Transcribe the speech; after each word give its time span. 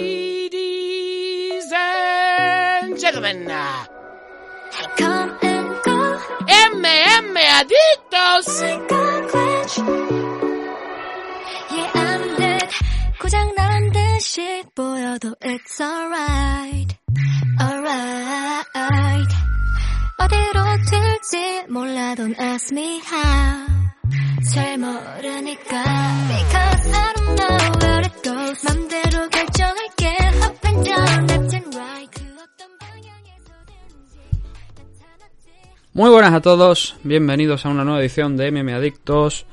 Ladies 0.00 1.72
and 1.72 2.98
gentlemen, 3.00 3.46
Come 4.98 5.30
and 5.42 5.68
go, 5.84 6.18
MM 6.46 7.36
Adictos. 7.56 8.48
like 8.60 8.92
a 8.92 9.04
glitch. 9.30 9.74
Yeah, 11.70 11.90
I'm 11.94 12.22
dead. 12.36 12.68
고장 13.20 13.54
난 13.56 13.90
듯이 13.92 14.62
보여도 14.74 15.34
it's 15.42 15.80
alright. 15.80 16.94
Alright. 17.58 19.32
어디로 20.18 20.58
튈지 20.90 21.64
몰라 21.70 22.14
don't 22.16 22.38
ask 22.38 22.70
me 22.72 23.00
how. 23.00 23.66
잘 24.52 24.76
모르니까. 24.78 25.84
Because 26.28 26.92
I 26.92 27.12
don't 27.16 27.34
know 27.36 27.56
where 27.80 28.00
it 28.04 28.16
goes. 28.22 28.60
맘대로 28.64 28.93
Muy 35.95 36.09
buenas 36.09 36.33
a 36.33 36.41
todos, 36.41 36.97
bienvenidos 37.03 37.65
a 37.65 37.69
una 37.69 37.85
nueva 37.85 38.01
edición 38.01 38.35
de 38.35 38.51
MM 38.51 38.73
Adictos. 38.73 39.45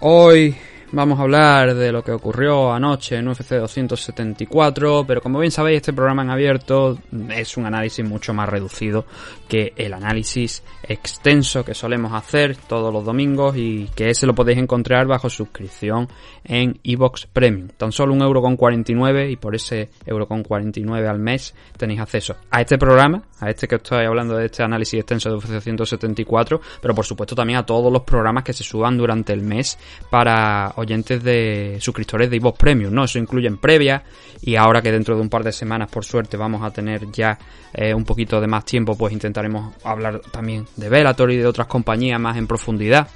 Hoy 0.00 0.56
vamos 0.96 1.18
a 1.18 1.22
hablar 1.22 1.74
de 1.74 1.92
lo 1.92 2.02
que 2.02 2.10
ocurrió 2.10 2.72
anoche 2.72 3.16
en 3.16 3.28
UFC 3.28 3.50
274, 3.56 5.04
pero 5.06 5.20
como 5.20 5.38
bien 5.38 5.50
sabéis 5.50 5.76
este 5.76 5.92
programa 5.92 6.22
en 6.22 6.30
abierto 6.30 6.98
es 7.28 7.58
un 7.58 7.66
análisis 7.66 8.02
mucho 8.02 8.32
más 8.32 8.48
reducido 8.48 9.04
que 9.46 9.74
el 9.76 9.92
análisis 9.92 10.62
extenso 10.82 11.64
que 11.64 11.74
solemos 11.74 12.14
hacer 12.14 12.56
todos 12.56 12.92
los 12.92 13.04
domingos 13.04 13.56
y 13.58 13.90
que 13.94 14.08
ese 14.08 14.26
lo 14.26 14.34
podéis 14.34 14.58
encontrar 14.58 15.06
bajo 15.06 15.28
suscripción 15.28 16.08
en 16.44 16.80
iBox 16.82 17.26
Premium. 17.26 17.68
Tan 17.76 17.92
solo 17.92 18.14
un 18.14 18.22
euro 18.22 18.40
con 18.40 18.56
49 18.56 19.30
y 19.30 19.36
por 19.36 19.54
ese 19.54 19.90
euro 20.06 20.26
con 20.26 20.42
49 20.42 21.06
al 21.06 21.18
mes 21.18 21.54
tenéis 21.76 22.00
acceso 22.00 22.36
a 22.50 22.62
este 22.62 22.78
programa, 22.78 23.22
a 23.40 23.50
este 23.50 23.68
que 23.68 23.76
estoy 23.76 24.06
hablando 24.06 24.34
de 24.34 24.46
este 24.46 24.62
análisis 24.62 25.00
extenso 25.00 25.28
de 25.28 25.36
UFC 25.36 25.60
174, 25.60 26.60
pero 26.80 26.94
por 26.94 27.04
supuesto 27.04 27.34
también 27.34 27.58
a 27.58 27.66
todos 27.66 27.92
los 27.92 28.02
programas 28.02 28.44
que 28.44 28.54
se 28.54 28.64
suban 28.64 28.96
durante 28.96 29.34
el 29.34 29.42
mes 29.42 29.78
para 30.08 30.72
de 30.86 31.78
suscriptores 31.80 32.30
de 32.30 32.36
iVoox 32.36 32.58
Premium, 32.58 32.92
¿no? 32.92 33.04
Eso 33.04 33.18
incluye 33.18 33.48
en 33.48 33.58
previa 33.58 34.02
y 34.40 34.56
ahora 34.56 34.80
que 34.80 34.92
dentro 34.92 35.14
de 35.14 35.20
un 35.20 35.28
par 35.28 35.44
de 35.44 35.52
semanas, 35.52 35.90
por 35.90 36.04
suerte, 36.04 36.36
vamos 36.36 36.62
a 36.62 36.70
tener 36.70 37.10
ya 37.10 37.38
eh, 37.72 37.92
un 37.92 38.04
poquito 38.04 38.40
de 38.40 38.46
más 38.46 38.64
tiempo, 38.64 38.96
pues 38.96 39.12
intentaremos 39.12 39.74
hablar 39.84 40.20
también 40.30 40.66
de 40.76 40.88
Bellator 40.88 41.30
y 41.30 41.36
de 41.36 41.46
otras 41.46 41.66
compañías 41.66 42.20
más 42.20 42.36
en 42.36 42.46
profundidad. 42.46 43.08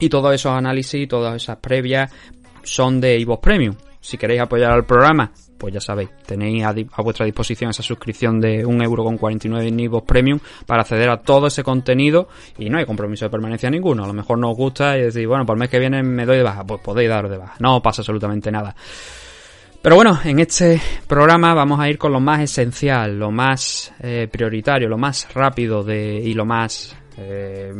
Y 0.00 0.08
todos 0.08 0.32
esos 0.32 0.52
análisis 0.52 1.08
todas 1.08 1.34
esas 1.34 1.56
previas 1.58 2.12
son 2.68 3.00
de 3.00 3.18
iVoox 3.18 3.40
Premium. 3.40 3.74
Si 4.00 4.16
queréis 4.16 4.40
apoyar 4.40 4.70
al 4.70 4.86
programa, 4.86 5.32
pues 5.58 5.74
ya 5.74 5.80
sabéis, 5.80 6.10
tenéis 6.24 6.64
a, 6.64 7.02
vuestra 7.02 7.26
disposición 7.26 7.70
esa 7.70 7.82
suscripción 7.82 8.40
de 8.40 8.64
1,49€ 8.64 9.66
en 9.66 9.80
iVoox 9.80 10.06
Premium 10.06 10.38
para 10.66 10.82
acceder 10.82 11.10
a 11.10 11.20
todo 11.20 11.48
ese 11.48 11.64
contenido 11.64 12.28
y 12.58 12.70
no 12.70 12.78
hay 12.78 12.86
compromiso 12.86 13.24
de 13.24 13.30
permanencia 13.30 13.68
ninguno. 13.68 14.04
A 14.04 14.06
lo 14.06 14.12
mejor 14.12 14.38
no 14.38 14.50
os 14.50 14.56
gusta 14.56 14.96
y 14.96 15.02
decís, 15.02 15.26
bueno, 15.26 15.44
por 15.44 15.56
el 15.56 15.60
mes 15.60 15.68
que 15.68 15.78
viene 15.78 16.02
me 16.02 16.24
doy 16.24 16.38
de 16.38 16.44
baja, 16.44 16.64
pues 16.64 16.80
podéis 16.80 17.08
daros 17.08 17.30
de 17.30 17.38
baja. 17.38 17.56
No 17.58 17.82
pasa 17.82 18.02
absolutamente 18.02 18.50
nada. 18.52 18.74
Pero 19.82 19.94
bueno, 19.94 20.18
en 20.24 20.40
este 20.40 20.80
programa 21.06 21.54
vamos 21.54 21.78
a 21.78 21.88
ir 21.88 21.98
con 21.98 22.12
lo 22.12 22.20
más 22.20 22.40
esencial, 22.40 23.18
lo 23.18 23.30
más 23.30 23.92
eh, 24.00 24.28
prioritario, 24.30 24.88
lo 24.88 24.98
más 24.98 25.32
rápido 25.34 25.84
y 25.92 26.34
lo 26.34 26.44
más 26.44 26.96
eh, 27.18 27.72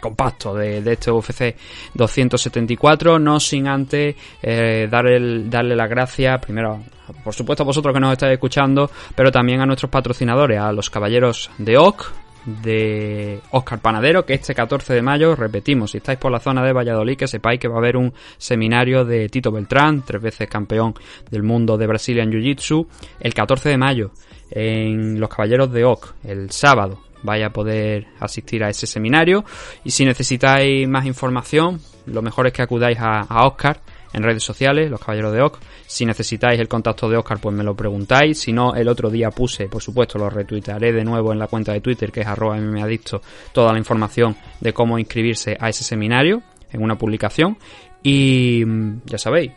compacto 0.00 0.54
de, 0.54 0.78
este 0.78 1.10
UFC 1.10 1.56
274, 1.94 3.18
no 3.18 3.40
sin 3.40 3.66
antes 3.66 4.14
eh, 4.42 4.88
darle 4.90 5.76
las 5.76 5.90
gracias 5.90 6.40
primero, 6.40 6.80
por 7.22 7.34
supuesto 7.34 7.62
a 7.62 7.66
vosotros 7.66 7.92
que 7.92 8.00
nos 8.00 8.12
estáis 8.12 8.34
escuchando, 8.34 8.90
pero 9.14 9.32
también 9.32 9.60
a 9.60 9.66
nuestros 9.66 9.90
patrocinadores, 9.90 10.60
a 10.60 10.72
los 10.72 10.90
caballeros 10.90 11.50
de 11.58 11.76
OC, 11.76 12.12
de 12.44 13.40
Oscar 13.52 13.80
Panadero, 13.80 14.24
que 14.24 14.34
este 14.34 14.54
14 14.54 14.94
de 14.94 15.02
mayo, 15.02 15.34
repetimos, 15.34 15.92
si 15.92 15.98
estáis 15.98 16.18
por 16.18 16.30
la 16.30 16.40
zona 16.40 16.62
de 16.62 16.72
Valladolid, 16.72 17.16
que 17.16 17.26
sepáis 17.26 17.58
que 17.58 17.68
va 17.68 17.76
a 17.76 17.78
haber 17.78 17.96
un 17.96 18.12
seminario 18.36 19.04
de 19.04 19.28
Tito 19.28 19.50
Beltrán, 19.50 20.02
tres 20.02 20.20
veces 20.20 20.48
campeón 20.48 20.94
del 21.30 21.42
mundo 21.42 21.78
de 21.78 21.86
Brazilian 21.86 22.30
Jiu-Jitsu, 22.30 22.86
el 23.20 23.34
14 23.34 23.70
de 23.70 23.78
mayo 23.78 24.10
en 24.50 25.18
los 25.18 25.30
Caballeros 25.30 25.72
de 25.72 25.84
Oc, 25.84 26.14
el 26.24 26.50
sábado. 26.50 27.00
Vaya 27.24 27.46
a 27.46 27.50
poder 27.50 28.06
asistir 28.20 28.62
a 28.62 28.68
ese 28.68 28.86
seminario 28.86 29.44
y 29.82 29.90
si 29.90 30.04
necesitáis 30.04 30.86
más 30.86 31.06
información, 31.06 31.80
lo 32.06 32.20
mejor 32.22 32.46
es 32.46 32.52
que 32.52 32.62
acudáis 32.62 32.98
a, 33.00 33.46
Oscar 33.46 33.80
en 34.12 34.22
redes 34.22 34.44
sociales, 34.44 34.90
los 34.90 35.00
Caballeros 35.00 35.32
de 35.32 35.40
Oc. 35.40 35.58
Si 35.86 36.04
necesitáis 36.06 36.60
el 36.60 36.68
contacto 36.68 37.08
de 37.08 37.16
Oscar, 37.16 37.38
pues 37.40 37.56
me 37.56 37.64
lo 37.64 37.74
preguntáis. 37.74 38.38
Si 38.38 38.52
no, 38.52 38.74
el 38.74 38.88
otro 38.88 39.10
día 39.10 39.30
puse, 39.30 39.68
por 39.68 39.82
supuesto, 39.82 40.18
lo 40.18 40.30
retuitearé 40.30 40.92
de 40.92 41.02
nuevo 41.02 41.32
en 41.32 41.38
la 41.38 41.48
cuenta 41.48 41.72
de 41.72 41.80
Twitter, 41.80 42.12
que 42.12 42.20
es 42.20 42.26
arroba 42.26 42.56
mmadicto, 42.58 43.22
toda 43.52 43.72
la 43.72 43.78
información 43.78 44.36
de 44.60 44.72
cómo 44.72 44.98
inscribirse 44.98 45.56
a 45.58 45.70
ese 45.70 45.82
seminario 45.82 46.42
en 46.70 46.82
una 46.82 46.96
publicación. 46.96 47.56
Y 48.02 48.62
mm, 48.64 49.00
ya 49.06 49.18
sabéis, 49.18 49.50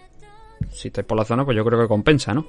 si 0.71 0.89
estáis 0.89 1.05
por 1.05 1.17
la 1.17 1.25
zona, 1.25 1.45
pues 1.45 1.55
yo 1.55 1.63
creo 1.63 1.79
que 1.79 1.87
compensa, 1.87 2.33
¿no? 2.33 2.45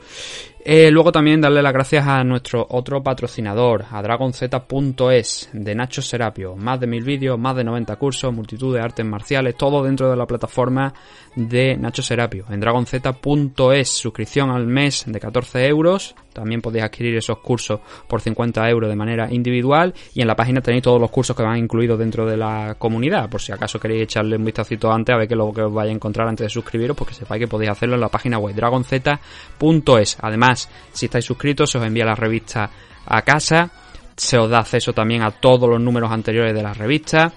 Eh, 0.64 0.90
luego 0.90 1.12
también 1.12 1.40
darle 1.40 1.62
las 1.62 1.72
gracias 1.72 2.06
a 2.06 2.22
nuestro 2.24 2.66
otro 2.70 3.02
patrocinador, 3.02 3.86
a 3.90 4.02
dragonz.es, 4.02 5.50
de 5.52 5.74
Nacho 5.74 6.02
Serapio. 6.02 6.56
Más 6.56 6.80
de 6.80 6.86
mil 6.86 7.04
vídeos, 7.04 7.38
más 7.38 7.56
de 7.56 7.64
90 7.64 7.96
cursos, 7.96 8.32
multitud 8.32 8.74
de 8.74 8.80
artes 8.80 9.06
marciales, 9.06 9.56
todo 9.56 9.82
dentro 9.82 10.10
de 10.10 10.16
la 10.16 10.26
plataforma 10.26 10.92
de 11.34 11.76
Nacho 11.76 12.02
Serapio. 12.02 12.44
En 12.50 12.60
dragonz.es, 12.60 13.88
suscripción 13.88 14.50
al 14.50 14.66
mes 14.66 15.04
de 15.06 15.20
14 15.20 15.66
euros. 15.66 16.14
También 16.38 16.60
podéis 16.60 16.84
adquirir 16.84 17.16
esos 17.16 17.38
cursos 17.38 17.80
por 18.06 18.20
50 18.20 18.68
euros 18.68 18.88
de 18.88 18.96
manera 18.96 19.32
individual. 19.32 19.94
Y 20.14 20.20
en 20.20 20.26
la 20.26 20.36
página 20.36 20.60
tenéis 20.60 20.82
todos 20.82 21.00
los 21.00 21.10
cursos 21.10 21.36
que 21.36 21.42
van 21.42 21.58
incluidos 21.58 21.98
dentro 21.98 22.26
de 22.26 22.36
la 22.36 22.76
comunidad. 22.78 23.28
Por 23.28 23.40
si 23.40 23.52
acaso 23.52 23.78
queréis 23.78 24.02
echarle 24.02 24.36
un 24.36 24.44
vistacito 24.44 24.90
antes 24.90 25.14
a 25.14 25.18
ver 25.18 25.28
qué 25.28 25.34
es 25.34 25.38
lo 25.38 25.52
que 25.52 25.62
os 25.62 25.72
vaya 25.72 25.90
a 25.90 25.94
encontrar 25.94 26.28
antes 26.28 26.46
de 26.46 26.50
suscribiros, 26.50 26.96
porque 26.96 27.14
sepáis 27.14 27.40
que 27.40 27.48
podéis 27.48 27.70
hacerlo 27.70 27.94
en 27.94 28.00
la 28.00 28.08
página 28.08 28.38
web 28.38 28.54
dragonz.es. 28.54 30.18
Además, 30.20 30.68
si 30.92 31.06
estáis 31.06 31.24
suscritos, 31.24 31.70
se 31.70 31.78
os 31.78 31.84
envía 31.84 32.04
la 32.04 32.14
revista 32.14 32.70
a 33.06 33.22
casa. 33.22 33.70
Se 34.16 34.36
os 34.38 34.50
da 34.50 34.58
acceso 34.58 34.92
también 34.92 35.22
a 35.22 35.30
todos 35.30 35.68
los 35.68 35.80
números 35.80 36.10
anteriores 36.10 36.54
de 36.54 36.62
la 36.62 36.74
revista. 36.74 37.32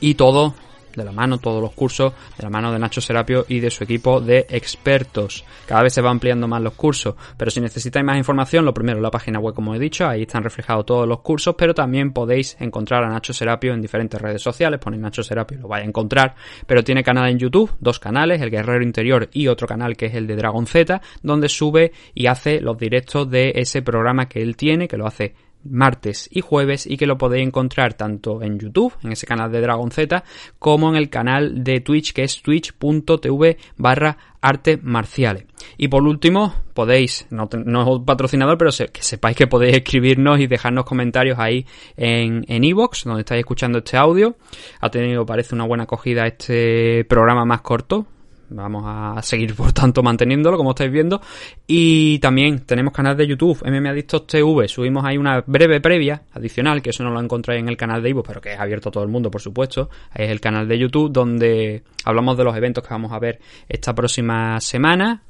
Y 0.00 0.14
todo 0.14 0.54
de 0.98 1.04
la 1.04 1.12
mano, 1.12 1.38
todos 1.38 1.62
los 1.62 1.72
cursos, 1.72 2.12
de 2.36 2.42
la 2.42 2.50
mano 2.50 2.70
de 2.72 2.78
Nacho 2.78 3.00
Serapio 3.00 3.46
y 3.48 3.60
de 3.60 3.70
su 3.70 3.84
equipo 3.84 4.20
de 4.20 4.46
expertos. 4.50 5.44
Cada 5.66 5.82
vez 5.82 5.94
se 5.94 6.02
va 6.02 6.10
ampliando 6.10 6.46
más 6.46 6.60
los 6.60 6.74
cursos, 6.74 7.14
pero 7.36 7.50
si 7.50 7.60
necesitáis 7.60 8.04
más 8.04 8.18
información, 8.18 8.64
lo 8.64 8.74
primero, 8.74 9.00
la 9.00 9.10
página 9.10 9.38
web, 9.38 9.54
como 9.54 9.74
he 9.74 9.78
dicho, 9.78 10.06
ahí 10.06 10.22
están 10.22 10.42
reflejados 10.42 10.84
todos 10.84 11.08
los 11.08 11.20
cursos, 11.20 11.54
pero 11.56 11.74
también 11.74 12.12
podéis 12.12 12.56
encontrar 12.60 13.04
a 13.04 13.08
Nacho 13.08 13.32
Serapio 13.32 13.72
en 13.72 13.80
diferentes 13.80 14.20
redes 14.20 14.42
sociales, 14.42 14.80
ponéis 14.80 15.02
Nacho 15.02 15.22
Serapio 15.22 15.56
y 15.56 15.60
lo 15.60 15.68
vais 15.68 15.84
a 15.84 15.88
encontrar, 15.88 16.34
pero 16.66 16.84
tiene 16.84 17.02
canal 17.02 17.30
en 17.30 17.38
YouTube, 17.38 17.74
dos 17.80 17.98
canales, 17.98 18.42
el 18.42 18.50
Guerrero 18.50 18.82
Interior 18.82 19.28
y 19.32 19.48
otro 19.48 19.66
canal 19.66 19.96
que 19.96 20.06
es 20.06 20.14
el 20.14 20.26
de 20.26 20.36
Dragon 20.36 20.66
Z, 20.66 21.00
donde 21.22 21.48
sube 21.48 21.92
y 22.14 22.26
hace 22.26 22.60
los 22.60 22.78
directos 22.78 23.30
de 23.30 23.52
ese 23.54 23.82
programa 23.82 24.28
que 24.28 24.42
él 24.42 24.56
tiene, 24.56 24.88
que 24.88 24.96
lo 24.96 25.06
hace 25.06 25.34
martes 25.70 26.28
y 26.32 26.40
jueves 26.40 26.86
y 26.86 26.96
que 26.96 27.06
lo 27.06 27.18
podéis 27.18 27.46
encontrar 27.46 27.94
tanto 27.94 28.42
en 28.42 28.58
YouTube, 28.58 28.94
en 29.02 29.12
ese 29.12 29.26
canal 29.26 29.50
de 29.52 29.60
Dragon 29.60 29.90
Z, 29.90 30.24
como 30.58 30.88
en 30.90 30.96
el 30.96 31.10
canal 31.10 31.64
de 31.64 31.80
Twitch 31.80 32.12
que 32.12 32.24
es 32.24 32.42
twitch.tv 32.42 33.56
barra 33.76 34.16
artes 34.40 34.82
marciales. 34.82 35.44
Y 35.76 35.88
por 35.88 36.04
último, 36.04 36.54
podéis, 36.74 37.26
no, 37.30 37.48
no 37.64 37.82
es 37.82 37.88
un 37.88 38.04
patrocinador, 38.04 38.56
pero 38.56 38.70
que 38.92 39.02
sepáis 39.02 39.36
que 39.36 39.46
podéis 39.46 39.76
escribirnos 39.76 40.38
y 40.40 40.46
dejarnos 40.46 40.84
comentarios 40.84 41.38
ahí 41.38 41.66
en 41.96 42.44
en 42.48 42.64
iVoox, 42.64 43.04
donde 43.04 43.20
estáis 43.20 43.40
escuchando 43.40 43.78
este 43.78 43.96
audio. 43.96 44.36
Ha 44.80 44.90
tenido, 44.90 45.26
parece, 45.26 45.54
una 45.54 45.66
buena 45.66 45.84
acogida 45.84 46.26
este 46.26 47.04
programa 47.04 47.44
más 47.44 47.60
corto, 47.62 48.06
Vamos 48.50 48.84
a 48.86 49.20
seguir, 49.22 49.54
por 49.54 49.72
tanto, 49.72 50.02
manteniéndolo, 50.02 50.56
como 50.56 50.70
estáis 50.70 50.90
viendo. 50.90 51.20
Y 51.66 52.18
también 52.18 52.60
tenemos 52.60 52.92
canal 52.92 53.16
de 53.16 53.26
YouTube, 53.26 53.62
MM 53.64 53.86
Adictos 53.88 54.26
TV. 54.26 54.68
Subimos 54.68 55.04
ahí 55.04 55.18
una 55.18 55.42
breve 55.46 55.80
previa 55.80 56.22
adicional, 56.32 56.80
que 56.80 56.90
eso 56.90 57.04
no 57.04 57.10
lo 57.10 57.20
encontráis 57.20 57.60
en 57.60 57.68
el 57.68 57.76
canal 57.76 58.02
de 58.02 58.10
Ivo, 58.10 58.22
pero 58.22 58.40
que 58.40 58.52
es 58.52 58.58
abierto 58.58 58.88
a 58.88 58.92
todo 58.92 59.04
el 59.04 59.10
mundo, 59.10 59.30
por 59.30 59.40
supuesto. 59.40 59.90
Es 60.14 60.30
el 60.30 60.40
canal 60.40 60.66
de 60.66 60.78
YouTube 60.78 61.12
donde 61.12 61.82
hablamos 62.04 62.38
de 62.38 62.44
los 62.44 62.56
eventos 62.56 62.82
que 62.82 62.94
vamos 62.94 63.12
a 63.12 63.18
ver 63.18 63.38
esta 63.68 63.94
próxima 63.94 64.60
semana. 64.60 65.22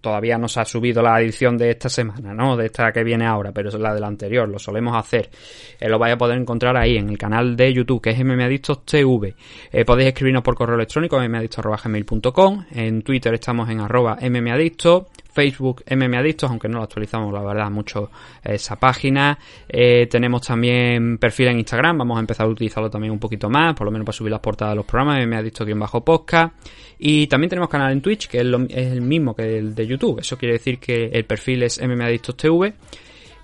Todavía 0.00 0.38
no 0.38 0.46
se 0.48 0.60
ha 0.60 0.64
subido 0.64 1.02
la 1.02 1.20
edición 1.20 1.58
de 1.58 1.70
esta 1.70 1.88
semana, 1.88 2.32
¿no? 2.32 2.56
De 2.56 2.66
esta 2.66 2.92
que 2.92 3.02
viene 3.02 3.26
ahora, 3.26 3.50
pero 3.52 3.68
es 3.68 3.74
la 3.74 3.92
de 3.92 4.00
la 4.00 4.06
anterior, 4.06 4.48
lo 4.48 4.58
solemos 4.58 4.96
hacer. 4.96 5.28
Eh, 5.80 5.88
lo 5.88 5.98
vais 5.98 6.14
a 6.14 6.18
poder 6.18 6.38
encontrar 6.38 6.76
ahí 6.76 6.96
en 6.96 7.08
el 7.08 7.18
canal 7.18 7.56
de 7.56 7.72
YouTube, 7.72 8.00
que 8.00 8.10
es 8.10 8.24
MMAdictos 8.24 8.84
TV. 8.84 9.34
Eh, 9.72 9.84
podéis 9.84 10.08
escribirnos 10.08 10.42
por 10.42 10.54
correo 10.54 10.76
electrónico, 10.76 11.18
En 12.72 13.02
Twitter 13.02 13.34
estamos 13.34 13.68
en 13.70 13.80
arroba 13.80 14.18
mmadictos. 14.20 15.06
Facebook 15.32 15.84
MM 15.88 16.14
Adictos, 16.16 16.50
aunque 16.50 16.68
no 16.68 16.78
lo 16.78 16.84
actualizamos, 16.84 17.32
la 17.32 17.42
verdad, 17.42 17.70
mucho 17.70 18.10
esa 18.42 18.76
página. 18.76 19.38
Eh, 19.68 20.06
tenemos 20.06 20.42
también 20.42 21.18
perfil 21.18 21.48
en 21.48 21.58
Instagram, 21.58 21.98
vamos 21.98 22.16
a 22.16 22.20
empezar 22.20 22.46
a 22.46 22.50
utilizarlo 22.50 22.90
también 22.90 23.12
un 23.12 23.18
poquito 23.18 23.48
más, 23.48 23.74
por 23.74 23.84
lo 23.84 23.90
menos 23.90 24.04
para 24.04 24.16
subir 24.16 24.32
las 24.32 24.40
portadas 24.40 24.72
de 24.72 24.76
los 24.76 24.86
programas, 24.86 25.24
MM 25.24 25.36
Adictos-podcast. 25.36 26.52
bajo 26.52 26.60
Y 26.98 27.26
también 27.28 27.48
tenemos 27.48 27.68
canal 27.68 27.92
en 27.92 28.00
Twitch, 28.00 28.28
que 28.28 28.38
es, 28.38 28.46
es, 28.68 28.92
el 28.92 29.02
mismo 29.02 29.34
que 29.34 29.58
el 29.58 29.74
de 29.74 29.86
YouTube. 29.86 30.20
Eso 30.20 30.36
quiere 30.36 30.54
decir 30.54 30.78
que 30.78 31.06
el 31.06 31.24
perfil 31.24 31.62
es 31.62 31.80
MM 31.80 32.02
Adictos 32.02 32.36
TV 32.36 32.74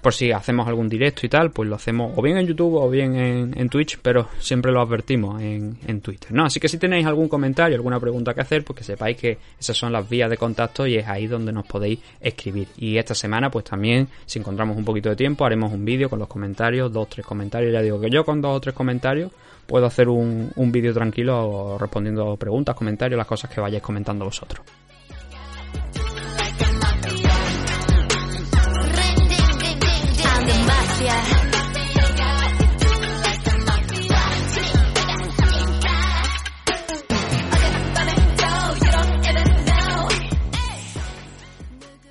por 0.07 0.15
si 0.15 0.31
hacemos 0.31 0.69
algún 0.69 0.89
directo 0.89 1.27
y 1.27 1.29
tal, 1.29 1.51
pues 1.51 1.69
lo 1.69 1.75
hacemos 1.75 2.13
o 2.15 2.23
bien 2.23 2.39
en 2.39 2.47
YouTube 2.47 2.75
o 2.75 2.89
bien 2.89 3.17
en, 3.17 3.69
Twitch, 3.69 3.99
pero 4.01 4.29
siempre 4.39 4.71
lo 4.71 4.81
advertimos 4.81 5.43
en, 5.43 5.77
en, 5.85 6.01
Twitter, 6.01 6.31
¿no? 6.31 6.45
Así 6.45 6.61
que 6.61 6.69
si 6.69 6.79
tenéis 6.79 7.05
algún 7.07 7.27
comentario, 7.29 7.75
alguna 7.75 7.99
pregunta 7.99 8.33
que 8.33 8.41
hacer, 8.41 8.63
pues 8.63 8.79
que 8.79 8.85
sepáis 8.85 9.17
que 9.17 9.37
esas 9.59 9.77
son 9.77 9.93
las 9.93 10.09
vías 10.09 10.31
de 10.31 10.37
contacto 10.37 10.87
y 10.87 10.95
es 10.95 11.09
ahí 11.09 11.27
donde 11.27 11.53
nos 11.53 11.67
podéis 11.67 11.99
escribir. 12.21 12.69
Y 12.77 12.99
esta 12.99 13.17
semana, 13.17 13.51
pues 13.51 13.65
también, 13.65 14.07
si 14.27 14.39
encontramos 14.39 14.77
un 14.77 14.85
poquito 14.85 15.09
de 15.09 15.17
tiempo, 15.17 15.45
haremos 15.45 15.73
un 15.73 15.85
vídeo 15.85 16.09
con 16.09 16.21
los 16.21 16.29
comentarios, 16.29 16.93
dos, 16.93 17.09
tres 17.09 17.27
comentarios. 17.27 17.73
Ya 17.73 17.83
digo 17.83 18.01
que 18.01 18.09
yo 18.09 18.25
con 18.25 18.41
dos 18.41 18.57
o 18.57 18.61
tres 18.61 18.77
comentarios 18.77 19.33
puedo 19.67 19.87
hacer 19.87 20.09
un, 20.09 20.53
un 20.55 20.71
vídeo 20.71 20.95
tranquilo 20.95 21.79
respondiendo 21.81 22.37
preguntas, 22.37 22.77
comentarios, 22.77 23.19
las 23.19 23.27
cosas 23.27 23.51
que 23.51 23.61
vayáis 23.61 23.83
comentando 23.83 24.25
vosotros. 24.25 24.65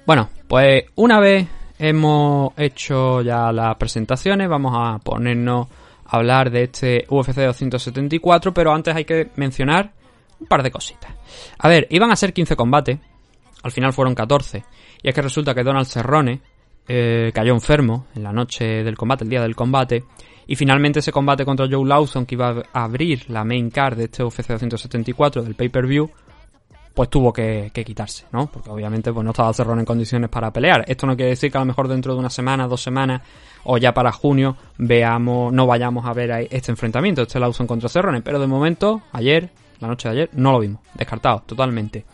Bueno, 0.06 0.30
pues 0.48 0.84
una 0.96 1.20
vez 1.20 1.48
hemos 1.80 2.54
hecho 2.58 3.24
ya 3.24 3.52
las 3.52 3.76
presentaciones, 3.78 4.48
vamos 4.48 4.74
a 4.76 5.00
ponernos 5.00 5.68
a 6.06 6.18
hablar 6.18 6.52
de 6.52 6.64
este 6.64 7.06
UFC 7.10 7.38
274, 7.38 8.54
pero 8.54 8.72
antes 8.72 8.96
hay 8.96 9.04
que 9.04 9.32
mencionar 9.36 9.92
un 10.40 10.46
par 10.46 10.62
de 10.62 10.70
cositas. 10.70 11.12
A 11.58 11.68
ver, 11.68 11.88
iban 11.90 12.12
a 12.12 12.16
ser 12.16 12.34
15 12.34 12.56
combates, 12.56 13.00
al 13.64 13.72
final 13.72 13.94
fueron 13.94 14.14
14, 14.14 14.64
y 15.02 15.10
es 15.10 15.16
que 15.16 15.22
resulta 15.24 15.56
que 15.56 15.64
Donald 15.64 15.88
Cerrone 15.88 16.40
eh, 16.88 17.32
cayó 17.34 17.54
enfermo 17.54 18.06
en 18.16 18.22
la 18.22 18.32
noche 18.32 18.84
del 18.84 18.96
combate, 18.96 19.24
el 19.24 19.32
día 19.32 19.42
del 19.42 19.56
combate, 19.56 20.04
y 20.46 20.56
finalmente 20.56 21.00
ese 21.00 21.12
combate 21.12 21.46
contra 21.46 21.68
Joe 21.68 21.88
Lawson, 21.88 22.28
que 22.28 22.36
iba 22.36 22.64
a 22.72 22.84
abrir 22.84 23.28
la 23.32 23.44
main 23.44 23.72
card 23.72 23.98
de 23.98 24.04
este 24.04 24.24
UFC 24.24 24.50
274 24.50 25.42
del 25.42 25.56
pay-per-view, 25.56 26.12
pues 26.96 27.10
tuvo 27.10 27.32
que, 27.34 27.72
quitarse, 27.86 28.26
¿no? 28.32 28.48
Porque 28.48 28.70
obviamente 28.70 29.12
pues 29.12 29.24
no 29.24 29.32
estaba 29.32 29.54
Cerrone 29.54 29.82
en 29.82 29.86
condiciones 29.86 30.30
para 30.30 30.52
pelear. 30.52 30.86
Esto 30.88 31.06
no 31.06 31.16
quiere 31.16 31.32
decir 31.32 31.52
que 31.52 31.58
a 31.58 31.62
lo 31.62 31.66
mejor 31.66 31.90
dentro 31.90 32.14
de 32.14 32.20
una 32.20 32.30
semana, 32.30 32.68
dos 32.68 32.82
semanas 32.82 33.22
o 33.66 33.78
ya 33.78 33.94
para 33.94 34.14
junio 34.14 34.56
veamos, 34.78 35.52
no 35.52 35.68
vayamos 35.68 36.06
a 36.06 36.14
ver 36.14 36.48
este 36.50 36.72
enfrentamiento, 36.72 37.24
este 37.24 37.40
Lawson 37.40 37.68
contra 37.68 37.90
Cerrone, 37.90 38.22
pero 38.22 38.40
de 38.40 38.48
momento, 38.48 39.02
ayer, 39.12 39.50
la 39.82 39.90
noche 39.90 40.08
de 40.08 40.14
ayer, 40.14 40.30
no 40.34 40.54
lo 40.54 40.60
vimos, 40.60 40.80
descartado, 40.94 41.44
totalmente. 41.46 42.06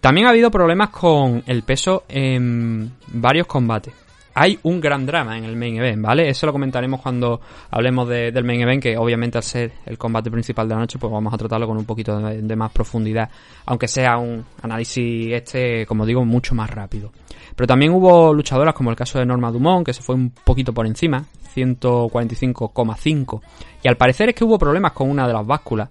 También 0.00 0.26
ha 0.26 0.30
habido 0.30 0.50
problemas 0.50 0.90
con 0.90 1.44
el 1.46 1.62
peso 1.62 2.04
en 2.08 2.92
varios 3.06 3.46
combates 3.46 4.07
hay 4.40 4.56
un 4.62 4.80
gran 4.80 5.04
drama 5.04 5.36
en 5.36 5.44
el 5.44 5.56
main 5.56 5.76
event, 5.78 6.00
¿vale? 6.00 6.28
Eso 6.28 6.46
lo 6.46 6.52
comentaremos 6.52 7.00
cuando 7.00 7.40
hablemos 7.70 8.08
del 8.08 8.44
main 8.44 8.60
event, 8.60 8.80
que 8.80 8.96
obviamente 8.96 9.36
al 9.36 9.42
ser 9.42 9.72
el 9.84 9.98
combate 9.98 10.30
principal 10.30 10.68
de 10.68 10.74
la 10.74 10.80
noche, 10.80 10.96
pues 10.96 11.12
vamos 11.12 11.34
a 11.34 11.36
tratarlo 11.36 11.66
con 11.66 11.76
un 11.76 11.84
poquito 11.84 12.16
de, 12.20 12.56
más 12.56 12.70
profundidad, 12.70 13.28
aunque 13.66 13.88
sea 13.88 14.16
un 14.16 14.44
análisis 14.62 15.32
este, 15.32 15.84
como 15.86 16.06
digo, 16.06 16.24
mucho 16.24 16.54
más 16.54 16.70
rápido. 16.70 17.10
Pero 17.56 17.66
también 17.66 17.90
hubo 17.92 18.32
luchadoras 18.32 18.74
como 18.74 18.90
el 18.90 18.96
caso 18.96 19.18
de 19.18 19.26
Norma 19.26 19.50
Dumont, 19.50 19.84
que 19.84 19.92
se 19.92 20.02
fue 20.02 20.14
un 20.14 20.30
poquito 20.30 20.72
por 20.72 20.86
encima, 20.86 21.24
145,5. 21.56 23.40
Y 23.82 23.88
al 23.88 23.96
parecer 23.96 24.28
es 24.28 24.36
que 24.36 24.44
hubo 24.44 24.56
problemas 24.56 24.92
con 24.92 25.10
una 25.10 25.26
de 25.26 25.32
las 25.32 25.44
básculas, 25.44 25.88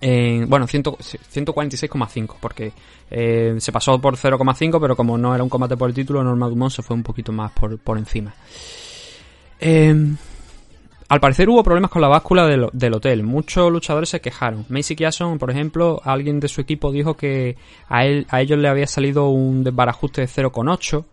bueno, 0.00 0.66
146,5, 0.66 2.36
porque 2.40 2.72
eh, 3.10 3.56
se 3.58 3.72
pasó 3.72 4.00
por 4.00 4.16
0,5, 4.16 4.80
pero 4.80 4.96
como 4.96 5.16
no 5.16 5.34
era 5.34 5.42
un 5.42 5.50
combate 5.50 5.76
por 5.76 5.88
el 5.88 5.94
título, 5.94 6.22
Norma 6.22 6.48
Dumont 6.48 6.72
se 6.72 6.82
fue 6.82 6.96
un 6.96 7.02
poquito 7.02 7.32
más 7.32 7.52
por, 7.52 7.78
por 7.78 7.98
encima. 7.98 8.34
Em, 9.58 10.16
al 11.08 11.20
parecer 11.20 11.48
hubo 11.48 11.62
problemas 11.62 11.90
con 11.90 12.02
la 12.02 12.08
báscula 12.08 12.46
del, 12.46 12.68
del, 12.72 12.94
hotel. 12.94 13.22
Muchos 13.22 13.70
luchadores 13.70 14.08
se 14.08 14.20
quejaron. 14.20 14.66
Macy 14.68 14.96
Kiason, 14.96 15.38
por 15.38 15.50
ejemplo, 15.50 16.00
alguien 16.04 16.40
de 16.40 16.48
su 16.48 16.60
equipo 16.60 16.90
dijo 16.90 17.16
que 17.16 17.56
a, 17.88 18.04
él, 18.04 18.26
a 18.28 18.40
ellos 18.40 18.58
le 18.58 18.68
había 18.68 18.86
salido 18.86 19.28
un 19.30 19.62
desbarajuste 19.62 20.22
de 20.22 20.28
0,8 20.28 21.04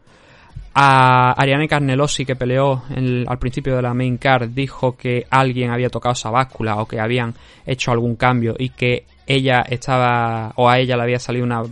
a 0.76 1.34
Ariane 1.34 1.68
Carnelosi, 1.68 2.26
que 2.26 2.36
peleó 2.36 2.84
al 3.28 3.40
principio 3.40 3.76
de 3.76 3.82
la 3.82 3.94
main 3.94 4.18
card, 4.18 4.50
dijo 4.50 4.98
que 4.98 5.26
alguien 5.30 5.70
había 5.70 5.90
tocado 5.90 6.14
esa 6.14 6.32
báscula 6.32 6.78
o 6.78 6.88
que 6.88 7.00
habían 7.00 7.36
hecho 7.66 7.92
algún 7.92 8.16
cambio 8.16 8.56
y 8.58 8.70
que 8.70 9.06
ella 9.28 9.62
estaba, 9.70 10.52
o 10.56 10.68
a 10.68 10.80
ella 10.80 10.98
le 10.98 11.04
había 11.04 11.20
salido 11.20 11.46
una 11.46 11.64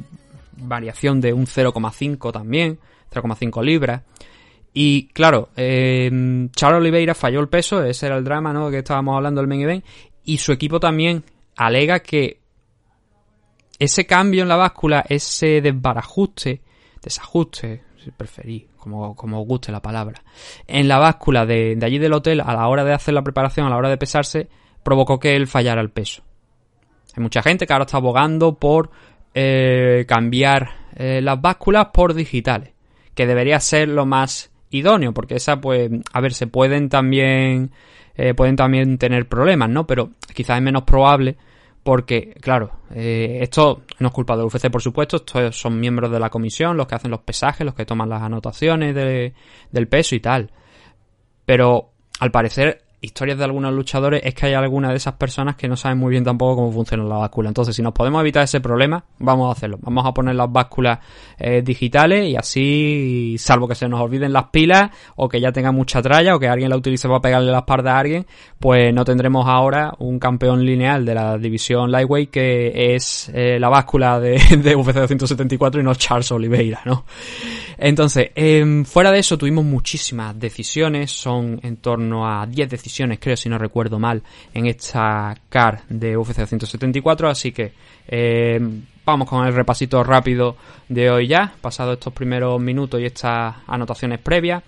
variación 0.57 1.19
de 1.19 1.33
un 1.33 1.45
0,5 1.45 2.31
también, 2.31 2.77
0,5 3.11 3.63
libras. 3.63 4.03
Y 4.73 5.07
claro, 5.07 5.49
eh, 5.57 6.47
Charles 6.55 6.79
Oliveira 6.79 7.15
falló 7.15 7.39
el 7.39 7.49
peso, 7.49 7.83
ese 7.83 8.05
era 8.05 8.17
el 8.17 8.23
drama 8.23 8.53
¿no? 8.53 8.69
que 8.69 8.77
estábamos 8.77 9.15
hablando 9.15 9.41
del 9.41 9.47
main 9.47 9.61
event, 9.61 9.85
y 10.23 10.37
su 10.37 10.51
equipo 10.51 10.79
también 10.79 11.23
alega 11.57 11.99
que 11.99 12.39
ese 13.79 14.05
cambio 14.05 14.43
en 14.43 14.47
la 14.47 14.55
báscula, 14.55 15.03
ese 15.09 15.59
desbarajuste, 15.59 16.61
desajuste, 17.01 17.81
si 18.03 18.11
preferís, 18.11 18.65
como, 18.77 19.15
como 19.15 19.41
os 19.41 19.47
guste 19.47 19.71
la 19.71 19.81
palabra, 19.81 20.21
en 20.67 20.87
la 20.87 20.97
báscula 20.97 21.45
de, 21.45 21.77
allí 21.81 21.99
del 21.99 22.13
hotel 22.13 22.41
a 22.41 22.53
la 22.53 22.67
hora 22.67 22.83
de 22.83 22.93
hacer 22.93 23.13
la 23.13 23.23
preparación, 23.23 23.67
a 23.67 23.69
la 23.69 23.77
hora 23.77 23.89
de 23.89 23.97
pesarse, 23.97 24.49
provocó 24.83 25.19
que 25.19 25.35
él 25.35 25.47
fallara 25.47 25.81
el 25.81 25.89
peso. 25.89 26.23
Hay 27.15 27.21
mucha 27.21 27.41
gente 27.41 27.67
que 27.67 27.73
ahora 27.73 27.85
está 27.85 27.97
abogando 27.97 28.55
por 28.55 28.89
eh, 29.33 30.05
cambiar 30.07 30.69
eh, 30.95 31.21
las 31.21 31.39
básculas 31.41 31.87
por 31.93 32.13
digitales, 32.13 32.73
que 33.13 33.27
debería 33.27 33.59
ser 33.59 33.89
lo 33.89 34.05
más 34.05 34.51
idóneo, 34.69 35.13
porque 35.13 35.35
esa, 35.35 35.59
pues, 35.59 35.91
a 36.13 36.21
ver, 36.21 36.33
se 36.33 36.47
pueden 36.47 36.89
también, 36.89 37.71
eh, 38.15 38.33
pueden 38.33 38.55
también 38.55 38.97
tener 38.97 39.27
problemas, 39.27 39.69
¿no? 39.69 39.85
Pero 39.85 40.11
quizás 40.33 40.57
es 40.57 40.63
menos 40.63 40.83
probable 40.83 41.37
porque, 41.83 42.35
claro, 42.39 42.71
eh, 42.93 43.39
esto 43.41 43.83
no 43.99 44.09
es 44.09 44.13
culpa 44.13 44.35
del 44.35 44.45
UFC, 44.45 44.69
por 44.69 44.81
supuesto, 44.81 45.17
estos 45.17 45.55
son 45.55 45.79
miembros 45.79 46.11
de 46.11 46.19
la 46.19 46.29
comisión, 46.29 46.77
los 46.77 46.87
que 46.87 46.95
hacen 46.95 47.11
los 47.11 47.21
pesajes, 47.21 47.65
los 47.65 47.73
que 47.73 47.85
toman 47.85 48.09
las 48.09 48.21
anotaciones 48.21 48.93
del 48.95 49.87
peso 49.87 50.15
y 50.15 50.19
tal. 50.19 50.51
Pero, 51.45 51.91
al 52.19 52.31
parecer, 52.31 52.83
historias 53.01 53.37
de 53.37 53.43
algunos 53.45 53.73
luchadores 53.73 54.21
es 54.23 54.35
que 54.35 54.45
hay 54.45 54.53
algunas 54.53 54.91
de 54.91 54.97
esas 54.97 55.15
personas 55.15 55.55
que 55.55 55.67
no 55.67 55.75
saben 55.75 55.97
muy 55.97 56.11
bien 56.11 56.23
tampoco 56.23 56.57
cómo 56.57 56.71
funciona 56.71 57.03
la 57.03 57.17
báscula. 57.17 57.49
Entonces, 57.49 57.75
si 57.75 57.81
nos 57.81 57.93
podemos 57.93 58.21
evitar 58.21 58.43
ese 58.43 58.61
problema, 58.61 59.03
vamos 59.17 59.49
a 59.49 59.53
hacerlo. 59.53 59.79
Vamos 59.81 60.05
a 60.05 60.13
poner 60.13 60.35
las 60.35 60.51
básculas 60.51 60.99
eh, 61.39 61.63
digitales 61.63 62.29
y 62.29 62.35
así, 62.35 63.35
salvo 63.39 63.67
que 63.67 63.75
se 63.75 63.89
nos 63.89 63.99
olviden 63.99 64.31
las 64.31 64.45
pilas 64.45 64.91
o 65.15 65.27
que 65.27 65.41
ya 65.41 65.51
tenga 65.51 65.71
mucha 65.71 66.01
tralla 66.01 66.35
o 66.35 66.39
que 66.39 66.47
alguien 66.47 66.69
la 66.69 66.77
utilice 66.77 67.07
para 67.07 67.21
pegarle 67.21 67.51
la 67.51 67.59
espalda 67.59 67.95
a 67.95 67.99
alguien, 67.99 68.27
pues 68.59 68.93
no 68.93 69.03
tendremos 69.03 69.47
ahora 69.47 69.93
un 69.97 70.19
campeón 70.19 70.63
lineal 70.63 71.03
de 71.03 71.15
la 71.15 71.37
división 71.37 71.91
Lightweight 71.91 72.29
que 72.29 72.95
es 72.95 73.31
eh, 73.33 73.57
la 73.59 73.69
báscula 73.69 74.19
de, 74.19 74.33
de 74.57 74.75
UFC 74.75 74.93
274 74.93 75.81
y 75.81 75.83
no 75.83 75.95
Charles 75.95 76.31
Oliveira, 76.31 76.81
¿no? 76.85 77.05
Entonces, 77.77 78.29
em, 78.35 78.85
fuera 78.85 79.11
de 79.11 79.17
eso 79.17 79.39
tuvimos 79.39 79.65
muchísimas 79.65 80.39
decisiones, 80.39 81.11
son 81.11 81.59
en 81.63 81.77
torno 81.77 82.27
a 82.27 82.45
10 82.45 82.69
decisiones, 82.69 82.90
creo 83.19 83.37
si 83.37 83.49
no 83.49 83.57
recuerdo 83.57 83.99
mal, 83.99 84.23
en 84.53 84.65
esta 84.65 85.35
CAR 85.49 85.81
de 85.89 86.17
UFC 86.17 86.45
174, 86.45 87.29
así 87.29 87.51
que 87.51 87.73
em, 88.07 88.83
vamos 89.05 89.27
con 89.27 89.45
el 89.45 89.53
repasito 89.53 90.03
rápido 90.03 90.55
de 90.89 91.09
hoy 91.09 91.27
ya, 91.27 91.53
pasado 91.61 91.93
estos 91.93 92.13
primeros 92.13 92.59
minutos 92.59 92.99
y 92.99 93.05
estas 93.05 93.55
anotaciones 93.67 94.19
previas. 94.19 94.63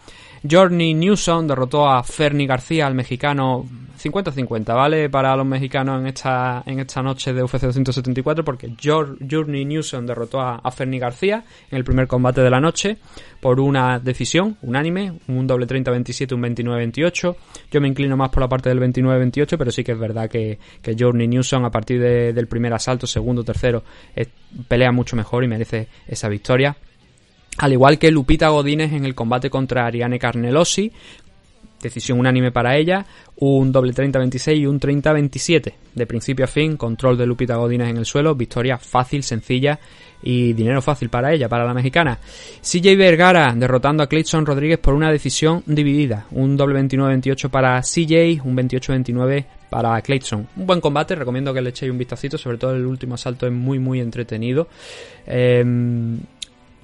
Journey 0.49 0.93
Newsom 0.93 1.47
derrotó 1.47 1.87
a 1.87 2.03
Fernie 2.03 2.47
García, 2.47 2.87
al 2.87 2.95
mexicano 2.95 3.65
50-50, 4.03 4.75
¿vale? 4.75 5.09
Para 5.09 5.35
los 5.35 5.45
mexicanos 5.45 6.01
en 6.01 6.07
esta, 6.07 6.63
en 6.65 6.79
esta 6.79 7.01
noche 7.01 7.33
de 7.33 7.43
UFC 7.43 7.61
274, 7.61 8.43
porque 8.43 8.73
Journey 8.81 9.65
Newsom 9.65 10.05
derrotó 10.05 10.41
a, 10.41 10.55
a 10.55 10.73
García 10.75 11.43
en 11.71 11.77
el 11.77 11.83
primer 11.83 12.07
combate 12.07 12.41
de 12.41 12.49
la 12.49 12.59
noche 12.59 12.97
por 13.39 13.59
una 13.59 13.99
decisión 13.99 14.57
unánime, 14.61 15.19
un 15.27 15.47
doble 15.47 15.65
30-27, 15.65 16.33
un 16.33 16.41
29-28. 16.43 17.35
Yo 17.71 17.81
me 17.81 17.87
inclino 17.87 18.17
más 18.17 18.29
por 18.29 18.41
la 18.41 18.49
parte 18.49 18.69
del 18.69 18.79
29-28, 18.79 19.57
pero 19.57 19.71
sí 19.71 19.83
que 19.83 19.93
es 19.93 19.99
verdad 19.99 20.29
que, 20.29 20.59
que 20.81 20.95
Journey 20.97 21.27
Newsom 21.27 21.63
a 21.65 21.71
partir 21.71 22.01
del 22.01 22.47
primer 22.47 22.73
asalto, 22.73 23.07
segundo, 23.07 23.43
tercero, 23.43 23.83
pelea 24.67 24.91
mucho 24.91 25.15
mejor 25.15 25.43
y 25.43 25.47
merece 25.47 25.87
esa 26.07 26.27
victoria. 26.27 26.75
Al 27.57 27.71
igual 27.71 27.99
que 27.99 28.11
Lupita 28.11 28.49
Godínez 28.49 28.93
en 28.93 29.05
el 29.05 29.15
combate 29.15 29.49
contra 29.49 29.85
Ariane 29.85 30.17
Carnelosi, 30.17 30.91
decisión 31.83 32.19
unánime 32.19 32.51
para 32.51 32.75
ella, 32.77 33.05
un 33.37 33.71
doble 33.71 33.93
30-26 33.93 34.57
y 34.57 34.65
un 34.65 34.79
30-27. 34.79 35.73
De 35.93 36.07
principio 36.07 36.45
a 36.45 36.47
fin, 36.47 36.77
control 36.77 37.17
de 37.17 37.27
Lupita 37.27 37.57
Godínez 37.57 37.89
en 37.89 37.97
el 37.97 38.05
suelo, 38.05 38.33
victoria 38.33 38.77
fácil, 38.77 39.21
sencilla 39.21 39.79
y 40.23 40.53
dinero 40.53 40.81
fácil 40.81 41.09
para 41.09 41.31
ella, 41.33 41.47
para 41.47 41.65
la 41.65 41.73
mexicana. 41.73 42.17
CJ 42.61 42.95
Vergara 42.97 43.53
derrotando 43.55 44.01
a 44.01 44.07
Clayton 44.07 44.45
Rodríguez 44.45 44.79
por 44.79 44.93
una 44.95 45.11
decisión 45.11 45.61
dividida, 45.67 46.25
un 46.31 46.57
doble 46.57 46.79
29-28 46.79 47.49
para 47.49 47.79
CJ, 47.81 48.41
un 48.43 48.57
28-29 48.57 49.45
para 49.69 50.01
Clayton. 50.01 50.47
Un 50.55 50.65
buen 50.65 50.81
combate, 50.81 51.15
recomiendo 51.15 51.53
que 51.53 51.61
le 51.61 51.69
echéis 51.69 51.91
un 51.91 51.97
vistacito, 51.97 52.37
sobre 52.37 52.57
todo 52.57 52.73
el 52.73 52.85
último 52.85 53.15
asalto 53.15 53.45
es 53.45 53.53
muy 53.53 53.77
muy 53.79 53.99
entretenido. 53.99 54.67
Eh, 55.27 55.63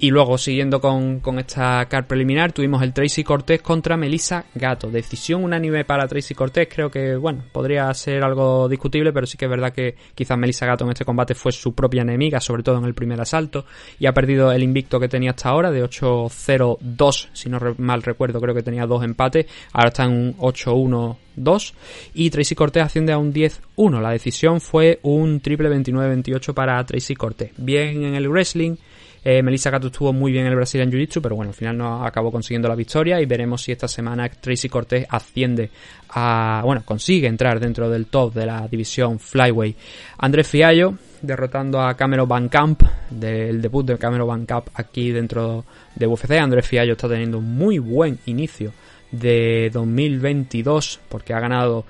y 0.02 0.10
luego, 0.10 0.38
siguiendo 0.38 0.80
con, 0.80 1.20
esta 1.38 1.86
car 1.86 2.06
preliminar, 2.06 2.52
tuvimos 2.52 2.82
el 2.82 2.94
Tracy 2.94 3.22
Cortés 3.22 3.60
contra 3.60 3.98
Melissa 3.98 4.46
Gato. 4.54 4.90
Decisión 4.90 5.44
unánime 5.44 5.84
para 5.84 6.08
Tracy 6.08 6.34
Cortés. 6.34 6.68
Creo 6.72 6.90
que, 6.90 7.16
bueno, 7.16 7.44
podría 7.52 7.92
ser 7.92 8.24
algo 8.24 8.66
discutible, 8.66 9.12
pero 9.12 9.26
sí 9.26 9.36
que 9.36 9.44
es 9.44 9.50
verdad 9.50 9.74
que 9.74 9.96
quizás 10.14 10.38
Melissa 10.38 10.64
Gato 10.64 10.84
en 10.84 10.92
este 10.92 11.04
combate 11.04 11.34
fue 11.34 11.52
su 11.52 11.74
propia 11.74 12.00
enemiga, 12.00 12.40
sobre 12.40 12.62
todo 12.62 12.78
en 12.78 12.86
el 12.86 12.94
primer 12.94 13.20
asalto, 13.20 13.66
y 13.98 14.06
ha 14.06 14.14
perdido 14.14 14.50
el 14.52 14.62
invicto 14.62 14.98
que 14.98 15.08
tenía 15.08 15.32
hasta 15.32 15.50
ahora 15.50 15.70
de 15.70 15.84
8-0-2. 15.84 17.28
Si 17.34 17.50
no 17.50 17.60
mal 17.76 18.02
recuerdo, 18.02 18.40
creo 18.40 18.54
que 18.54 18.62
tenía 18.62 18.86
dos 18.86 19.04
empates. 19.04 19.46
Ahora 19.74 19.88
está 19.88 20.04
en 20.04 20.12
un 20.12 20.36
8-1-2. 20.38 21.74
Y 22.14 22.30
Tracy 22.30 22.54
Cortés 22.54 22.84
asciende 22.84 23.12
a 23.12 23.18
un 23.18 23.34
10-1. 23.34 24.00
La 24.00 24.12
decisión 24.12 24.62
fue 24.62 24.98
un 25.02 25.40
triple 25.40 25.68
29-28 25.68 26.54
para 26.54 26.82
Tracy 26.86 27.14
Cortés. 27.14 27.50
Bien 27.58 28.02
en 28.02 28.14
el 28.14 28.26
wrestling 28.30 28.76
eh, 29.22 29.42
Melissa 29.42 29.70
Gato 29.70 29.88
estuvo 29.88 30.12
muy 30.12 30.32
bien 30.32 30.46
en 30.46 30.52
el 30.52 30.56
Brazilian 30.56 30.90
Jiu-Jitsu, 30.90 31.20
pero 31.20 31.36
bueno, 31.36 31.50
al 31.50 31.54
final 31.54 31.76
no 31.76 32.04
acabó 32.04 32.32
consiguiendo 32.32 32.68
la 32.68 32.74
victoria 32.74 33.20
y 33.20 33.26
veremos 33.26 33.62
si 33.62 33.72
esta 33.72 33.86
semana 33.86 34.28
Tracy 34.28 34.68
Cortés 34.68 35.06
asciende 35.08 35.70
a, 36.10 36.62
bueno, 36.64 36.82
consigue 36.84 37.28
entrar 37.28 37.60
dentro 37.60 37.90
del 37.90 38.06
top 38.06 38.34
de 38.34 38.46
la 38.46 38.66
división 38.66 39.18
Flyway. 39.18 39.76
Andrés 40.18 40.48
Fiallo 40.48 40.94
derrotando 41.22 41.80
a 41.80 41.94
Cameron 41.94 42.28
Van 42.28 42.48
Camp, 42.48 42.82
del 43.10 43.60
debut 43.60 43.86
de 43.86 43.98
Cameron 43.98 44.28
Van 44.28 44.46
Camp 44.46 44.68
aquí 44.74 45.10
dentro 45.10 45.64
de 45.94 46.06
UFC. 46.06 46.32
Andrés 46.32 46.66
Fiallo 46.66 46.92
está 46.92 47.08
teniendo 47.08 47.38
un 47.38 47.56
muy 47.56 47.78
buen 47.78 48.18
inicio 48.26 48.72
de 49.10 49.70
2022 49.72 51.00
porque 51.08 51.34
ha 51.34 51.40
ganado 51.40 51.84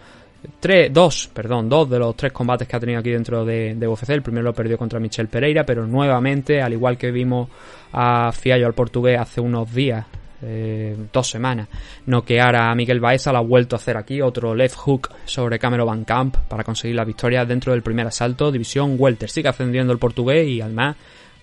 tres, 0.58 0.92
dos, 0.92 1.28
perdón, 1.32 1.68
dos 1.68 1.88
de 1.88 1.98
los 1.98 2.16
tres 2.16 2.32
combates 2.32 2.66
que 2.66 2.76
ha 2.76 2.80
tenido 2.80 3.00
aquí 3.00 3.10
dentro 3.10 3.44
de, 3.44 3.76
UFC. 3.86 4.10
El 4.10 4.22
primero 4.22 4.44
lo 4.44 4.52
perdió 4.52 4.78
contra 4.78 5.00
Michel 5.00 5.28
Pereira, 5.28 5.64
pero 5.64 5.86
nuevamente, 5.86 6.60
al 6.60 6.72
igual 6.72 6.96
que 6.96 7.10
vimos 7.10 7.48
a 7.92 8.32
Fiallo 8.32 8.66
al 8.66 8.74
portugués 8.74 9.18
hace 9.18 9.40
unos 9.40 9.72
días, 9.72 10.06
eh, 10.42 10.96
dos 11.12 11.28
semanas, 11.28 11.68
noquear 12.06 12.56
a 12.56 12.74
Miguel 12.74 13.00
Baeza, 13.00 13.32
lo 13.32 13.38
ha 13.38 13.42
vuelto 13.42 13.76
a 13.76 13.78
hacer 13.78 13.96
aquí, 13.96 14.22
otro 14.22 14.54
left 14.54 14.76
hook 14.76 15.10
sobre 15.26 15.58
Cameron 15.58 15.86
Van 15.86 16.04
Camp 16.04 16.36
para 16.48 16.64
conseguir 16.64 16.96
la 16.96 17.04
victoria 17.04 17.44
dentro 17.44 17.72
del 17.72 17.82
primer 17.82 18.06
asalto, 18.06 18.50
división 18.50 18.96
Welter. 18.98 19.28
Sigue 19.28 19.48
ascendiendo 19.48 19.92
el 19.92 19.98
portugués 19.98 20.48
y 20.48 20.60
además, 20.60 20.96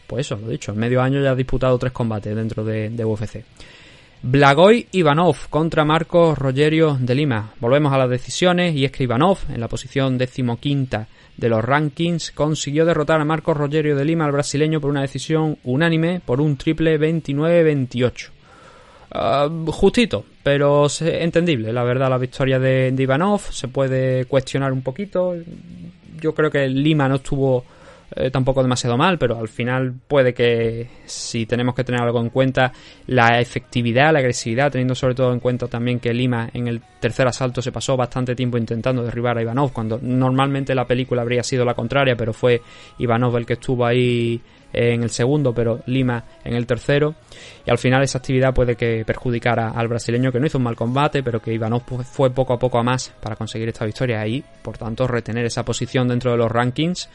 pues 0.08 0.26
eso, 0.26 0.38
lo 0.38 0.48
dicho, 0.48 0.72
en 0.72 0.80
medio 0.80 1.02
año 1.02 1.22
ya 1.22 1.32
ha 1.32 1.36
disputado 1.36 1.78
tres 1.78 1.92
combates 1.92 2.36
dentro 2.36 2.64
de, 2.64 2.90
de 2.90 3.06
UFC. 3.06 3.44
Blagoy 4.24 4.88
Ivanov 4.94 5.48
contra 5.50 5.86
Marcos 5.86 6.38
Rogerio 6.38 6.98
de 7.00 7.14
Lima. 7.14 7.52
Volvemos 7.60 7.94
a 7.94 8.00
las 8.00 8.10
decisiones 8.10 8.76
y 8.76 8.84
es 8.84 8.92
que 8.92 9.04
Ivanov, 9.04 9.38
en 9.50 9.60
la 9.60 9.68
posición 9.68 10.18
decimoquinta 10.18 11.08
de 11.38 11.50
los 11.50 11.64
rankings, 11.64 12.32
consiguió 12.32 12.84
derrotar 12.84 13.22
a 13.22 13.26
Marcos 13.26 13.56
Rogerio 13.56 13.96
de 13.96 14.04
Lima, 14.04 14.26
al 14.26 14.32
brasileño, 14.32 14.82
por 14.82 14.90
una 14.90 15.02
decisión 15.02 15.60
unánime, 15.64 16.20
por 16.26 16.42
un 16.42 16.58
triple 16.58 17.00
29-28. 17.00 18.30
Ah, 19.12 19.48
justito, 19.68 20.26
pero 20.42 20.88
entendible, 21.00 21.72
la 21.72 21.84
verdad, 21.84 22.10
la 22.10 22.18
victoria 22.18 22.58
de, 22.58 22.92
de 22.92 23.04
Ivanov. 23.04 23.42
Se 23.52 23.68
puede 23.68 24.26
cuestionar 24.26 24.74
un 24.74 24.82
poquito. 24.82 25.36
Yo 26.20 26.34
creo 26.34 26.50
que 26.50 26.68
Lima 26.68 27.08
no 27.08 27.16
estuvo 27.18 27.64
eh, 28.16 28.32
tampoco 28.32 28.64
demasiado 28.64 28.98
mal, 28.98 29.18
pero 29.18 29.38
al 29.38 29.50
final 29.50 29.94
puede 30.08 30.34
que 30.34 30.88
si 31.06 31.46
tenemos 31.46 31.76
que 31.76 31.84
tener 31.84 32.02
algo 32.02 32.22
en 32.22 32.30
cuenta, 32.30 32.72
la 33.08 33.40
efectividad, 33.40 34.14
la 34.14 34.20
agresividad, 34.20 34.72
teniendo 34.72 34.96
sobre 34.96 35.16
todo 35.16 35.34
en 35.34 35.40
cuenta 35.40 35.68
también 35.68 36.00
que 36.00 36.14
Lima 36.14 36.50
en 36.54 36.68
el 36.68 36.82
tercer 37.00 37.28
asalto 37.28 37.62
se 37.62 37.72
pasó 37.72 37.98
bastante 37.98 38.34
tiempo 38.34 38.58
intentando 38.58 39.04
derribar 39.04 39.38
a 39.38 39.42
Ivanov, 39.42 39.74
cuando 39.74 40.00
normalmente 40.02 40.74
la 40.74 40.86
película 40.86 41.22
habría 41.22 41.44
sido 41.44 41.66
la 41.66 41.74
contraria, 41.74 42.16
pero 42.16 42.32
fue 42.32 42.62
Ivanov 42.98 43.36
el 43.38 43.46
que 43.46 43.54
estuvo 43.54 43.86
ahí 43.86 44.42
en 44.74 45.04
el 45.04 45.10
segundo, 45.10 45.54
pero 45.54 45.82
Lima 45.86 46.24
en 46.44 46.54
el 46.54 46.66
tercero. 46.66 47.16
Y 47.66 47.70
al 47.70 47.78
final 47.78 48.04
esa 48.04 48.20
actividad 48.20 48.54
puede 48.54 48.76
que 48.76 49.04
perjudicara 49.06 49.72
al 49.72 49.88
brasileño 49.88 50.32
que 50.32 50.40
no 50.40 50.48
hizo 50.48 50.58
un 50.58 50.64
mal 50.64 50.76
combate, 50.76 51.24
pero 51.24 51.42
que 51.42 51.54
Ivanov 51.54 51.84
fue 52.04 52.30
poco 52.32 52.54
a 52.54 52.60
poco 52.60 52.80
a 52.80 52.84
más 52.84 53.14
para 53.22 53.36
conseguir 53.36 53.70
esta 53.70 53.86
victoria 53.86 54.26
y, 54.28 54.44
por 54.62 54.78
tanto, 54.78 55.08
retener 55.08 55.46
esa 55.46 55.64
posición 55.64 56.08
dentro 56.08 56.32
de 56.32 56.38
los 56.38 56.52
rankings. 56.52 57.10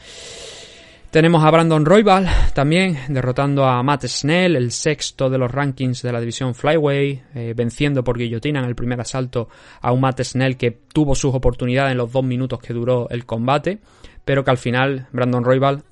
Tenemos 1.13 1.43
a 1.43 1.51
Brandon 1.51 1.85
Roybal 1.85 2.27
también 2.55 2.97
derrotando 3.07 3.65
a 3.65 3.83
Matt 3.83 4.05
Snell, 4.07 4.55
el 4.55 4.71
sexto 4.71 5.29
de 5.29 5.37
los 5.37 5.51
rankings 5.51 6.01
de 6.01 6.11
la 6.11 6.19
división 6.19 6.55
Flyway, 6.55 7.21
eh, 7.35 7.53
venciendo 7.55 8.03
por 8.03 8.17
guillotina 8.17 8.61
en 8.61 8.65
el 8.65 8.73
primer 8.73 8.99
asalto 8.99 9.47
a 9.79 9.91
un 9.91 10.01
Matt 10.01 10.23
Snell 10.23 10.57
que 10.57 10.71
tuvo 10.71 11.13
sus 11.13 11.35
oportunidades 11.35 11.91
en 11.91 11.99
los 11.99 12.11
dos 12.11 12.23
minutos 12.23 12.59
que 12.59 12.73
duró 12.73 13.07
el 13.11 13.27
combate, 13.27 13.77
pero 14.25 14.43
que 14.43 14.49
al 14.49 14.57
final 14.57 15.07
Brandon 15.11 15.43
Roybal 15.43 15.83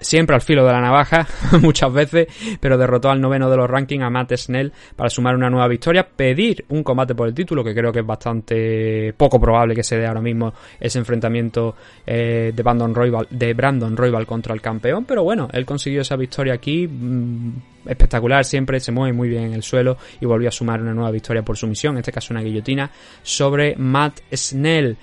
siempre 0.00 0.34
al 0.34 0.42
filo 0.42 0.64
de 0.64 0.72
la 0.72 0.80
navaja, 0.80 1.26
muchas 1.60 1.92
veces, 1.92 2.28
pero 2.60 2.78
derrotó 2.78 3.10
al 3.10 3.20
noveno 3.20 3.50
de 3.50 3.56
los 3.56 3.68
rankings 3.68 4.04
a 4.04 4.10
Matt 4.10 4.34
Snell 4.36 4.72
para 4.96 5.10
sumar 5.10 5.34
una 5.34 5.50
nueva 5.50 5.68
victoria, 5.68 6.06
pedir 6.06 6.64
un 6.68 6.82
combate 6.82 7.14
por 7.14 7.28
el 7.28 7.34
título, 7.34 7.64
que 7.64 7.74
creo 7.74 7.92
que 7.92 8.00
es 8.00 8.06
bastante 8.06 9.12
poco 9.16 9.40
probable 9.40 9.74
que 9.74 9.82
se 9.82 9.98
dé 9.98 10.06
ahora 10.06 10.20
mismo 10.20 10.52
ese 10.78 10.98
enfrentamiento 10.98 11.74
eh, 12.06 12.52
de, 12.54 12.62
Brandon 12.62 12.94
Royal, 12.94 13.26
de 13.30 13.54
Brandon 13.54 13.96
contra 14.26 14.54
el 14.54 14.60
campeón, 14.60 15.04
pero 15.04 15.22
bueno, 15.22 15.48
él 15.52 15.64
consiguió 15.64 16.02
esa 16.02 16.16
victoria 16.16 16.54
aquí, 16.54 16.86
mm, 16.86 17.52
espectacular, 17.86 18.44
siempre 18.44 18.80
se 18.80 18.92
mueve 18.92 19.12
muy 19.12 19.28
bien 19.28 19.44
en 19.44 19.52
el 19.54 19.62
suelo 19.62 19.96
y 20.20 20.26
volvió 20.26 20.48
a 20.48 20.52
sumar 20.52 20.80
una 20.80 20.94
nueva 20.94 21.10
victoria 21.10 21.42
por 21.42 21.56
sumisión, 21.56 21.94
en 21.94 22.00
este 22.00 22.12
caso 22.12 22.32
una 22.32 22.42
guillotina, 22.42 22.90
sobre 23.22 23.76
Matt 23.76 24.20
Snell. 24.32 24.96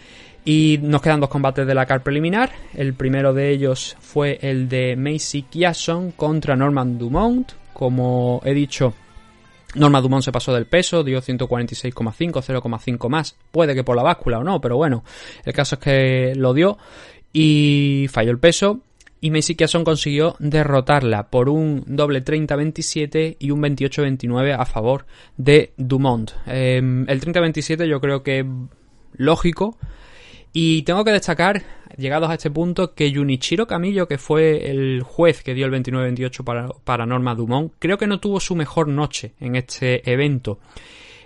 Y 0.48 0.80
nos 0.84 1.02
quedan 1.02 1.20
dos 1.20 1.30
combates 1.30 1.66
de 1.66 1.74
la 1.74 1.88
car 1.88 2.04
preliminar. 2.04 2.52
El 2.76 2.94
primero 2.94 3.34
de 3.34 3.50
ellos 3.50 3.98
fue 4.00 4.38
el 4.44 4.70
de 4.70 4.96
Macy 4.96 5.42
Kiason 5.42 6.12
contra 6.12 6.56
Norman 6.56 7.00
Dumont. 7.00 7.52
Como 7.74 8.42
he 8.46 8.54
dicho, 8.54 8.94
Norman 9.74 10.04
Dumont 10.04 10.24
se 10.24 10.32
pasó 10.32 10.54
del 10.54 10.68
peso, 10.68 11.04
dio 11.04 11.20
146,5, 11.20 12.62
0,5 12.62 13.10
más. 13.10 13.36
Puede 13.52 13.74
que 13.74 13.84
por 13.84 13.96
la 13.96 14.04
báscula 14.04 14.40
o 14.40 14.44
no, 14.44 14.62
pero 14.62 14.78
bueno, 14.78 15.04
el 15.44 15.54
caso 15.54 15.76
es 15.76 15.82
que 15.82 16.34
lo 16.36 16.54
dio 16.54 16.78
y 17.34 18.08
falló 18.12 18.32
el 18.32 18.40
peso. 18.40 18.82
Y 19.22 19.32
Macy 19.32 19.56
Kiason 19.56 19.84
consiguió 19.84 20.36
derrotarla 20.38 21.32
por 21.32 21.50
un 21.50 21.84
doble 21.88 22.24
30-27 22.24 23.38
y 23.40 23.50
un 23.50 23.62
28-29 23.64 24.56
a 24.60 24.66
favor 24.66 25.08
de 25.36 25.74
Dumont. 25.78 26.32
Em, 26.46 27.10
el 27.10 27.20
30-27 27.20 27.88
yo 27.88 28.00
creo 28.00 28.22
que 28.22 28.46
lógico 29.14 29.78
y 30.58 30.84
tengo 30.84 31.04
que 31.04 31.12
destacar, 31.12 31.64
llegados 31.98 32.30
a 32.30 32.36
este 32.36 32.50
punto, 32.50 32.94
que 32.94 33.14
Junichiro 33.14 33.68
Camillo, 33.68 34.08
que 34.08 34.18
fue 34.18 34.72
el 34.72 35.04
juez 35.04 35.44
que 35.44 35.54
dio 35.54 35.66
el 35.66 35.74
29-28 35.74 36.46
para, 36.46 36.70
para 36.70 37.06
Norma 37.06 37.36
Dumont, 37.36 37.74
creo 37.78 37.98
que 37.98 38.08
no 38.08 38.22
tuvo 38.22 38.40
su 38.40 38.56
mejor 38.56 38.88
noche 38.88 39.34
en 39.42 39.58
este 39.58 40.10
evento. 40.10 40.60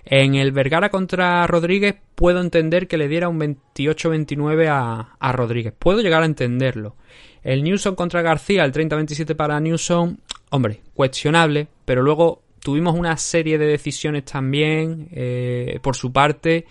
En 0.04 0.34
el 0.34 0.52
Vergara 0.52 0.90
contra 0.90 1.46
Rodríguez 1.46 1.94
puedo 2.16 2.42
entender 2.42 2.88
que 2.88 2.98
le 2.98 3.08
diera 3.08 3.30
un 3.30 3.40
28-29 3.40 4.68
a, 4.68 5.16
a, 5.20 5.32
Rodríguez. 5.32 5.76
Puedo 5.78 6.02
llegar 6.02 6.24
a 6.24 6.26
entenderlo. 6.26 6.96
El 7.44 7.64
Newson 7.64 7.94
contra 7.94 8.24
García, 8.24 8.66
el 8.66 8.74
30-27 8.74 9.36
para 9.36 9.60
Newson, 9.60 10.20
hombre, 10.50 10.82
cuestionable, 10.96 11.68
pero 11.86 12.02
luego 12.02 12.42
tuvimos 12.60 12.96
una 12.96 13.16
serie 13.16 13.60
de 13.60 13.68
decisiones 13.68 14.26
también 14.26 15.08
eh, 15.12 15.78
por 15.84 15.96
su 15.96 16.12
parte, 16.12 16.66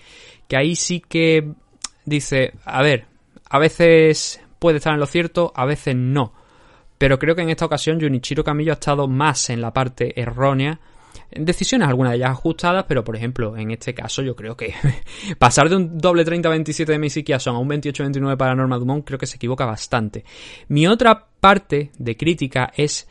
que 0.48 0.56
ahí 0.56 0.74
sí 0.74 1.00
que 1.08 1.52
dice, 2.08 2.52
a 2.64 2.82
ver, 2.82 3.06
a 3.48 3.58
veces 3.58 4.40
puede 4.58 4.78
estar 4.78 4.94
en 4.94 5.00
lo 5.00 5.06
cierto, 5.06 5.52
a 5.54 5.64
veces 5.64 5.94
no. 5.96 6.32
Pero 6.98 7.18
creo 7.18 7.34
que 7.34 7.42
en 7.42 7.50
esta 7.50 7.66
ocasión 7.66 8.00
Junichiro 8.00 8.42
Camillo 8.42 8.72
ha 8.72 8.74
estado 8.74 9.06
más 9.06 9.50
en 9.50 9.60
la 9.60 9.72
parte 9.72 10.20
errónea. 10.20 10.80
Decisiones 11.30 11.88
algunas 11.88 12.12
de 12.12 12.18
ellas 12.18 12.30
ajustadas, 12.30 12.84
pero 12.88 13.04
por 13.04 13.14
ejemplo, 13.14 13.56
en 13.56 13.70
este 13.70 13.94
caso 13.94 14.22
yo 14.22 14.34
creo 14.34 14.56
que 14.56 14.74
pasar 15.38 15.68
de 15.68 15.76
un 15.76 15.98
doble 15.98 16.24
30-27 16.24 16.98
de 16.98 17.24
Kiason 17.24 17.54
a 17.54 17.58
un 17.58 17.68
28-29 17.68 18.36
para 18.36 18.54
Norma 18.54 18.78
Dumont 18.78 19.04
creo 19.06 19.18
que 19.18 19.26
se 19.26 19.36
equivoca 19.36 19.64
bastante. 19.64 20.24
Mi 20.68 20.86
otra 20.86 21.26
parte 21.40 21.92
de 21.98 22.16
crítica 22.16 22.72
es, 22.76 23.08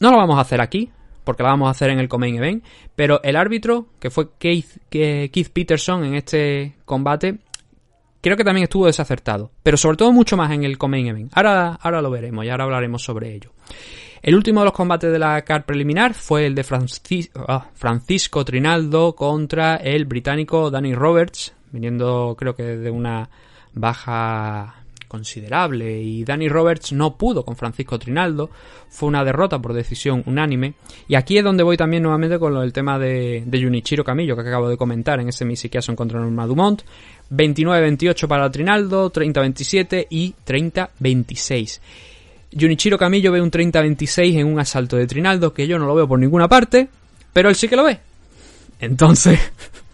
no 0.00 0.10
lo 0.10 0.16
vamos 0.16 0.38
a 0.38 0.40
hacer 0.40 0.60
aquí, 0.60 0.90
porque 1.22 1.42
la 1.42 1.50
vamos 1.50 1.68
a 1.68 1.72
hacer 1.72 1.90
en 1.90 2.00
el 2.00 2.08
Comain 2.08 2.36
Event, 2.36 2.64
pero 2.96 3.20
el 3.22 3.36
árbitro, 3.36 3.88
que 4.00 4.08
fue 4.08 4.30
Keith, 4.38 4.78
Keith 4.88 5.50
Peterson 5.52 6.04
en 6.04 6.14
este 6.14 6.76
combate, 6.86 7.38
creo 8.20 8.36
que 8.36 8.44
también 8.44 8.64
estuvo 8.64 8.86
desacertado, 8.86 9.50
pero 9.62 9.76
sobre 9.76 9.96
todo 9.96 10.12
mucho 10.12 10.36
más 10.36 10.50
en 10.52 10.64
el 10.64 10.78
Comain 10.78 11.06
Event. 11.06 11.32
Ahora, 11.34 11.78
ahora 11.80 12.02
lo 12.02 12.10
veremos 12.10 12.44
y 12.44 12.48
ahora 12.48 12.64
hablaremos 12.64 13.02
sobre 13.02 13.34
ello. 13.34 13.52
El 14.22 14.34
último 14.34 14.60
de 14.60 14.64
los 14.64 14.74
combates 14.74 15.12
de 15.12 15.18
la 15.18 15.40
CAR 15.42 15.64
preliminar 15.64 16.14
fue 16.14 16.46
el 16.46 16.54
de 16.54 16.64
ah, 17.46 17.68
Francisco 17.74 18.44
Trinaldo 18.44 19.14
contra 19.14 19.76
el 19.76 20.06
británico 20.06 20.70
Danny 20.70 20.94
Roberts, 20.94 21.54
viniendo 21.70 22.34
creo 22.38 22.56
que 22.56 22.64
de 22.64 22.90
una 22.90 23.30
baja 23.74 24.77
considerable 25.08 26.00
y 26.00 26.24
Danny 26.24 26.48
Roberts 26.48 26.92
no 26.92 27.16
pudo 27.16 27.44
con 27.44 27.56
Francisco 27.56 27.98
Trinaldo, 27.98 28.50
fue 28.88 29.08
una 29.08 29.24
derrota 29.24 29.58
por 29.58 29.72
decisión 29.72 30.22
unánime. 30.26 30.74
Y 31.08 31.14
aquí 31.14 31.38
es 31.38 31.44
donde 31.44 31.64
voy 31.64 31.76
también 31.76 32.02
nuevamente 32.02 32.38
con 32.38 32.54
del 32.60 32.72
tema 32.72 32.98
de, 32.98 33.44
Junichiro 33.50 34.04
Camillo 34.04 34.36
que 34.36 34.42
acabo 34.42 34.68
de 34.68 34.76
comentar 34.76 35.18
en 35.20 35.28
ese 35.28 35.44
Missy 35.44 35.68
Kiason 35.68 35.96
contra 35.96 36.20
Norma 36.20 36.46
Dumont. 36.46 36.82
29-28 37.30 38.26
para 38.26 38.50
Trinaldo 38.50 39.12
30-27 39.12 40.06
y 40.08 40.34
30-26 40.46 41.80
Junichiro 42.58 42.96
Camillo 42.96 43.30
ve 43.32 43.42
un 43.42 43.50
30-26 43.50 44.38
en 44.38 44.46
un 44.46 44.58
asalto 44.58 44.96
de 44.96 45.06
Trinaldo 45.06 45.52
que 45.52 45.66
yo 45.66 45.78
no 45.78 45.86
lo 45.86 45.94
veo 45.94 46.08
por 46.08 46.18
ninguna 46.18 46.48
parte 46.48 46.88
pero 47.34 47.50
él 47.50 47.54
sí 47.54 47.68
que 47.68 47.76
lo 47.76 47.84
ve. 47.84 48.00
Entonces 48.80 49.38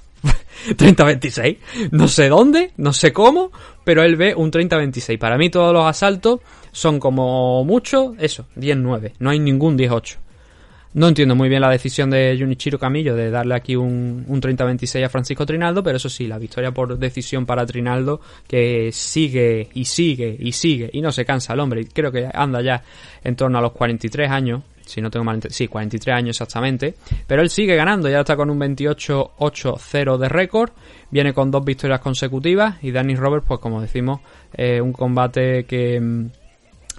30-26. 0.68 1.58
No 1.92 2.08
sé 2.08 2.28
dónde, 2.28 2.72
no 2.76 2.92
sé 2.92 3.12
cómo, 3.12 3.50
pero 3.84 4.02
él 4.02 4.16
ve 4.16 4.34
un 4.34 4.50
30-26. 4.50 5.18
Para 5.18 5.36
mí 5.36 5.50
todos 5.50 5.72
los 5.72 5.86
asaltos 5.86 6.40
son 6.72 6.98
como 6.98 7.64
mucho, 7.64 8.14
eso, 8.18 8.46
10-9. 8.56 9.12
No 9.18 9.30
hay 9.30 9.38
ningún 9.38 9.78
10-8. 9.78 10.16
No 10.94 11.08
entiendo 11.08 11.34
muy 11.34 11.48
bien 11.48 11.60
la 11.60 11.70
decisión 11.70 12.08
de 12.08 12.36
Junichiro 12.38 12.78
Camillo 12.78 13.16
de 13.16 13.28
darle 13.28 13.56
aquí 13.56 13.74
un, 13.74 14.24
un 14.28 14.40
30-26 14.40 15.04
a 15.04 15.08
Francisco 15.08 15.44
Trinaldo, 15.44 15.82
pero 15.82 15.96
eso 15.96 16.08
sí, 16.08 16.28
la 16.28 16.38
victoria 16.38 16.70
por 16.70 16.96
decisión 16.96 17.46
para 17.46 17.66
Trinaldo, 17.66 18.20
que 18.46 18.90
sigue 18.92 19.70
y 19.74 19.86
sigue 19.86 20.36
y 20.38 20.52
sigue 20.52 20.90
y 20.92 21.00
no 21.00 21.10
se 21.10 21.24
cansa 21.24 21.52
el 21.52 21.58
hombre. 21.58 21.88
Creo 21.92 22.12
que 22.12 22.28
anda 22.32 22.62
ya 22.62 22.80
en 23.24 23.34
torno 23.34 23.58
a 23.58 23.60
los 23.60 23.72
43 23.72 24.30
años, 24.30 24.62
si 24.84 25.00
no 25.00 25.10
tengo 25.10 25.24
mal 25.24 25.40
sí, 25.48 25.68
43 25.68 26.16
años 26.16 26.36
exactamente, 26.36 26.94
pero 27.26 27.42
él 27.42 27.50
sigue 27.50 27.76
ganando, 27.76 28.08
ya 28.08 28.20
está 28.20 28.36
con 28.36 28.50
un 28.50 28.58
28-8-0 28.60 30.18
de 30.18 30.28
récord, 30.28 30.70
viene 31.10 31.32
con 31.32 31.50
dos 31.50 31.64
victorias 31.64 32.00
consecutivas 32.00 32.76
y 32.82 32.90
Danny 32.90 33.14
Roberts, 33.14 33.46
pues 33.46 33.60
como 33.60 33.80
decimos, 33.80 34.20
eh, 34.52 34.80
un 34.80 34.92
combate 34.92 35.64
que 35.64 36.00
mm, 36.00 36.30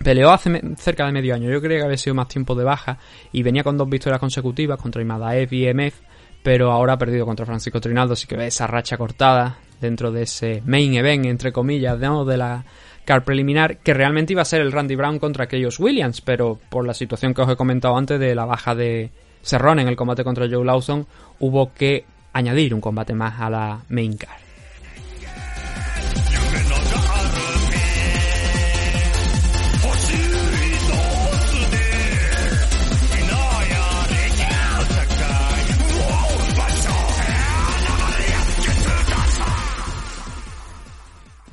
peleó 0.03 0.31
hace 0.31 0.61
cerca 0.77 1.05
de 1.05 1.11
medio 1.11 1.35
año, 1.35 1.49
yo 1.49 1.61
creía 1.61 1.79
que 1.79 1.85
había 1.85 1.97
sido 1.97 2.15
más 2.15 2.27
tiempo 2.27 2.55
de 2.55 2.63
baja 2.63 2.97
y 3.31 3.43
venía 3.43 3.63
con 3.63 3.77
dos 3.77 3.89
victorias 3.89 4.19
consecutivas 4.19 4.79
contra 4.79 5.01
Imadaev 5.01 5.53
y 5.53 5.67
EMF, 5.67 5.95
pero 6.43 6.71
ahora 6.71 6.93
ha 6.93 6.97
perdido 6.97 7.25
contra 7.25 7.45
Francisco 7.45 7.81
Trinaldo, 7.81 8.13
así 8.13 8.27
que 8.27 8.35
ve 8.35 8.47
esa 8.47 8.67
racha 8.67 8.97
cortada 8.97 9.57
dentro 9.81 10.11
de 10.11 10.23
ese 10.23 10.61
main 10.65 10.93
event, 10.93 11.25
entre 11.25 11.51
comillas, 11.51 11.97
¿no? 11.99 12.25
de 12.25 12.37
la 12.37 12.65
car 13.05 13.23
preliminar, 13.23 13.77
que 13.77 13.93
realmente 13.93 14.33
iba 14.33 14.41
a 14.41 14.45
ser 14.45 14.61
el 14.61 14.71
Randy 14.71 14.95
Brown 14.95 15.19
contra 15.19 15.45
aquellos 15.45 15.79
Williams, 15.79 16.21
pero 16.21 16.59
por 16.69 16.85
la 16.85 16.93
situación 16.93 17.33
que 17.33 17.41
os 17.41 17.49
he 17.49 17.55
comentado 17.55 17.95
antes 17.95 18.19
de 18.19 18.35
la 18.35 18.45
baja 18.45 18.75
de 18.75 19.11
Cerrone 19.43 19.83
en 19.83 19.87
el 19.87 19.95
combate 19.95 20.23
contra 20.23 20.49
Joe 20.49 20.65
Lawson, 20.65 21.07
hubo 21.39 21.73
que 21.73 22.05
añadir 22.33 22.73
un 22.73 22.81
combate 22.81 23.13
más 23.13 23.39
a 23.39 23.49
la 23.49 23.79
main 23.89 24.17
car. 24.17 24.44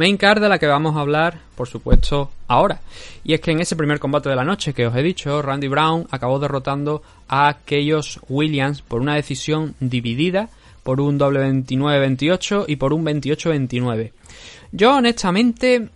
Main 0.02 0.16
card 0.16 0.42
de 0.42 0.48
la 0.48 0.58
que 0.58 0.66
vamos 0.66 0.96
a 0.96 1.00
hablar, 1.00 1.38
por 1.54 1.68
supuesto, 1.68 2.32
ahora. 2.48 2.80
Y 3.22 3.34
es 3.34 3.40
que 3.40 3.52
en 3.52 3.60
ese 3.60 3.76
primer 3.76 4.00
combate 4.00 4.28
de 4.28 4.34
la 4.34 4.42
noche 4.42 4.74
que 4.74 4.84
os 4.84 4.96
he 4.96 5.00
dicho, 5.00 5.40
Randy 5.40 5.68
Brown 5.68 6.08
acabó 6.10 6.40
derrotando 6.40 7.04
a 7.28 7.46
aquellos 7.46 8.18
Williams 8.28 8.82
por 8.82 9.00
una 9.00 9.14
decisión 9.14 9.76
dividida, 9.78 10.48
por 10.82 11.00
un 11.00 11.18
doble 11.18 11.38
29-28 11.48 12.64
y 12.66 12.74
por 12.74 12.92
un 12.92 13.04
28-29. 13.04 14.10
Yo 14.72 14.96
honestamente, 14.96 15.88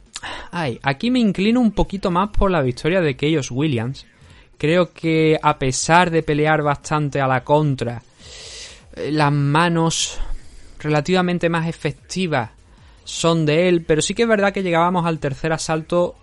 ay, 0.52 0.78
aquí 0.84 1.10
me 1.10 1.18
inclino 1.18 1.60
un 1.60 1.72
poquito 1.72 2.12
más 2.12 2.28
por 2.28 2.52
la 2.52 2.62
victoria 2.62 3.00
de 3.00 3.10
aquellos 3.10 3.50
Williams. 3.50 4.06
Creo 4.56 4.92
que 4.92 5.36
a 5.42 5.58
pesar 5.58 6.12
de 6.12 6.22
pelear 6.22 6.62
bastante 6.62 7.20
a 7.20 7.26
la 7.26 7.42
contra, 7.42 8.00
eh, 8.94 9.10
las 9.10 9.32
manos 9.32 10.20
relativamente 10.78 11.48
más 11.48 11.66
efectivas 11.66 12.50
son 13.06 13.46
de 13.46 13.68
él, 13.68 13.84
pero 13.86 14.02
sí 14.02 14.14
que 14.14 14.22
es 14.22 14.28
verdad 14.28 14.52
que 14.52 14.62
llegábamos 14.62 15.06
al 15.06 15.20
tercer 15.20 15.52
asalto, 15.52 16.16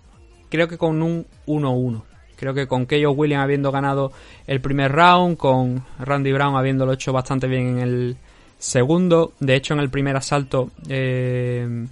creo 0.50 0.68
que 0.68 0.78
con 0.78 1.02
un 1.02 1.26
1-1. 1.46 2.02
Creo 2.36 2.52
que 2.52 2.66
con 2.66 2.86
Keio 2.86 3.12
Williams 3.12 3.42
habiendo 3.42 3.72
ganado 3.72 4.12
el 4.46 4.60
primer 4.60 4.92
round, 4.92 5.36
con 5.36 5.82
Randy 5.98 6.32
Brown 6.32 6.56
habiéndolo 6.56 6.92
hecho 6.92 7.12
bastante 7.12 7.46
bien 7.46 7.68
en 7.68 7.78
el 7.78 8.16
segundo. 8.58 9.32
De 9.40 9.54
hecho, 9.54 9.72
en 9.72 9.80
el 9.80 9.88
primer 9.88 10.16
asalto, 10.16 10.70
eh, 10.88 11.86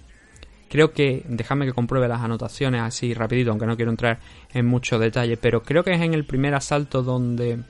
creo 0.68 0.92
que, 0.92 1.24
déjame 1.26 1.64
que 1.64 1.72
compruebe 1.72 2.06
las 2.06 2.20
anotaciones 2.20 2.82
así 2.82 3.14
rapidito, 3.14 3.50
aunque 3.50 3.66
no 3.66 3.76
quiero 3.76 3.92
entrar 3.92 4.18
en 4.52 4.66
mucho 4.66 4.98
detalle, 4.98 5.38
pero 5.38 5.62
creo 5.62 5.82
que 5.84 5.92
es 5.92 6.00
en 6.02 6.12
el 6.12 6.24
primer 6.24 6.54
asalto 6.54 7.02
donde 7.02 7.60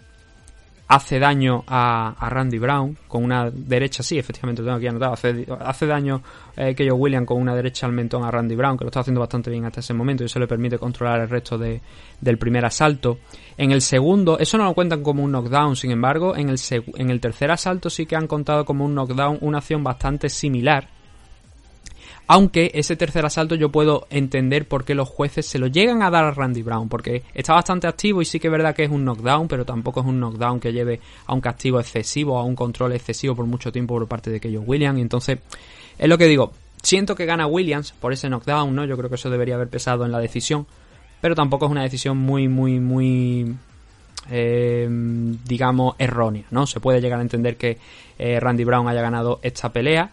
hace 0.94 1.18
daño 1.18 1.64
a, 1.66 2.14
a 2.18 2.28
Randy 2.28 2.58
Brown 2.58 2.98
con 3.08 3.24
una 3.24 3.50
derecha, 3.50 4.02
sí, 4.02 4.18
efectivamente 4.18 4.60
lo 4.60 4.66
tengo 4.66 4.76
aquí 4.76 4.86
anotado, 4.86 5.14
hace, 5.14 5.86
daño 5.86 6.22
eh, 6.54 6.74
Keio 6.74 6.96
Williams 6.96 7.26
con 7.26 7.40
una 7.40 7.54
derecha 7.54 7.86
al 7.86 7.92
mentón 7.92 8.24
a 8.24 8.30
Randy 8.30 8.54
Brown, 8.54 8.76
que 8.76 8.84
lo 8.84 8.88
está 8.88 9.00
haciendo 9.00 9.20
bastante 9.20 9.50
bien 9.50 9.64
hasta 9.64 9.80
ese 9.80 9.94
momento 9.94 10.22
y 10.22 10.26
eso 10.26 10.38
le 10.38 10.46
permite 10.46 10.78
controlar 10.78 11.22
el 11.22 11.30
resto 11.30 11.56
de, 11.56 11.80
del 12.20 12.36
primer 12.36 12.66
asalto. 12.66 13.20
En 13.56 13.70
el 13.70 13.80
segundo, 13.80 14.38
eso 14.38 14.58
no 14.58 14.64
lo 14.64 14.74
cuentan 14.74 15.02
como 15.02 15.22
un 15.24 15.32
knockdown, 15.32 15.76
sin 15.76 15.92
embargo, 15.92 16.36
en 16.36 16.50
el, 16.50 16.58
en 16.70 17.08
el 17.08 17.20
tercer 17.20 17.50
asalto 17.50 17.88
sí 17.88 18.04
que 18.04 18.14
han 18.14 18.26
contado 18.26 18.66
como 18.66 18.84
un 18.84 18.94
knockdown 18.94 19.38
una 19.40 19.58
acción 19.58 19.82
bastante 19.82 20.28
similar. 20.28 20.88
Aunque 22.28 22.70
ese 22.74 22.96
tercer 22.96 23.26
asalto 23.26 23.54
yo 23.54 23.70
puedo 23.70 24.06
entender 24.08 24.66
por 24.66 24.84
qué 24.84 24.94
los 24.94 25.08
jueces 25.08 25.46
se 25.46 25.58
lo 25.58 25.66
llegan 25.66 26.02
a 26.02 26.10
dar 26.10 26.24
a 26.24 26.30
Randy 26.30 26.62
Brown, 26.62 26.88
porque 26.88 27.22
está 27.34 27.54
bastante 27.54 27.86
activo 27.86 28.22
y 28.22 28.24
sí 28.24 28.38
que 28.38 28.48
es 28.48 28.52
verdad 28.52 28.74
que 28.74 28.84
es 28.84 28.90
un 28.90 29.04
knockdown, 29.04 29.48
pero 29.48 29.64
tampoco 29.64 30.00
es 30.00 30.06
un 30.06 30.20
knockdown 30.20 30.60
que 30.60 30.72
lleve 30.72 31.00
a 31.26 31.34
un 31.34 31.40
castigo 31.40 31.80
excesivo, 31.80 32.38
a 32.38 32.44
un 32.44 32.54
control 32.54 32.92
excesivo 32.92 33.34
por 33.34 33.46
mucho 33.46 33.72
tiempo 33.72 33.94
por 33.94 34.06
parte 34.06 34.30
de 34.30 34.36
aquellos 34.36 34.62
Williams. 34.66 35.00
Entonces, 35.00 35.38
es 35.98 36.08
lo 36.08 36.16
que 36.16 36.26
digo, 36.26 36.52
siento 36.82 37.14
que 37.14 37.26
gana 37.26 37.46
Williams 37.46 37.92
por 37.92 38.12
ese 38.12 38.28
knockdown, 38.28 38.74
¿no? 38.74 38.84
Yo 38.84 38.96
creo 38.96 39.08
que 39.08 39.16
eso 39.16 39.30
debería 39.30 39.56
haber 39.56 39.68
pesado 39.68 40.04
en 40.04 40.12
la 40.12 40.18
decisión, 40.18 40.66
pero 41.20 41.34
tampoco 41.34 41.66
es 41.66 41.70
una 41.70 41.82
decisión 41.82 42.16
muy, 42.18 42.48
muy, 42.48 42.80
muy 42.80 43.54
eh, 44.30 44.88
digamos, 45.44 45.94
errónea, 45.98 46.44
¿no? 46.50 46.66
Se 46.66 46.80
puede 46.80 47.00
llegar 47.00 47.18
a 47.18 47.22
entender 47.22 47.56
que 47.56 47.78
eh, 48.18 48.38
Randy 48.40 48.64
Brown 48.64 48.88
haya 48.88 49.02
ganado 49.02 49.40
esta 49.42 49.72
pelea. 49.72 50.10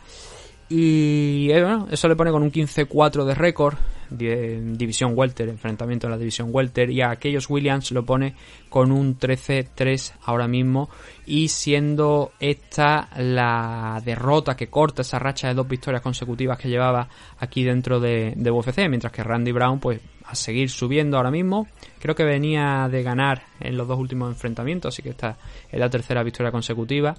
Y 0.69 1.49
eh, 1.51 1.63
bueno, 1.63 1.87
eso 1.89 2.07
le 2.07 2.15
pone 2.15 2.29
con 2.29 2.43
un 2.43 2.51
15-4 2.51 3.25
de 3.25 3.33
récord, 3.33 3.75
división 4.11 5.13
welter, 5.15 5.49
enfrentamiento 5.49 6.05
en 6.05 6.11
la 6.11 6.17
división 6.17 6.49
welter, 6.51 6.91
y 6.91 7.01
a 7.01 7.09
aquellos 7.09 7.49
Williams 7.49 7.91
lo 7.91 8.05
pone 8.05 8.35
con 8.69 8.91
un 8.91 9.17
13-3 9.17 10.13
ahora 10.25 10.47
mismo, 10.47 10.89
y 11.25 11.47
siendo 11.47 12.33
esta 12.39 13.09
la 13.17 13.99
derrota 14.05 14.55
que 14.55 14.67
corta 14.67 15.01
esa 15.01 15.17
racha 15.17 15.47
de 15.47 15.55
dos 15.55 15.67
victorias 15.67 16.03
consecutivas 16.03 16.59
que 16.59 16.69
llevaba 16.69 17.09
aquí 17.39 17.63
dentro 17.63 17.99
de, 17.99 18.33
de 18.35 18.51
UFC, 18.51 18.87
mientras 18.89 19.11
que 19.11 19.23
Randy 19.23 19.51
Brown, 19.51 19.79
pues 19.79 19.99
a 20.25 20.35
seguir 20.35 20.69
subiendo 20.69 21.17
ahora 21.17 21.31
mismo, 21.31 21.67
creo 21.99 22.13
que 22.13 22.23
venía 22.23 22.87
de 22.91 23.01
ganar 23.01 23.41
en 23.59 23.75
los 23.75 23.87
dos 23.87 23.97
últimos 23.97 24.31
enfrentamientos, 24.31 24.93
así 24.93 25.01
que 25.01 25.09
esta 25.09 25.35
es 25.71 25.79
la 25.79 25.89
tercera 25.89 26.21
victoria 26.21 26.51
consecutiva 26.51 27.15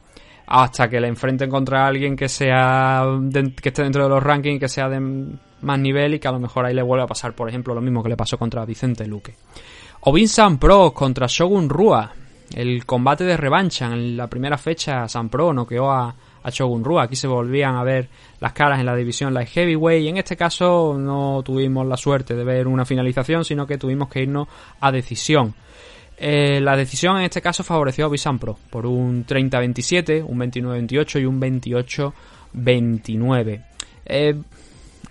hasta 0.50 0.90
que 0.90 1.00
le 1.00 1.06
enfrenten 1.06 1.48
contra 1.48 1.86
alguien 1.86 2.16
que 2.16 2.28
sea 2.28 3.04
que 3.32 3.68
esté 3.68 3.84
dentro 3.84 4.02
de 4.02 4.08
los 4.08 4.20
rankings 4.20 4.58
que 4.58 4.68
sea 4.68 4.88
de 4.88 4.98
más 4.98 5.78
nivel 5.78 6.14
y 6.14 6.18
que 6.18 6.26
a 6.26 6.32
lo 6.32 6.40
mejor 6.40 6.66
ahí 6.66 6.74
le 6.74 6.82
vuelva 6.82 7.04
a 7.04 7.06
pasar 7.06 7.34
por 7.34 7.48
ejemplo 7.48 7.72
lo 7.72 7.80
mismo 7.80 8.02
que 8.02 8.08
le 8.08 8.16
pasó 8.16 8.36
contra 8.36 8.64
Vicente 8.64 9.06
Luque. 9.06 9.36
O 10.00 10.12
Vincent 10.12 10.58
Pro 10.58 10.92
contra 10.92 11.28
Shogun 11.28 11.68
Rua. 11.68 12.12
El 12.52 12.84
combate 12.84 13.22
de 13.22 13.36
revancha 13.36 13.86
en 13.86 14.16
la 14.16 14.26
primera 14.26 14.58
fecha 14.58 15.06
San 15.06 15.28
Pro 15.28 15.52
noqueó 15.52 15.88
a, 15.88 16.16
a 16.42 16.50
Shogun 16.50 16.82
Rua. 16.82 17.04
Aquí 17.04 17.14
se 17.14 17.28
volvían 17.28 17.76
a 17.76 17.84
ver 17.84 18.08
las 18.40 18.52
caras 18.52 18.80
en 18.80 18.86
la 18.86 18.96
división 18.96 19.32
light 19.32 19.50
heavyweight 19.50 20.04
y 20.04 20.08
en 20.08 20.16
este 20.16 20.36
caso 20.36 20.96
no 20.98 21.42
tuvimos 21.44 21.86
la 21.86 21.96
suerte 21.96 22.34
de 22.34 22.42
ver 22.42 22.66
una 22.66 22.84
finalización 22.84 23.44
sino 23.44 23.68
que 23.68 23.78
tuvimos 23.78 24.08
que 24.08 24.22
irnos 24.22 24.48
a 24.80 24.90
decisión 24.90 25.54
eh, 26.22 26.60
la 26.60 26.76
decisión 26.76 27.16
en 27.16 27.22
este 27.24 27.40
caso 27.40 27.64
favoreció 27.64 28.04
a 28.04 28.10
Visan 28.10 28.38
Pro 28.38 28.58
por 28.68 28.84
un 28.84 29.24
30-27, 29.24 30.22
un 30.22 30.38
29-28 30.38 31.22
y 31.22 31.24
un 31.24 31.40
28-29. 32.54 33.64
Eh, 34.04 34.34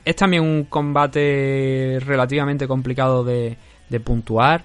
es 0.06 0.15
también 0.15 0.43
un 0.43 0.65
combate 0.65 1.98
relativamente 2.06 2.67
complicado 2.67 3.24
de, 3.24 3.58
de 3.89 4.00
puntuar. 4.00 4.63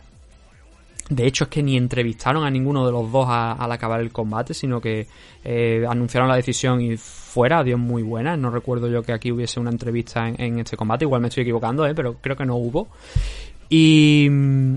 De 1.09 1.26
hecho, 1.26 1.44
es 1.44 1.50
que 1.50 1.62
ni 1.62 1.78
entrevistaron 1.78 2.44
a 2.44 2.50
ninguno 2.50 2.85
de 2.85 2.92
los 2.92 3.11
dos 3.11 3.26
al 3.28 3.72
acabar 3.72 4.02
el 4.02 4.12
combate, 4.12 4.52
sino 4.52 4.83
que 4.83 5.07
eh, 5.44 5.87
anunciaron 5.88 6.28
la 6.28 6.37
decisión 6.37 6.83
y 6.83 6.98
fuera, 6.98 7.64
dio 7.64 7.78
muy 7.78 8.02
buena. 8.02 8.37
No 8.37 8.50
recuerdo 8.50 8.88
yo 8.88 9.02
que 9.02 9.14
aquí 9.14 9.33
hubiese 9.33 9.61
una 9.61 9.70
entrevista 9.70 10.28
en, 10.28 10.38
en 10.38 10.59
este 10.59 10.76
combate, 10.76 11.07
igual 11.07 11.22
me 11.22 11.28
estoy 11.28 11.42
equivocando, 11.42 11.87
pero 11.94 12.16
creo 12.20 12.37
que 12.37 12.44
no 12.44 12.57
hubo. 12.57 12.88
Y 13.70 14.28
mm, 14.30 14.76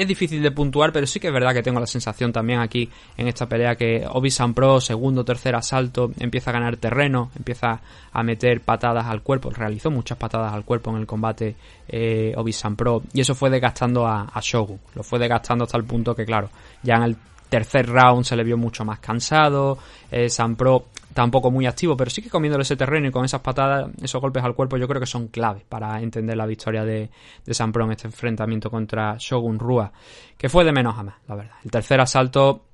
es 0.00 0.08
difícil 0.08 0.42
de 0.42 0.50
puntuar, 0.50 0.92
pero 0.92 1.06
sí 1.06 1.20
que 1.20 1.26
es 1.26 1.32
verdad 1.32 1.52
que 1.52 1.62
tengo 1.62 1.78
la 1.78 1.86
sensación 1.86 2.32
también 2.32 2.60
aquí 2.60 2.88
en 3.18 3.28
esta 3.28 3.46
pelea 3.46 3.76
que 3.76 4.06
Obi 4.10 4.30
San 4.30 4.54
Pro, 4.54 4.80
segundo, 4.80 5.24
tercer 5.26 5.54
asalto, 5.54 6.10
empieza 6.18 6.50
a 6.50 6.54
ganar 6.54 6.78
terreno, 6.78 7.30
empieza 7.36 7.82
a 8.10 8.22
meter 8.22 8.62
patadas 8.62 9.06
al 9.06 9.22
cuerpo, 9.22 9.50
realizó 9.50 9.90
muchas 9.90 10.16
patadas 10.16 10.54
al 10.54 10.64
cuerpo 10.64 10.90
en 10.90 10.96
el 10.96 11.06
combate 11.06 11.54
eh, 11.86 12.32
Obi 12.34 12.52
San 12.52 12.76
Pro, 12.76 13.02
y 13.12 13.20
eso 13.20 13.34
fue 13.34 13.50
desgastando 13.50 14.06
a, 14.06 14.22
a 14.22 14.40
Shogun, 14.40 14.80
lo 14.94 15.02
fue 15.02 15.18
desgastando 15.18 15.64
hasta 15.64 15.76
el 15.76 15.84
punto 15.84 16.14
que, 16.14 16.24
claro, 16.24 16.48
ya 16.82 16.94
en 16.94 17.02
el 17.02 17.16
tercer 17.50 17.86
round 17.86 18.24
se 18.24 18.36
le 18.36 18.44
vio 18.44 18.56
mucho 18.56 18.84
más 18.86 19.00
cansado. 19.00 19.76
Eh, 20.10 20.30
San 20.30 20.56
Pro 20.56 20.86
tampoco 21.20 21.50
muy 21.50 21.66
activo, 21.66 21.98
pero 21.98 22.08
sí 22.08 22.22
que 22.22 22.30
comiéndole 22.30 22.62
ese 22.62 22.76
terreno 22.76 23.06
y 23.06 23.10
con 23.10 23.26
esas 23.26 23.42
patadas, 23.42 23.90
esos 24.02 24.22
golpes 24.22 24.42
al 24.42 24.54
cuerpo, 24.54 24.78
yo 24.78 24.88
creo 24.88 25.02
que 25.02 25.06
son 25.06 25.28
clave 25.28 25.66
para 25.68 26.00
entender 26.00 26.34
la 26.34 26.46
victoria 26.46 26.82
de, 26.82 27.10
de 27.44 27.52
San 27.52 27.72
Pro 27.72 27.84
en 27.84 27.90
este 27.90 28.06
enfrentamiento 28.06 28.70
contra 28.70 29.16
Shogun 29.18 29.58
Rua, 29.58 29.92
que 30.38 30.48
fue 30.48 30.64
de 30.64 30.72
menos 30.72 30.98
a 30.98 31.02
más, 31.02 31.16
la 31.28 31.34
verdad. 31.34 31.56
El 31.62 31.70
tercer 31.70 32.00
asalto 32.00 32.64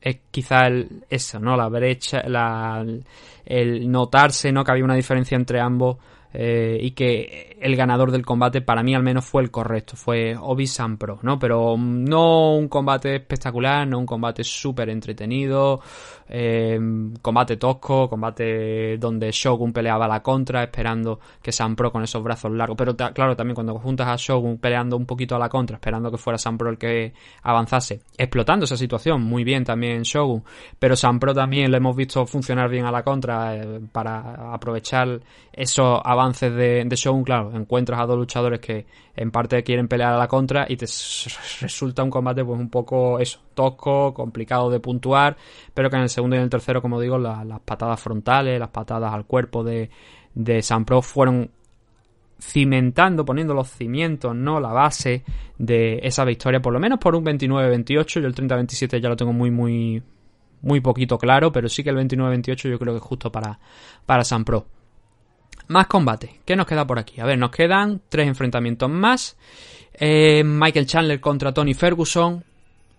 es 0.00 0.20
quizá 0.30 0.68
el, 0.68 1.06
eso, 1.10 1.40
¿no? 1.40 1.56
La 1.56 1.68
brecha, 1.68 2.22
la, 2.28 2.86
el 3.44 3.90
notarse, 3.90 4.52
¿no? 4.52 4.62
Que 4.62 4.70
había 4.70 4.84
una 4.84 4.94
diferencia 4.94 5.34
entre 5.34 5.58
ambos 5.58 5.96
eh, 6.32 6.78
y 6.80 6.90
que 6.90 7.56
el 7.60 7.74
ganador 7.74 8.12
del 8.12 8.24
combate 8.24 8.60
para 8.60 8.82
mí 8.82 8.94
al 8.94 9.02
menos 9.02 9.24
fue 9.24 9.42
el 9.42 9.50
correcto, 9.50 9.96
fue 9.96 10.36
Obi 10.36 10.66
San 10.66 10.98
Pro, 10.98 11.18
¿no? 11.22 11.38
Pero 11.38 11.76
no 11.78 12.54
un 12.54 12.68
combate 12.68 13.16
espectacular, 13.16 13.86
no 13.86 13.98
un 13.98 14.06
combate 14.06 14.44
súper 14.44 14.90
entretenido, 14.90 15.80
eh, 16.28 16.78
combate 17.22 17.56
tosco, 17.56 18.08
combate 18.08 18.98
donde 18.98 19.30
Shogun 19.32 19.72
peleaba 19.72 20.04
a 20.04 20.08
la 20.08 20.22
contra, 20.22 20.62
esperando 20.62 21.18
que 21.42 21.50
San 21.50 21.74
Pro 21.74 21.90
con 21.90 22.02
esos 22.02 22.22
brazos 22.22 22.52
largos, 22.52 22.76
pero 22.76 22.94
claro, 22.94 23.34
también 23.34 23.54
cuando 23.54 23.78
juntas 23.78 24.08
a 24.08 24.16
Shogun 24.16 24.58
peleando 24.58 24.96
un 24.96 25.06
poquito 25.06 25.34
a 25.34 25.38
la 25.38 25.48
contra, 25.48 25.76
esperando 25.76 26.10
que 26.10 26.18
fuera 26.18 26.36
San 26.36 26.58
Pro 26.58 26.68
el 26.68 26.78
que 26.78 27.14
avanzase, 27.42 28.02
explotando 28.18 28.66
esa 28.66 28.76
situación, 28.76 29.22
muy 29.22 29.44
bien 29.44 29.64
también 29.64 30.02
Shogun, 30.02 30.44
pero 30.78 30.94
San 30.94 31.18
Pro 31.18 31.32
también 31.32 31.70
lo 31.70 31.78
hemos 31.78 31.96
visto 31.96 32.26
funcionar 32.26 32.68
bien 32.68 32.84
a 32.84 32.92
la 32.92 33.02
contra 33.02 33.56
eh, 33.56 33.80
para 33.90 34.52
aprovechar 34.52 35.20
esos 35.52 36.00
avances 36.04 36.17
de, 36.26 36.84
de 36.84 36.96
Shogun, 36.96 37.24
claro, 37.24 37.52
encuentras 37.54 38.00
a 38.00 38.06
dos 38.06 38.18
luchadores 38.18 38.60
que 38.60 38.86
en 39.14 39.30
parte 39.30 39.62
quieren 39.62 39.88
pelear 39.88 40.14
a 40.14 40.18
la 40.18 40.28
contra 40.28 40.66
y 40.68 40.76
te 40.76 40.86
resulta 41.60 42.02
un 42.02 42.10
combate 42.10 42.44
pues 42.44 42.58
un 42.58 42.68
poco 42.68 43.18
eso, 43.18 43.40
tosco, 43.54 44.12
complicado 44.12 44.70
de 44.70 44.80
puntuar, 44.80 45.36
pero 45.72 45.88
que 45.88 45.96
en 45.96 46.02
el 46.02 46.08
segundo 46.08 46.36
y 46.36 46.38
en 46.38 46.44
el 46.44 46.50
tercero, 46.50 46.82
como 46.82 47.00
digo, 47.00 47.18
las 47.18 47.60
patadas 47.60 48.00
frontales, 48.00 48.58
las 48.58 48.70
patadas 48.70 49.12
al 49.12 49.26
cuerpo 49.26 49.62
de, 49.62 49.90
de 50.34 50.62
San 50.62 50.84
Pro 50.84 51.02
fueron 51.02 51.50
cimentando, 52.40 53.24
poniendo 53.24 53.54
los 53.54 53.68
cimientos, 53.68 54.34
¿no? 54.34 54.60
La 54.60 54.72
base 54.72 55.24
de 55.58 56.00
esa 56.02 56.24
victoria, 56.24 56.60
por 56.60 56.72
lo 56.72 56.80
menos 56.80 56.98
por 56.98 57.14
un 57.14 57.24
29-28, 57.24 58.20
yo 58.20 58.26
el 58.26 58.34
30-27 58.34 59.00
ya 59.00 59.08
lo 59.08 59.16
tengo 59.16 59.32
muy, 59.32 59.50
muy, 59.50 60.02
muy 60.62 60.80
poquito 60.80 61.18
claro, 61.18 61.50
pero 61.52 61.68
sí 61.68 61.82
que 61.82 61.90
el 61.90 61.96
29-28 61.96 62.70
yo 62.70 62.78
creo 62.78 62.94
que 62.94 62.98
es 62.98 63.04
justo 63.04 63.32
para, 63.32 63.58
para 64.06 64.24
San 64.24 64.44
Pro. 64.44 64.66
Más 65.68 65.86
combate. 65.86 66.40
¿Qué 66.44 66.56
nos 66.56 66.66
queda 66.66 66.86
por 66.86 66.98
aquí? 66.98 67.20
A 67.20 67.26
ver, 67.26 67.38
nos 67.38 67.50
quedan 67.50 68.00
tres 68.08 68.26
enfrentamientos 68.26 68.88
más. 68.90 69.36
Eh, 69.94 70.42
Michael 70.44 70.86
Chandler 70.86 71.20
contra 71.20 71.52
Tony 71.52 71.74
Ferguson. 71.74 72.44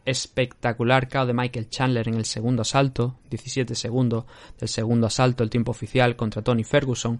Espectacular 0.05 1.10
KO 1.10 1.25
de 1.25 1.34
Michael 1.34 1.69
Chandler 1.69 2.08
en 2.08 2.15
el 2.15 2.25
segundo 2.25 2.62
asalto. 2.62 3.15
17 3.29 3.75
segundos 3.75 4.25
del 4.60 4.69
segundo 4.69 5.08
asalto, 5.08 5.43
el 5.43 5.49
tiempo 5.49 5.71
oficial 5.71 6.15
contra 6.15 6.41
Tony 6.41 6.63
Ferguson. 6.63 7.19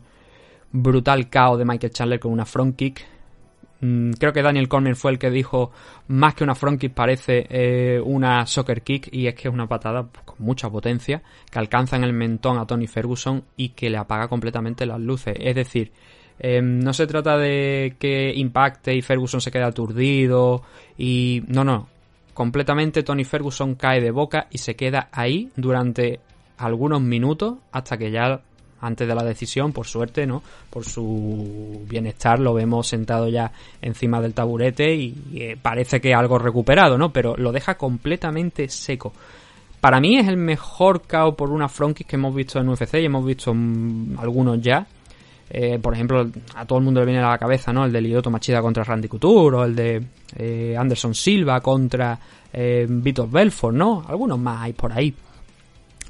Brutal 0.71 1.29
KO 1.29 1.57
de 1.57 1.65
Michael 1.65 1.93
Chandler 1.93 2.19
con 2.19 2.31
una 2.31 2.45
front 2.45 2.75
kick 2.75 3.05
creo 3.80 4.34
que 4.34 4.42
Daniel 4.42 4.68
Cormier 4.68 4.96
fue 4.96 5.12
el 5.12 5.20
que 5.20 5.30
dijo 5.30 5.72
más 6.08 6.36
que 6.36 6.44
una 6.44 6.56
front 6.56 6.82
kick 6.82 6.94
parece 6.94 7.48
eh, 7.50 8.02
una 8.04 8.46
soccer 8.46 8.82
kick 8.82 9.08
y 9.13 9.28
es 9.28 9.36
que 9.36 9.48
es 9.48 9.54
una 9.54 9.68
patada 9.68 10.08
con 10.26 10.36
mucha 10.39 10.70
potencia 10.70 11.22
que 11.50 11.60
alcanza 11.60 11.96
en 11.96 12.04
el 12.04 12.13
mentón 12.13 12.58
a 12.58 12.65
Tony 12.65 12.88
Ferguson 12.88 13.44
y 13.56 13.70
que 13.70 13.89
le 13.89 13.98
apaga 13.98 14.28
completamente 14.28 14.86
las 14.86 15.00
luces. 15.00 15.36
Es 15.39 15.56
decir, 15.56 15.92
em, 16.39 16.80
no 16.80 16.94
se 16.94 17.08
trata 17.08 17.38
de 17.38 17.96
que 18.00 18.34
impacte 18.36 18.94
y 18.96 19.02
Ferguson 19.02 19.39
se 19.39 19.52
quede 19.52 19.63
aturdido 19.63 20.62
y 20.98 21.44
no, 21.48 21.63
no, 21.63 21.88
completamente 22.34 23.04
Tony 23.04 23.24
Ferguson 23.24 23.76
cae 23.76 24.02
de 24.02 24.12
boca 24.12 24.48
y 24.52 24.58
se 24.58 24.76
queda 24.76 25.10
ahí 25.12 25.50
durante 25.56 26.20
algunos 26.58 27.02
minutos 27.02 27.60
hasta 27.72 27.98
que 27.98 28.12
ya 28.12 28.42
antes 28.82 29.08
de 29.08 29.15
la 29.15 29.24
decisión, 29.24 29.74
por 29.74 29.88
suerte, 29.88 30.26
¿no? 30.26 30.42
Por 30.70 30.86
su 30.86 31.86
bienestar 31.88 32.39
lo 32.39 32.54
vemos 32.54 32.88
sentado 32.88 33.28
ya 33.28 33.52
encima 33.82 34.22
del 34.22 34.34
taburete 34.34 34.94
y, 34.94 35.15
eh, 35.36 35.58
parece 35.62 36.00
que 36.00 36.13
algo 36.13 36.38
recuperado, 36.39 36.98
¿no? 36.98 37.12
Pero 37.12 37.36
lo 37.38 37.52
deja 37.52 37.76
completamente 37.76 38.70
seco. 38.70 39.13
Para 39.82 40.00
mí 40.00 40.18
es 40.18 40.28
el 40.28 40.38
mejor 40.38 41.04
KO 41.08 41.36
por 41.36 41.52
una 41.52 41.70
frontkick 41.70 42.08
que 42.08 42.15
hemos 42.15 42.36
visto 42.36 42.60
en 42.60 42.70
UFC 42.70 42.96
y 42.96 43.06
hemos 43.06 43.26
visto 43.26 43.54
mm, 43.54 44.18
algunos 44.20 44.62
ya. 44.62 44.86
Eh, 45.52 45.80
por 45.80 45.94
ejemplo, 45.94 46.30
a 46.56 46.65
todo 46.65 46.78
el 46.78 46.86
mundo 46.86 47.00
le 47.00 47.08
viene 47.08 47.24
a 47.24 47.30
la 47.30 47.38
cabeza, 47.38 47.74
¿no? 47.74 47.86
El 47.86 47.92
de 47.92 48.02
Lyoto 48.02 48.30
Machida 48.30 48.62
contra 48.62 48.84
Randy 48.84 49.08
Couture 49.08 49.58
o 49.58 49.63
el 49.63 49.76
de 49.76 50.04
eh, 50.36 50.76
Anderson 50.78 51.15
Silva 51.15 51.60
contra 51.62 52.20
Vitor 52.52 53.30
Belfort, 53.30 53.76
¿no? 53.76 54.04
Algunos 54.08 54.39
más 54.39 54.63
hay 54.63 54.74
por 54.74 54.92
ahí. 54.92 55.13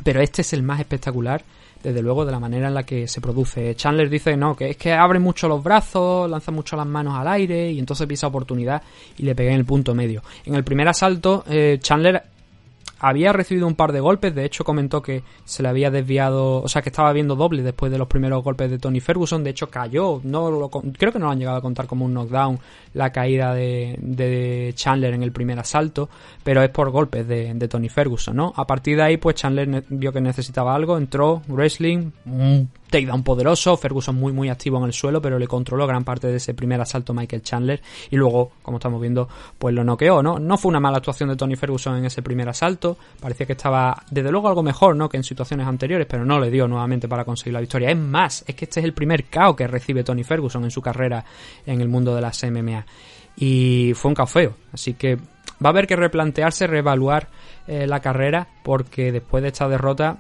Pero 0.04 0.22
este 0.22 0.42
es 0.42 0.54
el 0.54 0.64
más 0.64 0.80
espectacular 0.80 1.44
desde 1.84 2.02
luego 2.02 2.26
de 2.26 2.32
la 2.32 2.40
manera 2.40 2.68
en 2.68 2.74
la 2.74 2.84
que 2.84 3.08
se 3.08 3.22
produce. 3.22 3.76
Chandler 3.76 4.10
dice 4.10 4.36
no, 4.36 4.56
que 4.56 4.72
es 4.72 4.78
que 4.78 4.94
abre 4.94 5.20
mucho 5.20 5.48
los 5.48 5.64
brazos, 5.64 6.30
lanza 6.30 6.52
mucho 6.52 6.76
las 6.76 6.88
manos 6.88 7.16
al 7.16 7.28
aire 7.28 7.72
y 7.72 7.80
entonces 7.80 8.08
pisa 8.08 8.28
oportunidad 8.28 8.82
y 9.18 9.24
le 9.24 9.36
pega 9.36 9.52
en 9.52 9.58
el 9.58 9.66
punto 9.66 9.96
medio. 9.96 10.22
En 10.46 10.56
el 10.56 10.64
primer 10.64 10.88
asalto, 10.88 11.44
eh, 11.50 11.78
Chandler 11.82 12.24
había 13.00 13.34
recibido 13.34 13.68
un 13.68 13.76
par 13.76 13.92
de 13.92 14.00
golpes, 14.00 14.36
de 14.36 14.46
hecho 14.46 14.64
comentó 14.64 15.02
que 15.02 15.24
se 15.46 15.64
le 15.64 15.70
había 15.70 15.90
desviado, 15.90 16.62
o 16.62 16.68
sea 16.68 16.82
que 16.82 16.90
estaba 16.90 17.14
viendo 17.14 17.36
doble 17.36 17.64
después 17.64 17.92
de 17.92 17.98
los 17.98 18.08
primeros 18.08 18.44
golpes 18.44 18.70
de 18.70 18.78
Tony 18.78 19.00
Ferguson, 19.00 19.44
de 19.44 19.52
hecho 19.52 19.70
cayó, 19.70 20.22
no 20.24 20.70
creo 20.98 21.12
que 21.12 21.20
no 21.20 21.26
lo 21.26 21.32
han 21.32 21.40
llegado 21.40 21.58
a 21.58 21.62
contar 21.62 21.88
como 21.88 22.06
un 22.06 22.14
knockdown 22.14 22.60
la 22.94 23.12
caída 23.12 23.54
de, 23.54 24.74
Chandler 24.76 25.14
en 25.14 25.24
el 25.24 25.32
primer 25.32 25.60
asalto, 25.60 26.10
pero 26.44 26.62
es 26.62 26.70
por 26.70 26.90
golpes 26.92 27.28
de, 27.28 27.68
Tony 27.70 27.90
Ferguson, 27.90 28.36
¿no? 28.36 28.54
A 28.56 28.66
partir 28.66 28.98
de 28.98 29.04
ahí 29.04 29.18
pues 29.18 29.36
Chandler 29.36 29.84
vio 29.90 30.12
que 30.12 30.22
necesitaba 30.22 30.76
algo, 30.76 30.98
entró, 30.98 31.42
wrestling, 31.48 32.12
takedown 32.90 33.24
poderoso, 33.24 33.78
Ferguson 33.78 34.16
muy 34.16 34.34
muy 34.34 34.50
activo 34.50 34.78
en 34.78 34.86
el 34.86 34.94
suelo, 34.94 35.22
pero 35.22 35.40
le 35.40 35.48
controló 35.48 35.88
gran 35.88 36.04
parte 36.04 36.28
de 36.28 36.38
ese 36.38 36.54
primer 36.54 36.82
asalto 36.82 37.14
Michael 37.14 37.42
Chandler 37.42 37.82
y 38.10 38.16
luego, 38.16 38.52
como 38.62 38.78
estamos 38.78 39.00
viendo, 39.02 39.28
pues 39.58 39.74
lo 39.74 39.84
noqueó, 39.84 40.22
¿no? 40.22 40.40
No 40.40 40.58
fue 40.58 40.70
una 40.70 40.80
mala 40.80 40.98
actuación 40.98 41.30
de 41.30 41.36
Tony 41.36 41.56
Ferguson 41.56 41.98
en 41.98 42.06
ese 42.06 42.22
primer 42.22 42.50
asalto, 42.50 42.98
parecía 43.20 43.46
que 43.46 43.54
estaba 43.54 44.04
desde 44.10 44.32
luego 44.32 44.48
algo 44.48 44.64
mejor, 44.64 44.96
¿no? 44.96 45.10
Que 45.10 45.18
en 45.18 45.24
situaciones 45.24 45.68
anteriores, 45.68 46.08
pero 46.10 46.26
no 46.26 46.40
le 46.40 46.50
dio 46.50 46.68
nuevamente 46.68 47.08
para 47.08 47.26
conseguir 47.26 47.54
la 47.54 47.62
victoria. 47.62 47.92
Es 47.92 47.98
más, 47.98 48.44
es 48.48 48.56
que 48.56 48.66
este 48.66 48.80
es 48.80 48.86
el 48.86 48.94
primer 48.94 49.26
KO 49.26 49.56
que 49.56 49.68
recibe 49.68 50.04
Tony 50.04 50.24
Ferguson 50.24 50.64
en 50.64 50.72
su 50.72 50.82
carrera 50.82 51.24
en 51.66 51.82
el 51.82 51.88
mundo 51.88 52.16
de 52.16 52.22
las 52.22 52.44
MMA 52.44 52.86
y 53.36 53.94
fue 53.96 54.10
un 54.10 54.16
KO 54.16 54.26
feo, 54.26 54.54
así 54.74 54.96
que 54.96 55.16
va 55.16 55.68
a 55.68 55.70
haber 55.70 55.88
que 55.88 55.96
replantearse, 55.96 56.68
reevaluar 56.68 57.30
eh, 57.68 57.88
la 57.88 58.00
carrera 58.00 58.48
porque 58.64 59.12
después 59.12 59.44
de 59.44 59.50
esta 59.50 59.68
derrota 59.68 60.18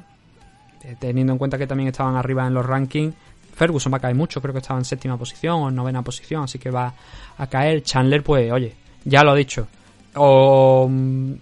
teniendo 0.99 1.33
en 1.33 1.39
cuenta 1.39 1.57
que 1.57 1.67
también 1.67 1.89
estaban 1.89 2.15
arriba 2.15 2.45
en 2.47 2.53
los 2.53 2.65
rankings. 2.65 3.13
Ferguson 3.53 3.91
va 3.91 3.97
a 3.97 4.01
caer 4.01 4.15
mucho, 4.15 4.41
creo 4.41 4.53
que 4.53 4.59
estaba 4.59 4.79
en 4.79 4.85
séptima 4.85 5.17
posición 5.17 5.61
o 5.61 5.69
en 5.69 5.75
novena 5.75 6.01
posición, 6.01 6.43
así 6.43 6.59
que 6.59 6.71
va 6.71 6.93
a 7.37 7.47
caer. 7.47 7.83
Chandler, 7.83 8.23
pues, 8.23 8.51
oye, 8.51 8.73
ya 9.03 9.23
lo 9.23 9.31
ha 9.31 9.35
dicho. 9.35 9.67
O 10.15 10.87
mm, 10.89 11.33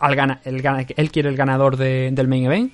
al 0.00 0.40
él 0.44 1.10
quiere 1.10 1.28
el 1.28 1.36
ganador 1.36 1.76
del 1.76 2.28
main 2.28 2.44
event, 2.44 2.72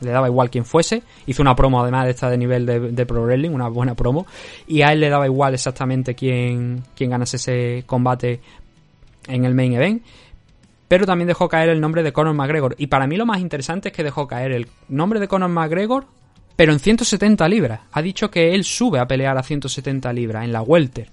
le 0.00 0.10
daba 0.10 0.28
igual 0.28 0.50
quien 0.50 0.64
fuese. 0.64 1.02
Hizo 1.26 1.42
una 1.42 1.54
promo 1.54 1.82
además 1.82 2.04
de 2.06 2.10
esta 2.10 2.30
de 2.30 2.38
nivel 2.38 2.66
de, 2.66 3.06
Pro 3.06 3.22
Wrestling, 3.24 3.50
una 3.50 3.68
buena 3.68 3.94
promo. 3.94 4.26
Y 4.66 4.82
a 4.82 4.92
él 4.92 5.00
le 5.00 5.08
daba 5.08 5.26
igual 5.26 5.54
exactamente 5.54 6.14
quién, 6.14 6.82
quién 6.96 7.10
ganase 7.10 7.36
ese 7.36 7.84
combate 7.86 8.40
en 9.28 9.44
el 9.44 9.54
main 9.54 9.74
event 9.74 10.02
pero 10.92 11.06
también 11.06 11.26
dejó 11.26 11.48
caer 11.48 11.70
el 11.70 11.80
nombre 11.80 12.02
de 12.02 12.12
Conor 12.12 12.34
McGregor. 12.34 12.74
Y 12.76 12.88
para 12.88 13.06
mí 13.06 13.16
lo 13.16 13.24
más 13.24 13.40
interesante 13.40 13.88
es 13.88 13.94
que 13.94 14.04
dejó 14.04 14.26
caer 14.26 14.52
el 14.52 14.68
nombre 14.88 15.20
de 15.20 15.26
Conor 15.26 15.48
McGregor, 15.48 16.04
pero 16.54 16.70
en 16.74 16.80
170 16.80 17.48
libras. 17.48 17.80
Ha 17.92 18.02
dicho 18.02 18.30
que 18.30 18.54
él 18.54 18.62
sube 18.62 18.98
a 18.98 19.06
pelear 19.06 19.38
a 19.38 19.42
170 19.42 20.12
libras 20.12 20.44
en 20.44 20.52
la 20.52 20.60
Welter. 20.60 21.08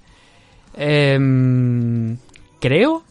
Em, 0.76 2.18
creo 2.60 3.06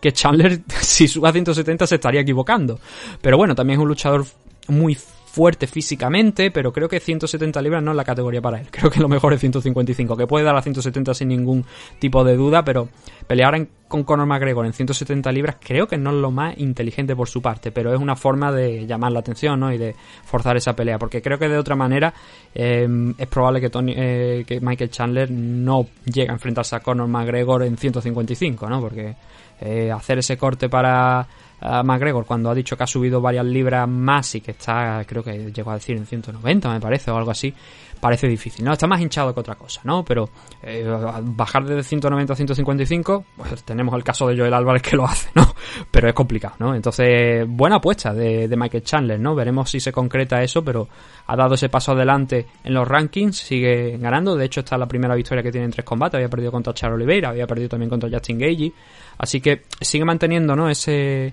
que 0.00 0.12
Chandler, 0.12 0.60
si 0.80 1.08
sube 1.08 1.28
a 1.28 1.32
170, 1.32 1.88
se 1.88 1.96
estaría 1.96 2.20
equivocando. 2.20 2.78
Pero 3.20 3.36
bueno, 3.36 3.56
también 3.56 3.80
es 3.80 3.82
un 3.82 3.88
luchador 3.88 4.24
muy 4.68 4.96
fuerte 5.32 5.68
físicamente, 5.68 6.50
pero 6.50 6.72
creo 6.72 6.88
que 6.88 6.98
170 6.98 7.62
libras 7.62 7.82
no 7.82 7.92
es 7.92 7.96
la 7.96 8.04
categoría 8.04 8.40
para 8.40 8.58
él. 8.60 8.66
Creo 8.70 8.90
que 8.90 8.98
lo 8.98 9.08
mejor 9.08 9.32
es 9.32 9.40
155, 9.40 10.16
que 10.16 10.26
puede 10.26 10.44
dar 10.44 10.56
a 10.56 10.62
170 10.62 11.14
sin 11.14 11.28
ningún 11.28 11.64
tipo 12.00 12.24
de 12.24 12.36
duda, 12.36 12.64
pero 12.64 12.88
pelear 13.28 13.54
en- 13.54 13.68
con 13.86 14.02
Conor 14.04 14.26
McGregor 14.26 14.66
en 14.66 14.72
170 14.72 15.32
libras 15.32 15.56
creo 15.60 15.88
que 15.88 15.98
no 15.98 16.10
es 16.10 16.16
lo 16.16 16.30
más 16.30 16.56
inteligente 16.58 17.16
por 17.16 17.28
su 17.28 17.42
parte, 17.42 17.72
pero 17.72 17.92
es 17.92 18.00
una 18.00 18.14
forma 18.14 18.52
de 18.52 18.86
llamar 18.86 19.10
la 19.12 19.18
atención 19.20 19.58
¿no? 19.58 19.72
y 19.72 19.78
de 19.78 19.94
forzar 20.24 20.56
esa 20.56 20.74
pelea, 20.74 20.96
porque 20.98 21.20
creo 21.20 21.38
que 21.38 21.48
de 21.48 21.58
otra 21.58 21.74
manera 21.74 22.14
eh, 22.54 22.86
es 23.18 23.26
probable 23.26 23.60
eh, 23.64 24.44
que 24.46 24.60
Michael 24.60 24.90
Chandler 24.90 25.30
no 25.30 25.86
llegue 26.04 26.30
a 26.30 26.34
enfrentarse 26.34 26.76
a 26.76 26.80
Conor 26.80 27.08
McGregor 27.08 27.64
en 27.64 27.76
155, 27.76 28.68
¿no? 28.68 28.80
porque 28.80 29.16
eh, 29.60 29.90
hacer 29.90 30.18
ese 30.18 30.36
corte 30.36 30.68
para 30.68 31.26
a 31.60 31.82
McGregor 31.82 32.24
cuando 32.24 32.50
ha 32.50 32.54
dicho 32.54 32.76
que 32.76 32.84
ha 32.84 32.86
subido 32.86 33.20
varias 33.20 33.44
libras 33.44 33.88
más 33.88 34.34
y 34.34 34.40
que 34.40 34.52
está, 34.52 35.04
creo 35.06 35.22
que 35.22 35.52
llegó 35.52 35.70
a 35.70 35.74
decir 35.74 35.96
en 35.96 36.06
190 36.06 36.72
me 36.72 36.80
parece 36.80 37.10
o 37.10 37.16
algo 37.16 37.30
así, 37.30 37.54
parece 38.00 38.26
difícil, 38.26 38.64
¿no? 38.64 38.72
Está 38.72 38.86
más 38.86 39.00
hinchado 39.00 39.32
que 39.34 39.40
otra 39.40 39.54
cosa, 39.54 39.82
¿no? 39.84 40.04
Pero 40.04 40.30
eh, 40.62 40.84
bajar 41.22 41.64
de 41.64 41.82
190 41.82 42.32
a 42.32 42.36
155, 42.36 43.24
pues 43.36 43.62
tenemos 43.62 43.94
el 43.94 44.02
caso 44.02 44.26
de 44.26 44.36
Joel 44.36 44.54
Álvarez 44.54 44.82
que 44.82 44.96
lo 44.96 45.04
hace, 45.04 45.28
¿no? 45.34 45.54
Pero 45.90 46.08
es 46.08 46.14
complicado, 46.14 46.54
¿no? 46.58 46.74
Entonces, 46.74 47.46
buena 47.46 47.76
apuesta 47.76 48.14
de, 48.14 48.48
Michael 48.56 48.82
Chandler, 48.82 49.20
¿no? 49.20 49.34
Veremos 49.34 49.70
si 49.70 49.80
se 49.80 49.92
concreta 49.92 50.42
eso, 50.42 50.62
pero 50.62 50.88
ha 51.26 51.36
dado 51.36 51.54
ese 51.54 51.68
paso 51.68 51.92
adelante 51.92 52.46
en 52.64 52.74
los 52.74 52.86
rankings, 52.86 53.36
sigue 53.36 53.96
ganando, 53.98 54.36
de 54.36 54.44
hecho 54.44 54.60
esta 54.60 54.76
es 54.76 54.80
la 54.80 54.86
primera 54.86 55.14
victoria 55.14 55.42
que 55.42 55.50
tiene 55.50 55.66
en 55.66 55.70
tres 55.70 55.84
combates, 55.84 56.16
había 56.16 56.28
perdido 56.28 56.52
contra 56.52 56.74
Charles 56.74 56.96
Oliveira, 56.96 57.30
había 57.30 57.46
perdido 57.46 57.70
también 57.70 57.88
contra 57.88 58.10
Justin 58.10 58.38
Gagey, 58.38 58.72
así 59.18 59.40
que 59.40 59.62
sigue 59.80 60.04
manteniendo, 60.04 60.54
¿no? 60.54 60.68
Ese 60.68 61.32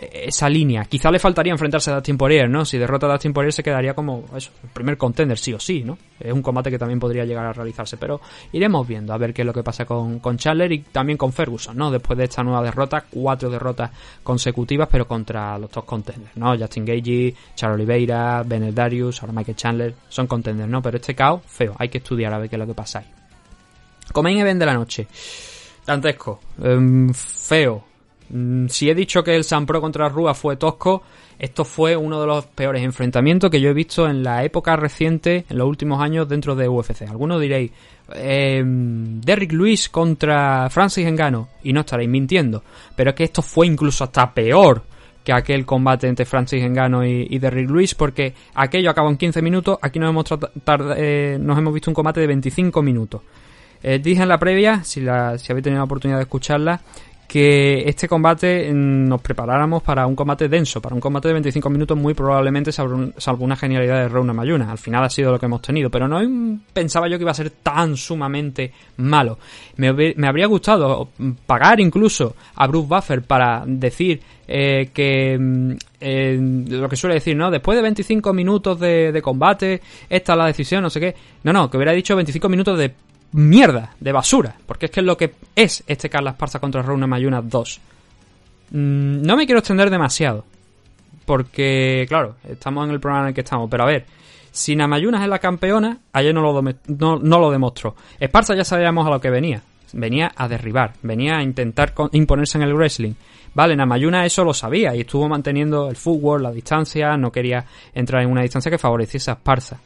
esa 0.00 0.48
línea. 0.48 0.84
Quizá 0.84 1.10
le 1.10 1.18
faltaría 1.18 1.52
enfrentarse 1.52 1.90
a 1.90 1.94
Dustin 1.94 2.16
Poirier, 2.16 2.48
¿no? 2.48 2.64
Si 2.64 2.78
derrota 2.78 3.06
a 3.06 3.12
Dustin 3.12 3.32
Poirier 3.32 3.52
se 3.52 3.62
quedaría 3.62 3.94
como 3.94 4.24
eso, 4.36 4.50
el 4.62 4.70
primer 4.70 4.96
contender, 4.96 5.38
sí 5.38 5.52
o 5.52 5.60
sí, 5.60 5.82
¿no? 5.82 5.98
Es 6.18 6.32
un 6.32 6.42
combate 6.42 6.70
que 6.70 6.78
también 6.78 7.00
podría 7.00 7.24
llegar 7.24 7.46
a 7.46 7.52
realizarse, 7.52 7.96
pero 7.96 8.20
iremos 8.52 8.86
viendo 8.86 9.12
a 9.12 9.18
ver 9.18 9.32
qué 9.32 9.42
es 9.42 9.46
lo 9.46 9.52
que 9.52 9.62
pasa 9.62 9.84
con, 9.84 10.18
con 10.18 10.36
Chandler 10.36 10.72
y 10.72 10.78
también 10.80 11.16
con 11.16 11.32
Ferguson, 11.32 11.76
¿no? 11.76 11.90
Después 11.90 12.18
de 12.18 12.24
esta 12.24 12.42
nueva 12.42 12.62
derrota, 12.62 13.04
cuatro 13.10 13.50
derrotas 13.50 13.90
consecutivas, 14.22 14.88
pero 14.90 15.06
contra 15.06 15.58
los 15.58 15.70
dos 15.70 15.84
contenders, 15.84 16.36
¿no? 16.36 16.56
Justin 16.56 16.84
Gagey, 16.84 17.34
Charles 17.54 17.76
Oliveira, 17.76 18.42
Bennett 18.44 18.74
Darius, 18.74 19.22
ahora 19.22 19.32
Michael 19.32 19.56
Chandler, 19.56 19.94
son 20.08 20.26
contenders, 20.26 20.68
¿no? 20.68 20.82
Pero 20.82 20.96
este 20.96 21.14
caos, 21.14 21.42
feo, 21.46 21.74
hay 21.78 21.88
que 21.88 21.98
estudiar 21.98 22.32
a 22.32 22.38
ver 22.38 22.48
qué 22.48 22.56
es 22.56 22.60
lo 22.60 22.66
que 22.66 22.74
pasa 22.74 23.00
ahí. 23.00 23.06
Comain 24.12 24.38
Event 24.38 24.60
de 24.60 24.66
la 24.66 24.74
noche. 24.74 25.06
Dantesco, 25.86 26.40
em, 26.62 27.12
feo, 27.14 27.84
Si 28.68 28.90
he 28.90 28.94
dicho 28.94 29.24
que 29.24 29.34
el 29.34 29.44
San 29.44 29.64
Pro 29.64 29.80
contra 29.80 30.08
Rua 30.08 30.34
fue 30.34 30.56
tosco, 30.56 31.02
esto 31.38 31.64
fue 31.64 31.96
uno 31.96 32.20
de 32.20 32.26
los 32.26 32.46
peores 32.46 32.82
enfrentamientos 32.82 33.50
que 33.50 33.60
yo 33.60 33.70
he 33.70 33.74
visto 33.74 34.08
en 34.08 34.22
la 34.22 34.44
época 34.44 34.76
reciente, 34.76 35.46
en 35.48 35.56
los 35.56 35.68
últimos 35.68 36.00
años 36.02 36.28
dentro 36.28 36.54
de 36.54 36.68
UFC. 36.68 37.02
Algunos 37.08 37.40
diréis, 37.40 37.70
eh, 38.14 38.62
Derrick 38.64 39.52
Lewis 39.52 39.88
contra 39.88 40.68
Francis 40.70 41.06
Engano, 41.06 41.48
y 41.62 41.72
no 41.72 41.80
estaréis 41.80 42.10
mintiendo, 42.10 42.62
pero 42.96 43.10
es 43.10 43.16
que 43.16 43.24
esto 43.24 43.40
fue 43.40 43.66
incluso 43.66 44.04
hasta 44.04 44.32
peor 44.34 44.82
que 45.24 45.32
aquel 45.32 45.66
combate 45.66 46.08
entre 46.08 46.24
Francis 46.24 46.62
Engano 46.62 47.04
y, 47.04 47.38
Derrick 47.38 47.68
Lewis, 47.70 47.94
porque 47.94 48.34
aquello 48.54 48.90
acabó 48.90 49.10
en 49.10 49.18
15 49.18 49.42
minutos, 49.42 49.78
aquí 49.82 49.98
nos 49.98 50.10
hemos, 50.10 50.24
eh, 50.96 51.36
nos 51.38 51.58
hemos 51.58 51.74
visto 51.74 51.90
un 51.90 51.94
combate 51.94 52.20
de 52.20 52.26
25 52.26 52.82
minutos. 52.82 53.20
Eh, 53.82 54.00
dije 54.02 54.22
en 54.22 54.28
la 54.28 54.38
previa, 54.38 54.82
si, 54.82 55.00
la, 55.00 55.38
si 55.38 55.52
habéis 55.52 55.64
tenido 55.64 55.80
la 55.80 55.84
oportunidad 55.84 56.18
de 56.18 56.22
escucharla, 56.22 56.80
que 57.28 57.84
este 57.86 58.08
combate 58.08 58.72
mm, 58.72 59.06
nos 59.06 59.20
preparáramos 59.20 59.82
para 59.82 60.06
un 60.06 60.16
combate 60.16 60.48
denso, 60.48 60.80
para 60.80 60.94
un 60.94 61.00
combate 61.00 61.28
de 61.28 61.34
25 61.34 61.68
minutos 61.68 61.96
muy 61.96 62.14
probablemente 62.14 62.72
salvo, 62.72 62.94
un- 62.96 63.14
salvo 63.18 63.44
una 63.44 63.54
genialidad 63.54 64.00
de 64.00 64.08
Rona 64.08 64.32
Mayuna. 64.32 64.70
Al 64.72 64.78
final 64.78 65.04
ha 65.04 65.10
sido 65.10 65.30
lo 65.30 65.38
que 65.38 65.44
hemos 65.46 65.60
tenido, 65.60 65.90
pero 65.90 66.08
no 66.08 66.18
pensaba 66.72 67.06
yo 67.06 67.18
que 67.18 67.22
iba 67.24 67.30
a 67.30 67.34
ser 67.34 67.50
tan 67.50 67.96
sumamente 67.98 68.72
malo. 68.96 69.38
Me, 69.76 69.92
me 69.92 70.26
habría 70.26 70.46
gustado 70.46 71.10
mm, 71.18 71.30
pagar 71.46 71.78
incluso 71.80 72.34
a 72.56 72.66
Bruce 72.66 72.88
Buffer 72.88 73.22
para 73.22 73.62
decir 73.66 74.20
eh, 74.48 74.88
que 74.94 75.36
mm, 75.38 76.70
lo 76.80 76.88
que 76.88 76.96
suele 76.96 77.14
decir, 77.16 77.36
¿no? 77.36 77.50
Después 77.50 77.76
de 77.76 77.82
25 77.82 78.32
minutos 78.32 78.80
de, 78.80 79.12
de 79.12 79.20
combate, 79.22 79.82
esta 80.08 80.32
es 80.32 80.38
la 80.38 80.46
decisión, 80.46 80.82
no 80.82 80.88
sé 80.88 80.98
qué. 80.98 81.14
No, 81.44 81.52
no, 81.52 81.68
que 81.68 81.76
hubiera 81.76 81.92
dicho 81.92 82.16
25 82.16 82.48
minutos 82.48 82.78
de 82.78 82.94
mierda, 83.32 83.94
de 84.00 84.12
basura, 84.12 84.56
porque 84.66 84.86
es 84.86 84.92
que 84.92 85.00
es 85.00 85.06
lo 85.06 85.16
que 85.16 85.34
es 85.54 85.84
este 85.86 86.08
Carlos 86.08 86.34
Parza 86.34 86.58
contra 86.58 86.82
Rona 86.82 87.06
Mayuna 87.06 87.42
2. 87.42 87.80
Mm, 88.70 89.22
no 89.22 89.36
me 89.36 89.46
quiero 89.46 89.60
extender 89.60 89.90
demasiado, 89.90 90.44
porque, 91.24 92.06
claro, 92.08 92.36
estamos 92.48 92.86
en 92.86 92.92
el 92.92 93.00
programa 93.00 93.24
en 93.24 93.28
el 93.28 93.34
que 93.34 93.42
estamos, 93.42 93.68
pero 93.70 93.84
a 93.84 93.86
ver, 93.86 94.06
si 94.50 94.74
Namayunas 94.74 95.22
es 95.22 95.28
la 95.28 95.38
campeona, 95.38 95.98
ayer 96.12 96.34
no 96.34 96.40
lo, 96.40 96.62
no, 96.62 97.18
no 97.18 97.38
lo 97.38 97.50
demostró. 97.50 97.94
Esparza 98.18 98.54
ya 98.56 98.64
sabíamos 98.64 99.06
a 99.06 99.10
lo 99.10 99.20
que 99.20 99.30
venía. 99.30 99.62
Venía 99.92 100.32
a 100.34 100.48
derribar, 100.48 100.94
venía 101.02 101.36
a 101.38 101.42
intentar 101.42 101.94
imponerse 102.12 102.58
en 102.58 102.64
el 102.64 102.74
wrestling. 102.74 103.14
Vale, 103.54 103.74
Namayuna 103.74 104.26
eso 104.26 104.44
lo 104.44 104.52
sabía 104.52 104.94
y 104.94 105.00
estuvo 105.00 105.28
manteniendo 105.28 105.88
el 105.88 105.96
footwork, 105.96 106.42
la 106.42 106.50
distancia, 106.50 107.16
no 107.16 107.32
quería 107.32 107.64
entrar 107.94 108.22
en 108.22 108.30
una 108.30 108.42
distancia 108.42 108.70
que 108.70 108.78
favoreciese 108.78 109.30
a 109.30 109.34
Esparza. 109.34 109.78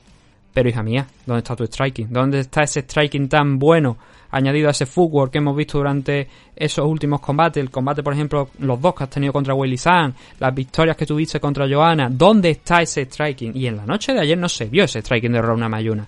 Pero 0.53 0.69
hija 0.69 0.83
mía, 0.83 1.07
¿dónde 1.27 1.39
está 1.39 1.57
tu 1.57 1.65
striking? 1.65 2.09
¿Dónde 2.11 2.41
está 2.41 2.63
ese 2.63 2.83
striking 2.83 3.29
tan 3.29 3.59
bueno 3.59 3.97
añadido 4.31 4.69
a 4.69 4.73
ese 4.73 4.87
footwork 4.87 5.33
que 5.33 5.39
hemos 5.39 5.57
visto 5.57 5.79
durante 5.79 6.29
esos 6.55 6.87
últimos 6.87 7.21
combates? 7.21 7.63
El 7.63 7.71
combate, 7.71 8.03
por 8.03 8.13
ejemplo, 8.13 8.51
los 8.59 8.81
dos 8.81 8.95
que 8.95 9.05
has 9.05 9.11
tenido 9.11 9.33
contra 9.33 9.55
Willy 9.55 9.79
San, 9.79 10.15
las 10.39 10.55
victorias 10.55 10.97
que 10.97 11.07
tuviste 11.07 11.41
contra 11.41 11.67
Johanna. 11.69 12.09
¿Dónde 12.11 12.51
está 12.51 12.83
ese 12.83 13.07
striking? 13.07 13.57
Y 13.57 13.67
en 13.67 13.79
la 13.79 13.87
noche 13.87 14.13
de 14.13 14.21
ayer 14.21 14.37
no 14.37 14.49
se 14.49 14.67
vio 14.67 14.85
ese 14.85 15.01
striking 15.01 15.33
de 15.33 15.41
Rose 15.41 15.61
Namayuna. 15.61 16.07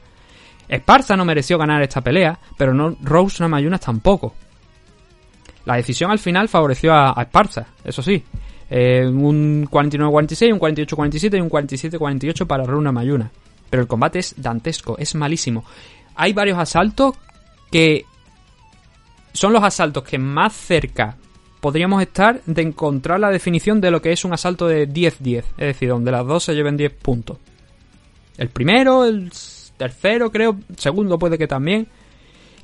Esparza 0.69 1.17
no 1.17 1.25
mereció 1.25 1.59
ganar 1.59 1.83
esta 1.83 2.01
pelea, 2.01 2.39
pero 2.57 2.75
no 2.75 2.97
Rose 3.03 3.43
Namayunas 3.43 3.81
tampoco. 3.81 4.35
La 5.65 5.77
decisión 5.77 6.11
al 6.11 6.19
final 6.19 6.49
favoreció 6.49 6.93
a, 6.93 7.19
a 7.19 7.23
Esparza, 7.23 7.67
eso 7.83 8.03
sí. 8.03 8.23
Eh, 8.69 9.07
un 9.07 9.67
49-46, 9.71 10.53
un 10.53 10.59
48-47 10.59 11.39
y 11.39 11.41
un 11.41 11.51
47-48 11.51 12.47
para 12.47 12.65
Runa 12.65 12.93
Mayuna. 12.93 13.31
Pero 13.71 13.83
el 13.83 13.89
combate 13.89 14.19
es 14.19 14.35
dantesco, 14.37 14.97
es 14.99 15.15
malísimo. 15.15 15.65
Hay 16.15 16.33
varios 16.33 16.59
asaltos 16.59 17.17
que 17.71 18.05
son 19.33 19.53
los 19.53 19.65
asaltos 19.65 20.05
que 20.05 20.19
más 20.19 20.53
cerca 20.53 21.17
podríamos 21.65 22.03
estar 22.03 22.43
de 22.45 22.61
encontrar 22.61 23.19
la 23.19 23.31
definición 23.31 23.81
de 23.81 23.91
lo 23.91 24.03
que 24.03 24.13
es 24.13 24.25
un 24.27 24.35
asalto 24.35 24.67
de 24.67 24.87
10-10. 24.87 25.39
Es 25.39 25.45
decir, 25.57 25.89
donde 25.89 26.13
las 26.13 26.27
dos 26.27 26.45
se 26.45 26.55
lleven 26.55 26.77
10 26.77 26.93
puntos. 26.93 27.39
El 28.37 28.51
primero, 28.51 29.07
el 29.07 29.33
tercero, 29.77 30.31
creo, 30.31 30.59
segundo 30.77 31.19
puede 31.19 31.39
que 31.39 31.47
también. 31.47 31.89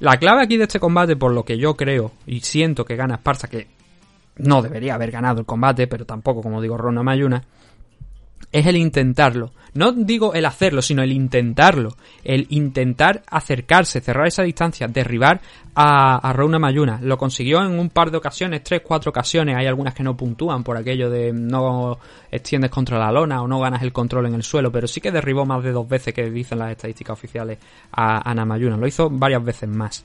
La 0.01 0.19
clave 0.19 0.43
aquí 0.43 0.59
de 0.59 0.65
este 0.65 0.79
combate, 0.79 1.17
por 1.17 1.33
lo 1.33 1.45
que 1.47 1.57
yo 1.57 1.77
creo 1.77 2.13
y 2.27 2.41
siento 2.41 2.85
que 2.85 2.97
gana 2.97 3.15
Esparza, 3.15 3.49
que 3.49 3.69
no 4.37 4.61
debería 4.61 4.97
haber 4.97 5.11
ganado 5.11 5.41
el 5.41 5.47
combate, 5.47 5.87
pero 5.87 6.05
tampoco, 6.05 6.43
como 6.43 6.61
digo, 6.61 6.77
Rona 6.77 7.03
Mayuna, 7.03 7.43
es 8.53 8.67
el 8.67 8.77
intentarlo. 8.77 9.53
No 9.73 9.93
digo 9.93 10.35
el 10.35 10.45
hacerlo, 10.47 10.83
sino 10.83 11.03
el 11.03 11.13
intentarlo. 11.13 11.97
El 12.25 12.47
intentar 12.51 13.23
acercarse, 13.29 14.01
cerrar 14.01 14.27
esa 14.27 14.43
distancia, 14.43 14.89
derribar 14.89 15.41
a, 15.75 16.17
a 16.17 16.33
Rona 16.33 16.59
Mayuna. 16.59 16.99
Lo 17.03 17.17
consiguió 17.17 17.63
en 17.63 17.79
un 17.79 17.89
par 17.91 18.11
de 18.11 18.17
ocasiones, 18.17 18.65
tres, 18.65 18.83
cuatro 18.85 19.11
ocasiones. 19.11 19.57
Hay 19.57 19.67
algunas 19.67 19.95
que 19.95 20.03
no 20.03 20.17
puntúan 20.17 20.65
por 20.65 20.77
aquello 20.77 21.09
de 21.09 21.33
no 21.33 21.99
extiendes 22.33 22.71
contra 22.71 22.99
la 22.99 23.13
lona 23.13 23.43
o 23.43 23.47
no 23.47 23.61
ganas 23.61 23.83
el 23.83 23.93
control 23.93 24.27
en 24.27 24.35
el 24.35 24.43
suelo, 24.43 24.73
pero 24.73 24.89
sí 24.89 25.01
que 25.01 25.13
derribó 25.13 25.47
más 25.47 25.63
de 25.63 25.71
dos 25.71 25.89
veces 25.89 26.13
que 26.13 26.29
dicen 26.31 26.59
las 26.59 26.73
estadísticas 26.73 27.13
oficiales 27.13 27.59
a, 27.93 28.35
Namayuna. 28.35 28.77
Lo 28.77 28.89
hizo 28.89 29.09
varias 29.09 29.45
veces 29.45 29.69
más. 29.69 30.05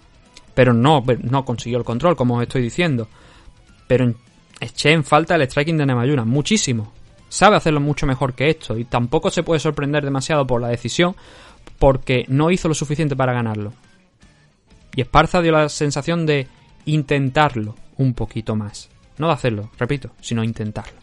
Pero 0.53 0.73
no, 0.73 1.03
no 1.23 1.43
consiguió 1.43 1.79
el 1.79 1.83
control, 1.83 2.15
como 2.15 2.35
os 2.35 2.43
estoy 2.43 2.61
diciendo. 2.61 3.07
Pero 3.87 4.13
eché 4.59 4.91
en 4.91 5.03
falta 5.03 5.35
el 5.35 5.41
striking 5.41 5.77
de 5.77 5.87
Namayuna, 5.87 6.23
muchísimo 6.23 6.93
sabe 7.29 7.55
hacerlo 7.55 7.79
mucho 7.79 8.05
mejor 8.05 8.33
que 8.33 8.49
esto 8.49 8.77
y 8.77 8.85
tampoco 8.85 9.29
se 9.29 9.43
puede 9.43 9.59
sorprender 9.59 10.03
demasiado 10.03 10.45
por 10.45 10.61
la 10.61 10.69
decisión 10.69 11.15
porque 11.79 12.25
no 12.27 12.51
hizo 12.51 12.67
lo 12.67 12.73
suficiente 12.73 13.15
para 13.15 13.33
ganarlo. 13.33 13.73
Y 14.95 15.01
Esparza 15.01 15.41
dio 15.41 15.51
la 15.51 15.67
sensación 15.69 16.25
de 16.25 16.47
intentarlo 16.85 17.75
un 17.97 18.13
poquito 18.13 18.55
más. 18.55 18.89
No 19.17 19.27
de 19.27 19.33
hacerlo, 19.33 19.69
repito, 19.77 20.11
sino 20.21 20.43
intentarlo. 20.43 20.97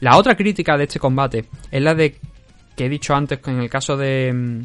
La 0.00 0.16
otra 0.16 0.36
crítica 0.36 0.76
de 0.76 0.84
este 0.84 0.98
combate 0.98 1.46
es 1.70 1.82
la 1.82 1.94
de 1.94 2.16
que 2.76 2.86
he 2.86 2.88
dicho 2.88 3.14
antes 3.14 3.40
en 3.46 3.60
el 3.60 3.70
caso 3.70 3.96
de 3.96 4.64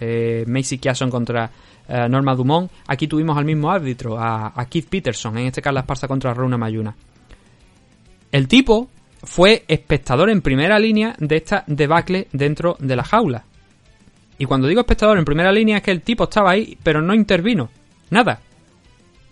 eh, 0.00 0.44
Macy 0.46 0.78
Kiason 0.78 1.10
contra 1.10 1.50
eh, 1.88 2.08
Norma 2.08 2.34
Dumont. 2.34 2.70
Aquí 2.86 3.06
tuvimos 3.06 3.36
al 3.36 3.44
mismo 3.44 3.70
árbitro, 3.70 4.18
a, 4.18 4.52
a 4.54 4.66
Keith 4.66 4.88
Peterson, 4.88 5.36
en 5.38 5.46
este 5.46 5.62
caso 5.62 5.74
la 5.74 5.80
Esparza 5.80 6.08
contra 6.08 6.34
Rona 6.34 6.56
Mayuna. 6.56 6.94
El 8.32 8.48
tipo 8.48 8.88
fue 9.24 9.64
espectador 9.68 10.30
en 10.30 10.42
primera 10.42 10.78
línea 10.78 11.14
de 11.18 11.36
esta 11.36 11.64
debacle 11.66 12.28
dentro 12.32 12.76
de 12.78 12.96
la 12.96 13.04
jaula. 13.04 13.44
Y 14.38 14.46
cuando 14.46 14.68
digo 14.68 14.80
espectador 14.80 15.18
en 15.18 15.24
primera 15.24 15.52
línea 15.52 15.78
es 15.78 15.82
que 15.82 15.90
el 15.90 16.02
tipo 16.02 16.24
estaba 16.24 16.50
ahí, 16.50 16.76
pero 16.82 17.00
no 17.00 17.14
intervino. 17.14 17.70
Nada. 18.10 18.40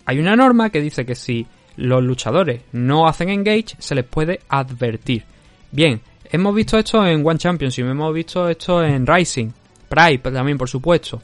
Hay 0.05 0.19
una 0.19 0.35
norma 0.35 0.69
que 0.69 0.81
dice 0.81 1.05
que 1.05 1.15
si 1.15 1.45
los 1.77 2.03
luchadores 2.03 2.61
no 2.71 3.07
hacen 3.07 3.29
engage, 3.29 3.75
se 3.79 3.95
les 3.95 4.05
puede 4.05 4.41
advertir. 4.49 5.23
Bien, 5.71 6.01
hemos 6.31 6.53
visto 6.53 6.77
esto 6.77 7.05
en 7.05 7.25
One 7.25 7.39
Championship, 7.39 7.85
hemos 7.85 8.13
visto 8.13 8.47
esto 8.49 8.83
en 8.83 9.07
Rising, 9.07 9.49
Pride 9.89 10.19
también, 10.31 10.57
por 10.57 10.69
supuesto. 10.69 11.21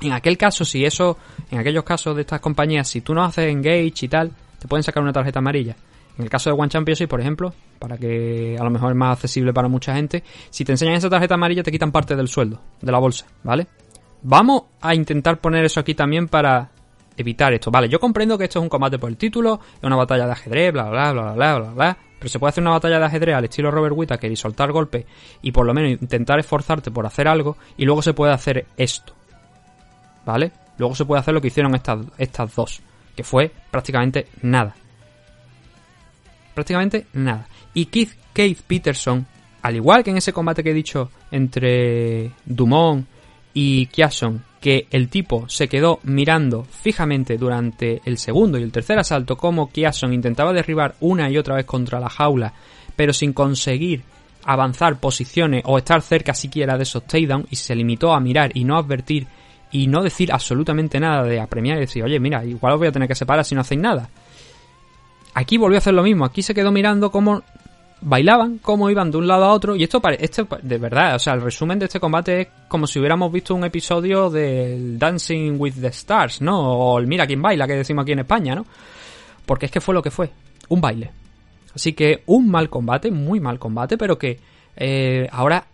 En 0.00 0.12
aquel 0.12 0.36
caso, 0.36 0.64
si 0.64 0.84
eso, 0.84 1.18
en 1.50 1.58
aquellos 1.58 1.84
casos 1.84 2.16
de 2.16 2.22
estas 2.22 2.40
compañías, 2.40 2.88
si 2.88 3.02
tú 3.02 3.14
no 3.14 3.22
haces 3.22 3.50
engage 3.50 3.92
y 4.02 4.08
tal, 4.08 4.32
te 4.58 4.66
pueden 4.66 4.82
sacar 4.82 5.02
una 5.02 5.12
tarjeta 5.12 5.38
amarilla. 5.38 5.76
En 6.18 6.24
el 6.24 6.30
caso 6.30 6.50
de 6.50 6.60
One 6.60 6.68
Championship, 6.68 7.08
por 7.08 7.20
ejemplo, 7.20 7.54
para 7.78 7.96
que 7.96 8.56
a 8.58 8.64
lo 8.64 8.70
mejor 8.70 8.90
es 8.90 8.96
más 8.96 9.16
accesible 9.16 9.52
para 9.52 9.68
mucha 9.68 9.94
gente, 9.94 10.22
si 10.50 10.64
te 10.64 10.72
enseñan 10.72 10.94
esa 10.94 11.08
tarjeta 11.08 11.34
amarilla 11.34 11.62
te 11.62 11.72
quitan 11.72 11.90
parte 11.90 12.14
del 12.14 12.28
sueldo, 12.28 12.60
de 12.80 12.92
la 12.92 12.98
bolsa, 12.98 13.26
¿vale? 13.42 13.66
Vamos 14.22 14.64
a 14.80 14.94
intentar 14.94 15.40
poner 15.40 15.64
eso 15.64 15.80
aquí 15.80 15.94
también 15.94 16.28
para 16.28 16.70
evitar 17.16 17.52
esto. 17.52 17.70
Vale, 17.70 17.88
yo 17.88 17.98
comprendo 17.98 18.38
que 18.38 18.44
esto 18.44 18.58
es 18.58 18.62
un 18.62 18.68
combate 18.68 18.98
por 18.98 19.10
el 19.10 19.16
título, 19.16 19.60
es 19.76 19.82
una 19.82 19.96
batalla 19.96 20.26
de 20.26 20.32
ajedrez, 20.32 20.72
bla, 20.72 20.84
bla, 20.90 21.12
bla, 21.12 21.32
bla, 21.32 21.58
bla, 21.58 21.70
bla, 21.70 21.98
pero 22.18 22.30
se 22.30 22.38
puede 22.38 22.50
hacer 22.50 22.62
una 22.62 22.72
batalla 22.72 22.98
de 22.98 23.04
ajedrez 23.04 23.34
al 23.34 23.44
estilo 23.44 23.70
Robert 23.70 23.94
Whittaker 23.96 24.30
y 24.30 24.36
soltar 24.36 24.70
golpes 24.70 25.06
y 25.42 25.50
por 25.50 25.66
lo 25.66 25.74
menos 25.74 26.00
intentar 26.00 26.38
esforzarte 26.38 26.90
por 26.90 27.06
hacer 27.06 27.26
algo 27.26 27.56
y 27.76 27.84
luego 27.84 28.02
se 28.02 28.14
puede 28.14 28.32
hacer 28.32 28.66
esto. 28.76 29.14
¿Vale? 30.24 30.52
Luego 30.78 30.94
se 30.94 31.04
puede 31.04 31.20
hacer 31.20 31.34
lo 31.34 31.40
que 31.40 31.48
hicieron 31.48 31.74
estas, 31.74 31.98
estas 32.18 32.54
dos, 32.54 32.80
que 33.16 33.24
fue 33.24 33.50
prácticamente 33.70 34.28
nada. 34.42 34.76
Prácticamente 36.54 37.06
nada. 37.14 37.46
Y 37.74 37.86
Keith, 37.86 38.12
Keith 38.32 38.60
Peterson, 38.66 39.26
al 39.62 39.76
igual 39.76 40.04
que 40.04 40.10
en 40.10 40.18
ese 40.18 40.32
combate 40.32 40.62
que 40.62 40.70
he 40.70 40.74
dicho 40.74 41.10
entre 41.30 42.32
Dumont 42.44 43.06
y 43.54 43.86
Kiason, 43.86 44.42
que 44.60 44.86
el 44.90 45.08
tipo 45.08 45.48
se 45.48 45.68
quedó 45.68 45.98
mirando 46.04 46.64
fijamente 46.64 47.36
durante 47.36 48.00
el 48.04 48.16
segundo 48.16 48.58
y 48.58 48.62
el 48.62 48.72
tercer 48.72 48.98
asalto 48.98 49.36
como 49.36 49.70
Kiason 49.70 50.12
intentaba 50.12 50.52
derribar 50.52 50.94
una 51.00 51.28
y 51.28 51.36
otra 51.36 51.56
vez 51.56 51.66
contra 51.66 51.98
la 51.98 52.08
jaula, 52.08 52.52
pero 52.94 53.12
sin 53.12 53.32
conseguir 53.32 54.02
avanzar 54.44 54.98
posiciones 54.98 55.62
o 55.66 55.78
estar 55.78 56.02
cerca 56.02 56.34
siquiera 56.34 56.76
de 56.76 56.82
esos 56.84 57.04
takedown 57.06 57.46
y 57.50 57.56
se 57.56 57.74
limitó 57.74 58.12
a 58.12 58.20
mirar 58.20 58.50
y 58.54 58.64
no 58.64 58.76
advertir 58.76 59.26
y 59.70 59.86
no 59.86 60.02
decir 60.02 60.32
absolutamente 60.32 61.00
nada 61.00 61.24
de 61.24 61.40
apremiar 61.40 61.78
y 61.78 61.82
decir, 61.82 62.04
oye, 62.04 62.20
mira, 62.20 62.44
igual 62.44 62.74
os 62.74 62.78
voy 62.78 62.88
a 62.88 62.92
tener 62.92 63.08
que 63.08 63.14
separar 63.14 63.44
si 63.44 63.54
no 63.54 63.62
hacéis 63.62 63.80
nada. 63.80 64.08
Aquí 65.34 65.56
volvió 65.56 65.76
a 65.76 65.78
hacer 65.78 65.94
lo 65.94 66.02
mismo, 66.02 66.24
aquí 66.24 66.42
se 66.42 66.54
quedó 66.54 66.70
mirando 66.72 67.10
cómo 67.10 67.42
bailaban, 68.02 68.58
cómo 68.58 68.90
iban 68.90 69.10
de 69.10 69.18
un 69.18 69.26
lado 69.26 69.44
a 69.44 69.52
otro, 69.52 69.76
y 69.76 69.84
esto, 69.84 70.02
este, 70.18 70.44
de 70.62 70.78
verdad, 70.78 71.14
o 71.14 71.18
sea, 71.18 71.34
el 71.34 71.40
resumen 71.40 71.78
de 71.78 71.86
este 71.86 72.00
combate 72.00 72.40
es 72.40 72.48
como 72.68 72.86
si 72.86 72.98
hubiéramos 72.98 73.32
visto 73.32 73.54
un 73.54 73.64
episodio 73.64 74.28
del 74.28 74.98
Dancing 74.98 75.56
with 75.58 75.74
the 75.80 75.88
Stars, 75.88 76.42
¿no? 76.42 76.58
O 76.60 76.98
el 76.98 77.06
Mira 77.06 77.26
quién 77.26 77.40
baila 77.40 77.66
que 77.66 77.74
decimos 77.74 78.02
aquí 78.02 78.12
en 78.12 78.20
España, 78.20 78.54
¿no? 78.54 78.66
Porque 79.46 79.66
es 79.66 79.72
que 79.72 79.80
fue 79.80 79.94
lo 79.94 80.02
que 80.02 80.10
fue, 80.10 80.30
un 80.68 80.80
baile. 80.80 81.10
Así 81.74 81.94
que 81.94 82.22
un 82.26 82.50
mal 82.50 82.68
combate, 82.68 83.10
muy 83.10 83.40
mal 83.40 83.58
combate, 83.58 83.96
pero 83.96 84.18
que 84.18 84.38
eh, 84.76 85.28
ahora 85.32 85.64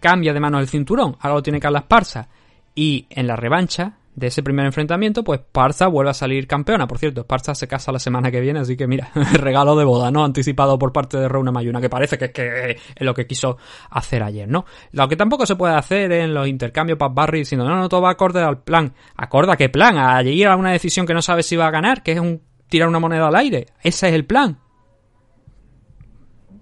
cambia 0.00 0.32
de 0.32 0.40
manos 0.40 0.60
el 0.60 0.68
cinturón, 0.68 1.16
ahora 1.20 1.36
lo 1.36 1.42
tiene 1.42 1.60
Carla 1.60 1.80
Esparza. 1.80 2.28
Y 2.74 3.06
en 3.10 3.26
la 3.26 3.36
revancha 3.36 3.94
de 4.20 4.26
ese 4.26 4.42
primer 4.42 4.66
enfrentamiento, 4.66 5.24
pues 5.24 5.40
Parza 5.40 5.86
vuelve 5.88 6.10
a 6.10 6.14
salir 6.14 6.46
campeona. 6.46 6.86
Por 6.86 6.98
cierto, 6.98 7.26
Parza 7.26 7.54
se 7.54 7.66
casa 7.66 7.90
la 7.90 7.98
semana 7.98 8.30
que 8.30 8.40
viene, 8.40 8.60
así 8.60 8.76
que 8.76 8.86
mira, 8.86 9.10
regalo 9.32 9.74
de 9.76 9.84
boda, 9.84 10.10
¿no? 10.10 10.24
Anticipado 10.24 10.78
por 10.78 10.92
parte 10.92 11.16
de 11.16 11.26
Rona 11.26 11.50
Mayuna, 11.50 11.80
que 11.80 11.88
parece 11.88 12.18
que 12.18 12.26
es, 12.26 12.30
que 12.32 12.70
es 12.70 12.78
lo 13.00 13.14
que 13.14 13.26
quiso 13.26 13.56
hacer 13.88 14.22
ayer, 14.22 14.46
¿no? 14.46 14.66
Lo 14.92 15.08
que 15.08 15.16
tampoco 15.16 15.46
se 15.46 15.56
puede 15.56 15.74
hacer 15.74 16.12
en 16.12 16.34
los 16.34 16.46
intercambios 16.46 16.98
Pat 16.98 17.14
Barry 17.14 17.38
diciendo, 17.40 17.66
no, 17.66 17.76
no, 17.76 17.88
todo 17.88 18.02
va 18.02 18.10
acorde 18.10 18.42
al 18.42 18.62
plan. 18.62 18.92
¿Acorda 19.16 19.56
qué 19.56 19.70
plan? 19.70 19.96
A 19.96 20.22
ir 20.22 20.46
a 20.46 20.56
una 20.56 20.72
decisión 20.72 21.06
que 21.06 21.14
no 21.14 21.22
sabe 21.22 21.42
si 21.42 21.56
va 21.56 21.68
a 21.68 21.70
ganar, 21.70 22.02
que 22.02 22.12
es 22.12 22.20
un 22.20 22.42
tirar 22.68 22.88
una 22.88 23.00
moneda 23.00 23.26
al 23.26 23.36
aire. 23.36 23.68
Ese 23.82 24.08
es 24.08 24.14
el 24.14 24.26
plan. 24.26 24.58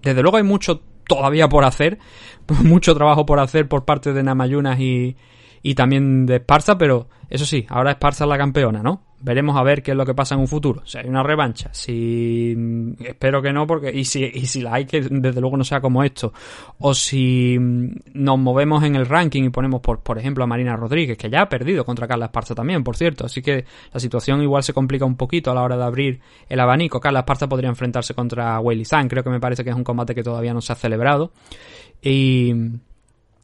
Desde 0.01 0.21
luego 0.21 0.37
hay 0.37 0.43
mucho 0.43 0.81
todavía 1.07 1.49
por 1.49 1.65
hacer, 1.65 1.99
mucho 2.63 2.95
trabajo 2.95 3.25
por 3.25 3.41
hacer 3.41 3.67
por 3.67 3.83
parte 3.83 4.13
de 4.13 4.23
Namayunas 4.23 4.79
y, 4.79 5.17
y 5.61 5.75
también 5.75 6.25
de 6.25 6.37
Esparza, 6.37 6.77
pero 6.77 7.07
eso 7.29 7.45
sí, 7.45 7.65
ahora 7.69 7.91
Esparza 7.91 8.23
es 8.23 8.29
la 8.29 8.37
campeona, 8.37 8.81
¿no? 8.81 9.03
Veremos 9.21 9.57
a 9.57 9.63
ver 9.63 9.83
qué 9.83 9.91
es 9.91 9.97
lo 9.97 10.05
que 10.05 10.15
pasa 10.15 10.35
en 10.35 10.41
un 10.41 10.47
futuro. 10.47 10.81
Si 10.85 10.97
hay 10.97 11.07
una 11.07 11.21
revancha, 11.21 11.69
si 11.73 12.55
espero 13.03 13.41
que 13.41 13.51
no, 13.51 13.67
porque 13.67 13.91
y 13.91 14.05
si, 14.05 14.23
y 14.23 14.45
si 14.45 14.61
la 14.61 14.75
hay, 14.75 14.85
que 14.85 15.01
desde 15.01 15.41
luego 15.41 15.57
no 15.57 15.65
sea 15.65 15.81
como 15.81 16.03
esto, 16.03 16.31
o 16.79 16.93
si 16.93 17.57
nos 17.59 18.39
movemos 18.39 18.83
en 18.83 18.95
el 18.95 19.05
ranking 19.05 19.43
y 19.43 19.49
ponemos 19.49 19.81
por, 19.81 19.99
por 19.99 20.17
ejemplo 20.17 20.45
a 20.45 20.47
Marina 20.47 20.77
Rodríguez, 20.77 21.17
que 21.17 21.29
ya 21.29 21.41
ha 21.41 21.49
perdido 21.49 21.83
contra 21.83 22.07
Carla 22.07 22.27
Esparza 22.27 22.55
también, 22.55 22.83
por 22.83 22.95
cierto, 22.95 23.25
así 23.25 23.41
que 23.41 23.65
la 23.93 23.99
situación 23.99 24.41
igual 24.41 24.63
se 24.63 24.73
complica 24.73 25.03
un 25.03 25.17
poquito 25.17 25.51
a 25.51 25.53
la 25.53 25.63
hora 25.63 25.75
de 25.75 25.83
abrir 25.83 26.21
el 26.47 26.59
abanico. 26.59 27.01
Carla 27.01 27.19
Esparza 27.19 27.49
podría 27.49 27.69
enfrentarse 27.69 28.13
contra 28.13 28.59
Weili 28.61 28.85
Zhang, 28.85 29.09
creo 29.09 29.23
que 29.23 29.29
me 29.29 29.41
parece 29.41 29.63
que 29.65 29.69
es 29.69 29.75
un 29.75 29.83
combate 29.83 30.15
que 30.15 30.23
todavía 30.23 30.53
no 30.53 30.61
se 30.61 30.71
ha 30.71 30.75
celebrado. 30.75 31.33
Y 32.01 32.53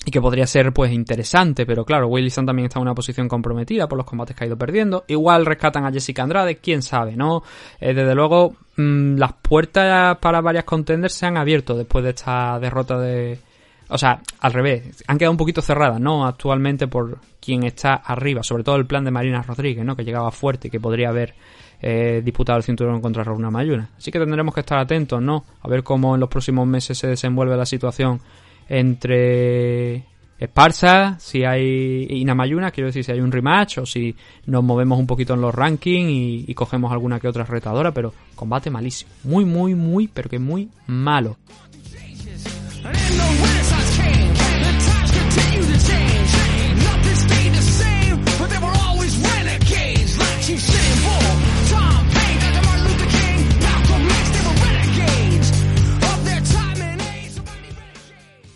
y 0.06 0.12
que 0.12 0.22
podría 0.22 0.46
ser 0.46 0.72
pues 0.72 0.92
interesante, 0.92 1.66
pero 1.66 1.84
claro, 1.84 2.08
Wilson 2.08 2.46
también 2.46 2.68
está 2.68 2.80
en 2.80 2.84
una 2.84 2.94
posición 2.94 3.28
comprometida 3.28 3.88
por 3.88 3.98
los 3.98 4.06
combates 4.06 4.36
que 4.36 4.44
ha 4.44 4.48
ido 4.48 4.58
perdiendo. 4.58 5.04
Igual 5.08 5.46
rescatan 5.46 5.86
a 5.86 5.92
Jessica 5.92 6.24
Andrade, 6.24 6.58
quién 6.58 6.84
sabe, 6.84 7.16
¿no? 7.16 7.42
Eh, 7.80 7.94
desde 7.94 8.14
luego, 8.14 8.56
mm, 8.78 9.16
las 9.18 9.34
puertas 9.34 10.18
para 10.20 10.42
varias 10.42 10.64
contenders 10.64 11.14
se 11.14 11.26
han 11.26 11.38
abierto 11.38 11.76
después 11.76 12.04
de 12.04 12.12
esta 12.12 12.60
derrota 12.60 13.00
de... 13.00 13.40
O 13.88 13.98
sea, 13.98 14.20
al 14.40 14.54
revés, 14.54 15.04
han 15.08 15.18
quedado 15.18 15.32
un 15.32 15.38
poquito 15.38 15.62
cerradas, 15.62 16.00
¿no? 16.00 16.26
Actualmente 16.26 16.88
por 16.88 17.20
quien 17.40 17.64
está 17.64 17.94
arriba, 17.94 18.42
sobre 18.42 18.64
todo 18.64 18.76
el 18.76 18.88
plan 18.88 19.06
de 19.06 19.12
Marina 19.12 19.44
Rodríguez, 19.44 19.86
¿no? 19.86 19.96
Que 19.96 20.04
llegaba 20.04 20.32
fuerte 20.32 20.68
y 20.68 20.72
que 20.72 20.80
podría 20.80 21.10
haber 21.10 21.36
eh, 21.82 22.22
disputado 22.24 22.58
el 22.58 22.64
cinturón 22.64 23.02
contra 23.02 23.24
Rauna 23.24 23.52
Mayuna. 23.52 23.90
Así 23.98 24.12
que 24.12 24.20
tendremos 24.20 24.54
que 24.54 24.62
estar 24.62 24.80
atentos, 24.80 25.22
¿no? 25.22 25.46
A 25.62 25.68
ver 25.68 25.84
cómo 25.84 26.16
en 26.16 26.22
los 26.22 26.30
próximos 26.30 26.68
meses 26.68 26.98
se 26.98 27.08
desenvuelve 27.08 27.56
la 27.56 27.66
situación 27.66 28.22
entre 28.68 30.06
Esparza, 30.38 31.18
si 31.20 31.46
hay 31.46 32.08
y 32.10 32.26
Namayuna, 32.26 32.72
quiero 32.72 32.88
decir 32.88 33.04
si 33.04 33.12
hay 33.12 33.22
un 33.22 33.32
rematch 33.32 33.80
o 33.80 33.86
si 33.86 34.16
nos 34.46 34.64
movemos 34.64 35.00
un 35.00 35.08
poquito 35.08 35.34
en 35.34 35.42
los 35.42 35.56
rankings 35.56 36.10
y, 36.10 36.46
y, 36.48 36.54
cogemos 36.54 36.92
alguna 36.92 37.20
que 37.20 37.28
otra 37.28 37.46
retadora, 37.46 37.94
pero 37.94 38.14
combate 38.36 38.70
malísimo, 38.70 39.12
muy 39.24 39.46
muy 39.46 39.76
muy, 39.76 40.08
pero 40.08 40.30
que 40.30 40.40
muy 40.40 40.70
malo. 40.88 41.38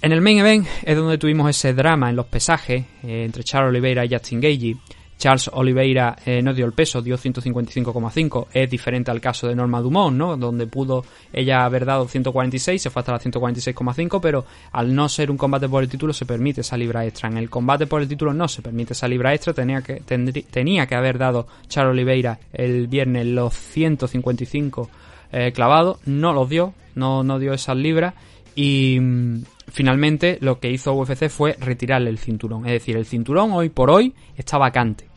En 0.02 0.14
el 0.14 0.22
main 0.22 0.40
event 0.40 0.66
es 0.84 0.96
donde 0.96 1.18
tuvimos 1.18 1.50
ese 1.50 1.74
drama 1.74 2.10
en 2.10 2.16
los 2.16 2.26
pesajes 2.28 2.86
eh, 3.04 3.26
entre 3.26 3.44
Charles 3.44 3.72
Oliveira 3.72 4.06
y 4.06 4.10
Justin 4.10 4.40
Gagey. 4.40 4.78
Charles 5.18 5.50
Oliveira 5.52 6.16
eh, 6.26 6.42
no 6.42 6.54
dio 6.54 6.66
el 6.66 6.72
peso, 6.72 7.02
dio 7.02 7.18
155,5. 7.18 8.48
Es 8.54 8.70
diferente 8.70 9.12
al 9.12 9.20
caso 9.20 9.50
de 9.50 9.56
Norma 9.56 9.82
Dumont, 9.82 10.16
¿no? 10.16 10.38
Donde 10.38 10.68
pudo 10.68 11.04
ella 11.34 11.66
haber 11.66 11.84
dado 11.84 12.08
146, 12.08 12.82
se 12.82 12.90
fue 12.90 13.02
hasta 13.02 13.12
la 13.12 13.20
146,5, 13.20 14.22
pero 14.22 14.46
al 14.72 14.96
no 14.96 15.10
ser 15.10 15.30
un 15.30 15.36
combate 15.36 15.68
por 15.68 15.84
el 15.84 15.90
título 15.90 16.14
se 16.14 16.26
permite 16.26 16.62
esa 16.62 16.78
libra 16.78 17.06
extra. 17.06 17.28
En 17.28 17.36
el 17.36 17.50
combate 17.50 17.86
por 17.86 18.02
el 18.02 18.08
título 18.08 18.34
no 18.34 18.48
se 18.48 18.62
permite 18.62 18.94
esa 18.94 19.10
libra 19.10 19.34
extra, 19.34 19.54
tenía 19.54 19.82
que, 19.82 19.96
tenía 19.96 20.88
que 20.88 20.96
haber 20.96 21.18
dado 21.18 21.46
Charles 21.68 21.92
Oliveira 21.92 22.40
el 22.54 22.88
viernes 22.88 23.26
los 23.26 23.54
155 23.54 24.90
eh, 25.34 25.52
clavados, 25.52 26.00
no 26.06 26.32
los 26.32 26.48
dio, 26.48 26.74
no, 26.96 27.26
no 27.26 27.38
dio 27.38 27.52
esas 27.52 27.76
libras 27.76 28.14
y 28.56 29.00
mm, 29.00 29.44
finalmente 29.71 30.38
lo 30.41 30.60
que 30.60 30.71
hizo 30.71 30.93
UFC 30.93 31.29
fue 31.29 31.55
retirarle 31.60 32.10
el 32.10 32.17
cinturón. 32.17 32.65
Es 32.65 32.73
decir, 32.73 32.97
el 32.97 33.05
cinturón 33.05 33.51
hoy 33.51 33.69
por 33.69 33.89
hoy 33.89 34.13
está 34.36 34.58
vacante. 34.58 35.08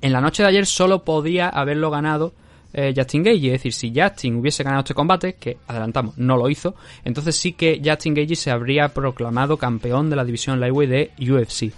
En 0.00 0.12
la 0.12 0.20
noche 0.20 0.42
de 0.42 0.48
ayer 0.48 0.66
solo 0.66 1.04
podía 1.04 1.48
haberlo 1.48 1.90
ganado 1.90 2.32
eh, 2.72 2.92
Justin 2.94 3.22
Gage. 3.22 3.46
Es 3.46 3.52
decir, 3.52 3.72
si 3.72 3.92
Justin 3.94 4.36
hubiese 4.36 4.62
ganado 4.62 4.80
este 4.80 4.94
combate, 4.94 5.34
que 5.34 5.58
adelantamos, 5.66 6.16
no 6.18 6.36
lo 6.36 6.48
hizo, 6.50 6.74
entonces 7.04 7.36
sí 7.36 7.52
que 7.52 7.80
Justin 7.84 8.14
Gage 8.14 8.36
se 8.36 8.50
habría 8.50 8.88
proclamado 8.88 9.56
campeón 9.56 10.10
de 10.10 10.16
la 10.16 10.24
división 10.24 10.60
Lightweight 10.60 10.90
de 10.90 11.32
UFC. 11.32 11.72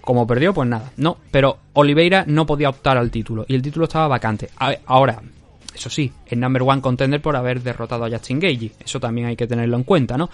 Como 0.00 0.26
perdió, 0.26 0.54
pues 0.54 0.68
nada. 0.68 0.92
No, 0.96 1.18
pero 1.30 1.58
Oliveira 1.74 2.24
no 2.26 2.46
podía 2.46 2.70
optar 2.70 2.96
al 2.96 3.10
título 3.10 3.44
y 3.48 3.54
el 3.54 3.62
título 3.62 3.84
estaba 3.84 4.08
vacante. 4.08 4.48
Ahora, 4.86 5.20
eso 5.80 5.88
sí, 5.88 6.12
es 6.26 6.36
number 6.36 6.62
one 6.62 6.82
contender 6.82 7.22
por 7.22 7.34
haber 7.34 7.62
derrotado 7.62 8.04
a 8.04 8.10
Justin 8.10 8.38
Gage. 8.38 8.72
Eso 8.84 9.00
también 9.00 9.28
hay 9.28 9.36
que 9.36 9.46
tenerlo 9.46 9.78
en 9.78 9.84
cuenta, 9.84 10.18
¿no? 10.18 10.28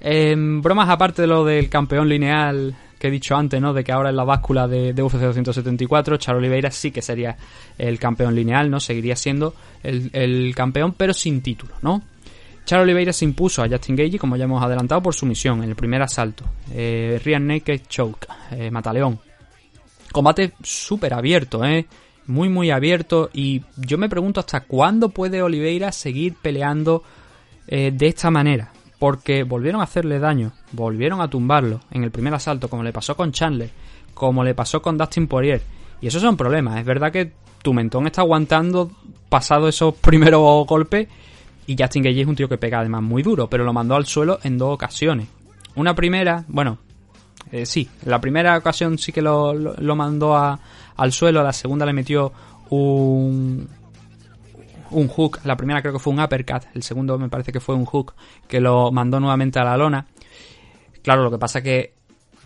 Em, 0.00 0.60
bromas 0.60 0.88
aparte 0.88 1.22
de 1.22 1.28
lo 1.28 1.44
del 1.44 1.68
campeón 1.68 2.08
lineal 2.08 2.76
que 2.98 3.06
he 3.06 3.10
dicho 3.12 3.36
antes, 3.36 3.60
¿no? 3.60 3.72
De 3.72 3.84
que 3.84 3.92
ahora 3.92 4.10
en 4.10 4.16
la 4.16 4.24
báscula 4.24 4.66
de, 4.66 4.90
UFC 5.00 5.20
274, 5.20 6.16
Charles 6.16 6.40
Oliveira 6.40 6.72
sí 6.72 6.90
que 6.90 7.00
sería 7.00 7.36
el 7.78 8.00
campeón 8.00 8.34
lineal, 8.34 8.68
¿no? 8.68 8.80
Seguiría 8.80 9.14
siendo 9.14 9.54
el, 9.84 10.52
campeón, 10.56 10.94
pero 10.96 11.14
sin 11.14 11.42
título, 11.42 11.74
¿no? 11.80 12.02
Charles 12.64 12.84
Oliveira 12.84 13.12
se 13.12 13.24
impuso 13.24 13.62
a 13.62 13.68
Justin 13.68 13.94
Gage, 13.94 14.18
como 14.18 14.36
ya 14.36 14.44
hemos 14.44 14.60
adelantado, 14.60 15.00
por 15.00 15.14
su 15.14 15.26
misión 15.26 15.62
en 15.62 15.70
el 15.70 15.76
primer 15.76 16.02
asalto. 16.02 16.44
Eh, 16.72 17.20
Naked 17.40 17.82
Choke, 17.88 18.26
eh, 18.50 18.68
Mataleón. 18.72 19.20
Combate 20.10 20.54
súper 20.60 21.14
abierto, 21.14 21.64
¿eh? 21.64 21.86
Muy 22.28 22.48
muy 22.48 22.70
abierto 22.70 23.30
y 23.32 23.62
yo 23.76 23.98
me 23.98 24.08
pregunto 24.08 24.40
hasta 24.40 24.60
cuándo 24.60 25.08
puede 25.08 25.42
Oliveira 25.42 25.90
seguir 25.90 26.34
peleando 26.40 27.02
eh, 27.66 27.90
de 27.92 28.06
esta 28.06 28.30
manera. 28.30 28.70
Porque 28.98 29.44
volvieron 29.44 29.80
a 29.80 29.84
hacerle 29.84 30.18
daño, 30.18 30.52
volvieron 30.72 31.20
a 31.20 31.28
tumbarlo 31.28 31.80
en 31.90 32.04
el 32.04 32.10
primer 32.10 32.34
asalto, 32.34 32.68
como 32.68 32.82
le 32.82 32.92
pasó 32.92 33.16
con 33.16 33.32
Chandler, 33.32 33.70
como 34.12 34.42
le 34.42 34.54
pasó 34.54 34.82
con 34.82 34.98
Dustin 34.98 35.28
Poirier. 35.28 35.62
Y 36.00 36.08
esos 36.08 36.20
son 36.20 36.36
problemas. 36.36 36.78
Es 36.78 36.84
verdad 36.84 37.12
que 37.12 37.32
tu 37.62 37.72
mentón 37.72 38.06
está 38.06 38.22
aguantando 38.22 38.90
pasado 39.28 39.68
esos 39.68 39.94
primeros 40.00 40.66
golpes. 40.66 41.08
Y 41.66 41.76
Justin 41.78 42.02
Gage 42.02 42.22
es 42.22 42.26
un 42.26 42.34
tío 42.34 42.48
que 42.48 42.58
pega 42.58 42.80
además 42.80 43.02
muy 43.02 43.22
duro, 43.22 43.48
pero 43.48 43.64
lo 43.64 43.72
mandó 43.72 43.94
al 43.94 44.06
suelo 44.06 44.38
en 44.42 44.58
dos 44.58 44.74
ocasiones. 44.74 45.28
Una 45.76 45.94
primera, 45.94 46.44
bueno, 46.48 46.78
eh, 47.52 47.66
sí, 47.66 47.88
la 48.04 48.20
primera 48.20 48.56
ocasión 48.58 48.98
sí 48.98 49.12
que 49.12 49.22
lo, 49.22 49.54
lo, 49.54 49.74
lo 49.74 49.96
mandó 49.96 50.34
a, 50.36 50.58
al 50.98 51.12
suelo, 51.12 51.42
la 51.42 51.52
segunda 51.52 51.86
le 51.86 51.92
metió 51.92 52.32
un, 52.70 53.68
un 54.90 55.08
hook. 55.08 55.40
La 55.44 55.56
primera 55.56 55.80
creo 55.80 55.94
que 55.94 55.98
fue 55.98 56.12
un 56.12 56.20
uppercut. 56.20 56.64
El 56.74 56.82
segundo 56.82 57.18
me 57.18 57.28
parece 57.28 57.52
que 57.52 57.60
fue 57.60 57.74
un 57.74 57.84
hook 57.84 58.14
que 58.46 58.60
lo 58.60 58.90
mandó 58.92 59.20
nuevamente 59.20 59.58
a 59.58 59.64
la 59.64 59.76
lona. 59.76 60.06
Claro, 61.02 61.22
lo 61.22 61.30
que 61.30 61.38
pasa 61.38 61.62
que 61.62 61.94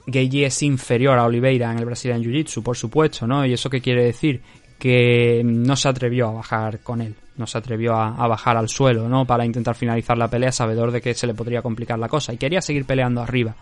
Geiji 0.07 0.45
es 0.45 0.63
inferior 0.63 1.19
a 1.19 1.25
Oliveira 1.25 1.73
en 1.73 1.79
el 1.79 1.87
Brazilian 1.87 2.23
Jiu-Jitsu, 2.23 2.63
por 2.63 2.77
supuesto, 2.77 3.27
¿no? 3.27 3.45
¿Y 3.47 3.55
eso 3.55 3.71
qué 3.71 3.81
quiere 3.81 4.05
decir? 4.05 4.43
Que 4.79 5.43
no 5.45 5.75
se 5.75 5.89
atrevió 5.89 6.29
a 6.29 6.33
bajar 6.33 6.81
con 6.81 7.01
él. 7.01 7.15
No 7.37 7.47
se 7.47 7.59
atrevió 7.59 7.95
a, 7.95 8.27
bajar 8.27 8.57
al 8.57 8.69
suelo, 8.69 9.09
¿no? 9.09 9.25
Para 9.25 9.45
intentar 9.45 9.75
finalizar 9.75 10.19
la 10.19 10.29
pelea, 10.29 10.53
sabedor 10.53 10.91
de 10.91 11.01
que 11.01 11.15
se 11.15 11.27
le 11.27 11.35
podría 11.35 11.63
complicar 11.63 11.99
la 11.99 12.09
cosa. 12.09 12.33
Y 12.33 12.37
quería 12.37 12.61
seguir 12.61 12.85
peleando 12.85 13.23
arriba. 13.23 13.55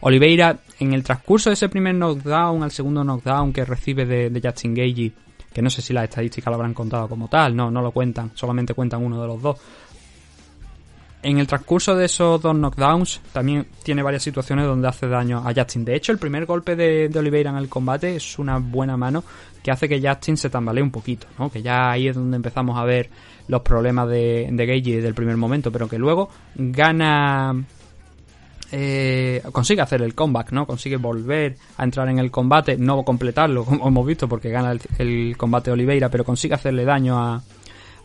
Oliveira, 0.00 0.58
en 0.80 0.92
el 0.92 1.04
transcurso 1.04 1.50
de 1.50 1.54
ese 1.54 1.68
primer 1.68 1.94
knockdown, 1.94 2.62
al 2.62 2.72
segundo 2.72 3.04
knockdown 3.04 3.52
que 3.52 3.64
recibe 3.64 4.06
de, 4.06 4.30
de 4.30 4.40
Justin 4.40 4.74
Geiji, 4.74 5.12
que 5.52 5.62
no 5.62 5.70
sé 5.70 5.82
si 5.82 5.92
las 5.92 6.04
estadísticas 6.04 6.50
lo 6.50 6.56
habrán 6.56 6.74
contado 6.74 7.08
como 7.08 7.28
tal, 7.28 7.54
no, 7.54 7.70
no 7.70 7.82
lo 7.82 7.92
cuentan, 7.92 8.32
solamente 8.34 8.74
cuentan 8.74 9.04
uno 9.04 9.20
de 9.20 9.28
los 9.28 9.40
dos. 9.40 9.60
En 11.22 11.38
el 11.38 11.46
transcurso 11.46 11.94
de 11.94 12.06
esos 12.06 12.42
dos 12.42 12.54
knockdowns 12.54 13.20
también 13.32 13.68
tiene 13.84 14.02
varias 14.02 14.24
situaciones 14.24 14.66
donde 14.66 14.88
hace 14.88 15.06
daño 15.06 15.38
a 15.38 15.54
Justin. 15.54 15.84
De 15.84 15.94
hecho, 15.94 16.10
el 16.10 16.18
primer 16.18 16.46
golpe 16.46 16.74
de, 16.74 17.08
de 17.08 17.18
Oliveira 17.18 17.50
en 17.50 17.56
el 17.56 17.68
combate 17.68 18.16
es 18.16 18.40
una 18.40 18.58
buena 18.58 18.96
mano 18.96 19.22
que 19.62 19.70
hace 19.70 19.88
que 19.88 20.02
Justin 20.02 20.36
se 20.36 20.50
tambalee 20.50 20.82
un 20.82 20.90
poquito, 20.90 21.28
¿no? 21.38 21.48
Que 21.48 21.62
ya 21.62 21.92
ahí 21.92 22.08
es 22.08 22.16
donde 22.16 22.36
empezamos 22.36 22.76
a 22.76 22.82
ver 22.84 23.08
los 23.46 23.62
problemas 23.62 24.08
de, 24.08 24.48
de 24.50 24.66
Gage 24.66 24.96
desde 24.96 25.08
el 25.08 25.14
primer 25.14 25.36
momento, 25.36 25.70
pero 25.70 25.88
que 25.88 25.96
luego 25.96 26.28
gana 26.56 27.54
eh, 28.72 29.42
consigue 29.52 29.80
hacer 29.80 30.02
el 30.02 30.16
comeback, 30.16 30.50
¿no? 30.50 30.66
Consigue 30.66 30.96
volver 30.96 31.56
a 31.76 31.84
entrar 31.84 32.08
en 32.08 32.18
el 32.18 32.32
combate, 32.32 32.76
no 32.76 33.04
completarlo, 33.04 33.64
como 33.64 33.86
hemos 33.86 34.04
visto, 34.04 34.28
porque 34.28 34.50
gana 34.50 34.72
el, 34.72 34.80
el 34.98 35.36
combate 35.36 35.70
Oliveira, 35.70 36.08
pero 36.08 36.24
consigue 36.24 36.54
hacerle 36.54 36.84
daño 36.84 37.16
a, 37.16 37.42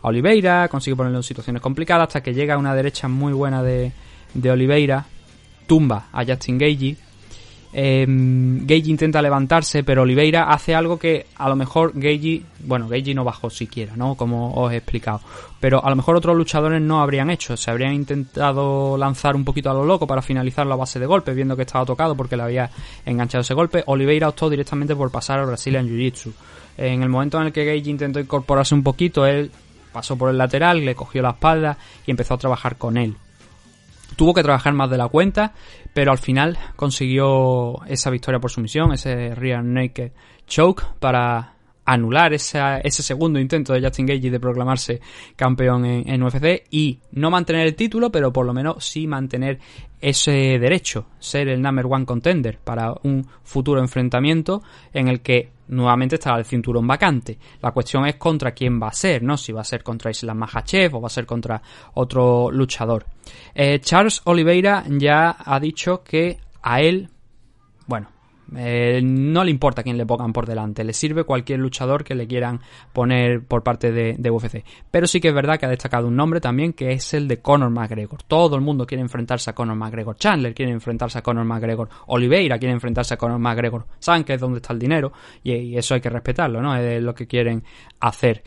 a, 0.02 0.08
Oliveira, 0.08 0.68
consigue 0.68 0.96
ponerlo 0.96 1.18
en 1.18 1.22
situaciones 1.22 1.62
complicadas, 1.62 2.08
hasta 2.08 2.22
que 2.22 2.34
llega 2.34 2.54
a 2.54 2.58
una 2.58 2.74
derecha 2.74 3.08
muy 3.08 3.32
buena 3.32 3.62
de, 3.62 3.92
de 4.34 4.50
Oliveira, 4.50 5.06
tumba 5.66 6.06
a 6.12 6.24
Justin 6.24 6.58
Gage. 6.58 6.96
Eh, 7.70 8.06
Gage 8.08 8.88
intenta 8.88 9.20
levantarse, 9.20 9.84
pero 9.84 10.02
Oliveira 10.02 10.44
hace 10.44 10.74
algo 10.74 10.98
que 10.98 11.26
a 11.36 11.48
lo 11.48 11.56
mejor 11.56 11.92
Gage, 11.94 12.42
bueno, 12.64 12.88
Gage 12.88 13.14
no 13.14 13.24
bajó 13.24 13.50
siquiera, 13.50 13.94
¿no? 13.94 14.14
Como 14.14 14.54
os 14.54 14.72
he 14.72 14.76
explicado. 14.76 15.20
Pero 15.60 15.84
a 15.84 15.90
lo 15.90 15.96
mejor 15.96 16.16
otros 16.16 16.36
luchadores 16.36 16.80
no 16.80 17.02
habrían 17.02 17.30
hecho. 17.30 17.56
Se 17.56 17.70
habrían 17.70 17.92
intentado 17.92 18.96
lanzar 18.96 19.36
un 19.36 19.44
poquito 19.44 19.70
a 19.70 19.74
lo 19.74 19.84
loco 19.84 20.06
para 20.06 20.22
finalizar 20.22 20.66
la 20.66 20.76
base 20.76 20.98
de 20.98 21.06
golpe, 21.06 21.34
viendo 21.34 21.56
que 21.56 21.62
estaba 21.62 21.84
tocado 21.84 22.16
porque 22.16 22.36
le 22.36 22.44
había 22.44 22.70
enganchado 23.04 23.42
ese 23.42 23.54
golpe. 23.54 23.82
Oliveira 23.86 24.28
optó 24.28 24.48
directamente 24.48 24.96
por 24.96 25.10
pasar 25.10 25.40
al 25.40 25.46
Brazilian 25.46 25.86
Jiu-Jitsu. 25.86 26.32
En 26.78 27.02
el 27.02 27.08
momento 27.08 27.38
en 27.40 27.48
el 27.48 27.52
que 27.52 27.64
Gage 27.64 27.90
intentó 27.90 28.20
incorporarse 28.20 28.74
un 28.74 28.84
poquito, 28.84 29.26
él 29.26 29.50
pasó 29.98 30.16
por 30.16 30.30
el 30.30 30.38
lateral, 30.38 30.84
le 30.84 30.94
cogió 30.94 31.22
la 31.22 31.30
espalda 31.30 31.76
y 32.06 32.12
empezó 32.12 32.34
a 32.34 32.38
trabajar 32.38 32.76
con 32.76 32.96
él. 32.96 33.16
Tuvo 34.14 34.32
que 34.32 34.44
trabajar 34.44 34.72
más 34.72 34.88
de 34.90 34.96
la 34.96 35.08
cuenta, 35.08 35.54
pero 35.92 36.12
al 36.12 36.18
final 36.18 36.56
consiguió 36.76 37.84
esa 37.88 38.10
victoria 38.10 38.38
por 38.38 38.52
sumisión, 38.52 38.92
ese 38.92 39.34
rear 39.34 39.64
naked 39.64 40.12
choke 40.46 40.84
para 41.00 41.54
anular 41.88 42.34
ese 42.34 43.02
segundo 43.02 43.40
intento 43.40 43.72
de 43.72 43.80
Justin 43.80 44.04
Gage 44.04 44.30
de 44.30 44.38
proclamarse 44.38 45.00
campeón 45.36 45.86
en, 45.86 46.22
UFC 46.22 46.66
y 46.70 47.00
no 47.12 47.30
mantener 47.30 47.66
el 47.66 47.74
título, 47.74 48.12
pero 48.12 48.30
por 48.30 48.44
lo 48.44 48.52
menos 48.52 48.84
sí 48.84 49.06
mantener 49.06 49.58
ese 49.98 50.58
derecho, 50.58 51.06
ser 51.18 51.48
el 51.48 51.62
number 51.62 51.86
one 51.88 52.04
contender 52.04 52.58
para 52.58 52.92
un 53.04 53.26
futuro 53.42 53.80
enfrentamiento 53.80 54.62
en 54.92 55.08
el 55.08 55.22
que 55.22 55.50
nuevamente 55.68 56.16
estará 56.16 56.38
el 56.38 56.44
cinturón 56.44 56.86
vacante. 56.86 57.38
La 57.62 57.72
cuestión 57.72 58.06
es 58.06 58.16
contra 58.16 58.52
quién 58.52 58.78
va 58.80 58.88
a 58.88 58.92
ser, 58.92 59.22
¿no? 59.22 59.38
Si 59.38 59.52
va 59.52 59.62
a 59.62 59.64
ser 59.64 59.82
contra 59.82 60.10
Islam 60.10 60.36
Makhachev 60.36 60.94
o 60.94 61.00
va 61.00 61.06
a 61.06 61.10
ser 61.10 61.24
contra 61.24 61.62
otro 61.94 62.50
luchador. 62.50 63.06
Eh, 63.54 63.80
Charles 63.80 64.20
Oliveira 64.24 64.84
ya 64.88 65.36
ha 65.38 65.58
dicho 65.58 66.02
que 66.04 66.38
a 66.62 66.82
él, 66.82 67.08
bueno, 67.86 68.08
eh, 68.56 69.00
no 69.02 69.44
le 69.44 69.50
importa 69.50 69.82
quién 69.82 69.98
le 69.98 70.06
pongan 70.06 70.32
por 70.32 70.46
delante, 70.46 70.84
le 70.84 70.92
sirve 70.92 71.24
cualquier 71.24 71.60
luchador 71.60 72.04
que 72.04 72.14
le 72.14 72.26
quieran 72.26 72.60
poner 72.92 73.42
por 73.42 73.62
parte 73.62 73.92
de, 73.92 74.30
UFC. 74.30 74.64
Pero 74.90 75.06
sí 75.06 75.20
que 75.20 75.28
es 75.28 75.34
verdad 75.34 75.58
que 75.58 75.66
ha 75.66 75.68
destacado 75.68 76.08
un 76.08 76.16
nombre 76.16 76.40
también 76.40 76.72
que 76.72 76.92
es 76.92 77.14
el 77.14 77.28
de 77.28 77.38
Conor 77.40 77.70
McGregor. 77.70 78.22
Todo 78.22 78.56
el 78.56 78.62
mundo 78.62 78.86
quiere 78.86 79.02
enfrentarse 79.02 79.50
a 79.50 79.54
Conor 79.54 79.76
McGregor. 79.76 80.16
Chandler 80.16 80.54
quiere 80.54 80.72
enfrentarse 80.72 81.18
a 81.18 81.22
Conor 81.22 81.44
McGregor. 81.44 81.88
Oliveira 82.06 82.58
quiere 82.58 82.72
enfrentarse 82.72 83.14
a 83.14 83.16
Conor 83.16 83.38
McGregor. 83.38 83.86
Saben 83.98 84.24
que 84.24 84.34
es 84.34 84.40
donde 84.40 84.58
está 84.58 84.72
el 84.72 84.78
dinero 84.78 85.12
y, 85.42 85.52
y 85.52 85.78
eso 85.78 85.94
hay 85.94 86.00
que 86.00 86.10
respetarlo, 86.10 86.60
¿no? 86.60 86.76
Es 86.76 87.02
lo 87.02 87.14
que 87.14 87.26
quieren 87.26 87.64
hacer. 88.00 88.42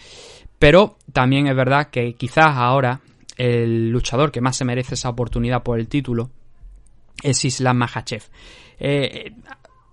Pero 0.57 0.97
también 1.11 1.47
es 1.47 1.55
verdad 1.55 1.89
que 1.89 2.13
quizás 2.13 2.55
ahora 2.55 3.01
el 3.37 3.89
luchador 3.89 4.31
que 4.31 4.41
más 4.41 4.55
se 4.55 4.65
merece 4.65 4.93
esa 4.93 5.09
oportunidad 5.09 5.63
por 5.63 5.79
el 5.79 5.87
título 5.87 6.29
es 7.23 7.43
Islam 7.45 7.77
Makhachev. 7.77 8.23
Eh, 8.79 9.33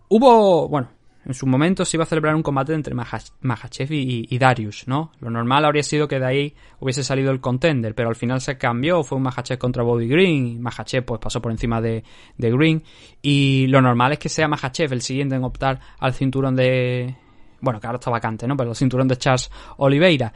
Hubo, 0.09 0.69
bueno, 0.69 0.89
en 1.29 1.35
su 1.35 1.47
momento 1.47 1.85
se 1.85 1.99
iba 1.99 2.05
a 2.05 2.07
celebrar 2.07 2.35
un 2.35 2.43
combate 2.43 2.73
entre 2.73 2.95
Mahachev 2.95 3.93
y, 3.93 4.39
Darius, 4.39 4.89
¿no? 4.89 5.13
Lo 5.21 5.31
normal 5.31 5.67
habría 5.67 5.83
sido 5.83 6.09
que 6.09 6.19
de 6.19 6.27
ahí 6.27 6.55
hubiese 6.81 7.05
salido 7.05 7.31
el 7.31 7.41
contender, 7.41 7.95
pero 7.95 8.09
al 8.09 8.17
final 8.17 8.41
se 8.41 8.57
cambió, 8.57 9.03
fue 9.03 9.19
un 9.19 9.25
Mahachev 9.25 9.59
contra 9.59 9.83
Bobby 9.83 10.09
Green, 10.09 10.61
Mahachev 10.63 11.05
pues 11.05 11.21
pasó 11.21 11.43
por 11.43 11.53
encima 11.53 11.83
de, 11.83 12.03
de 12.39 12.51
Green, 12.51 12.83
y 13.21 13.67
lo 13.67 13.83
normal 13.83 14.13
es 14.13 14.19
que 14.19 14.31
sea 14.31 14.49
Mahachev 14.49 14.91
el 14.95 15.03
siguiente 15.03 15.35
en 15.35 15.45
optar 15.45 15.79
al 15.99 16.15
cinturón 16.15 16.57
de... 16.57 17.15
Bueno, 17.61 17.79
que 17.79 17.87
ahora 17.89 17.99
está 17.99 18.11
vacante, 18.11 18.47
¿no? 18.47 18.57
Pero 18.57 18.71
el 18.71 18.77
cinturón 18.77 19.09
de 19.09 19.17
Charles 19.17 19.51
Oliveira. 19.77 20.33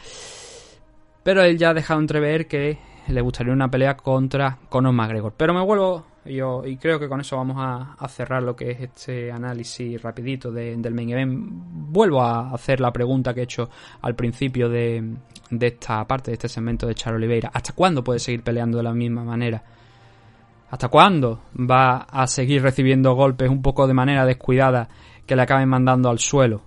Pero 1.22 1.42
él 1.42 1.56
ya 1.56 1.70
ha 1.70 1.74
dejado 1.74 2.00
entrever 2.00 2.46
que 2.46 2.78
le 3.08 3.20
gustaría 3.20 3.52
una 3.52 3.70
pelea 3.70 3.96
contra 3.96 4.58
Conor 4.68 4.92
McGregor. 4.92 5.34
Pero 5.36 5.54
me 5.54 5.62
vuelvo 5.62 6.04
yo, 6.24 6.64
y 6.64 6.76
creo 6.76 7.00
que 7.00 7.08
con 7.08 7.20
eso 7.20 7.36
vamos 7.36 7.56
a, 7.58 7.94
a, 7.98 8.08
cerrar 8.08 8.44
lo 8.44 8.54
que 8.54 8.70
es 8.70 8.80
este 8.80 9.32
análisis 9.32 10.00
rapidito 10.00 10.52
de, 10.52 10.76
del 10.76 10.94
main 10.94 11.10
event. 11.10 11.48
Vuelvo 11.50 12.22
a 12.22 12.52
hacer 12.52 12.80
la 12.80 12.92
pregunta 12.92 13.34
que 13.34 13.40
he 13.40 13.44
hecho 13.44 13.68
al 14.02 14.14
principio 14.14 14.68
de, 14.68 15.16
de 15.50 15.66
esta 15.66 16.06
parte, 16.06 16.30
de 16.30 16.34
este 16.34 16.48
segmento 16.48 16.86
de 16.86 16.94
Char 16.94 17.14
Oliveira. 17.14 17.50
¿Hasta 17.52 17.72
cuándo 17.72 18.04
puede 18.04 18.20
seguir 18.20 18.42
peleando 18.42 18.78
de 18.78 18.84
la 18.84 18.92
misma 18.92 19.24
manera? 19.24 19.64
¿Hasta 20.70 20.88
cuándo 20.88 21.40
va 21.58 22.06
a 22.08 22.26
seguir 22.28 22.62
recibiendo 22.62 23.14
golpes 23.14 23.50
un 23.50 23.60
poco 23.60 23.86
de 23.88 23.94
manera 23.94 24.24
descuidada 24.24 24.88
que 25.26 25.34
le 25.34 25.42
acaben 25.42 25.68
mandando 25.68 26.08
al 26.08 26.20
suelo? 26.20 26.62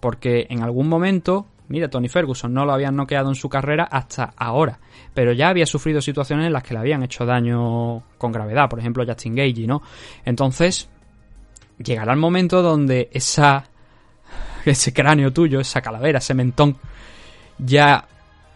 Porque 0.00 0.46
en 0.48 0.62
algún 0.62 0.88
momento 0.88 1.46
Mira, 1.68 1.88
Tony 1.88 2.08
Ferguson 2.08 2.52
no 2.54 2.64
lo 2.64 2.72
habían 2.72 2.94
noqueado 2.94 3.28
en 3.28 3.34
su 3.34 3.48
carrera 3.48 3.84
hasta 3.90 4.32
ahora, 4.36 4.78
pero 5.12 5.32
ya 5.32 5.48
había 5.48 5.66
sufrido 5.66 6.00
situaciones 6.00 6.46
en 6.46 6.52
las 6.52 6.62
que 6.62 6.74
le 6.74 6.80
habían 6.80 7.02
hecho 7.02 7.26
daño 7.26 8.02
con 8.18 8.30
gravedad, 8.32 8.68
por 8.68 8.78
ejemplo 8.78 9.04
Justin 9.06 9.34
Gage, 9.34 9.66
¿no? 9.66 9.82
Entonces, 10.24 10.88
llegará 11.78 12.12
el 12.12 12.20
momento 12.20 12.62
donde 12.62 13.08
esa 13.12 13.64
ese 14.64 14.92
cráneo 14.92 15.32
tuyo, 15.32 15.60
esa 15.60 15.80
calavera, 15.80 16.18
ese 16.18 16.34
mentón, 16.34 16.76
ya 17.58 18.06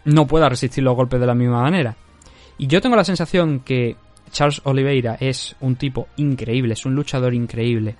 no 0.05 0.27
pueda 0.27 0.49
resistir 0.49 0.83
los 0.83 0.95
golpes 0.95 1.19
de 1.19 1.25
la 1.25 1.35
misma 1.35 1.61
manera. 1.61 1.95
Y 2.57 2.67
yo 2.67 2.81
tengo 2.81 2.95
la 2.95 3.03
sensación 3.03 3.61
que 3.61 3.95
Charles 4.31 4.61
Oliveira 4.65 5.17
es 5.19 5.55
un 5.61 5.75
tipo 5.75 6.07
increíble, 6.17 6.73
es 6.73 6.85
un 6.85 6.95
luchador 6.95 7.33
increíble. 7.33 7.95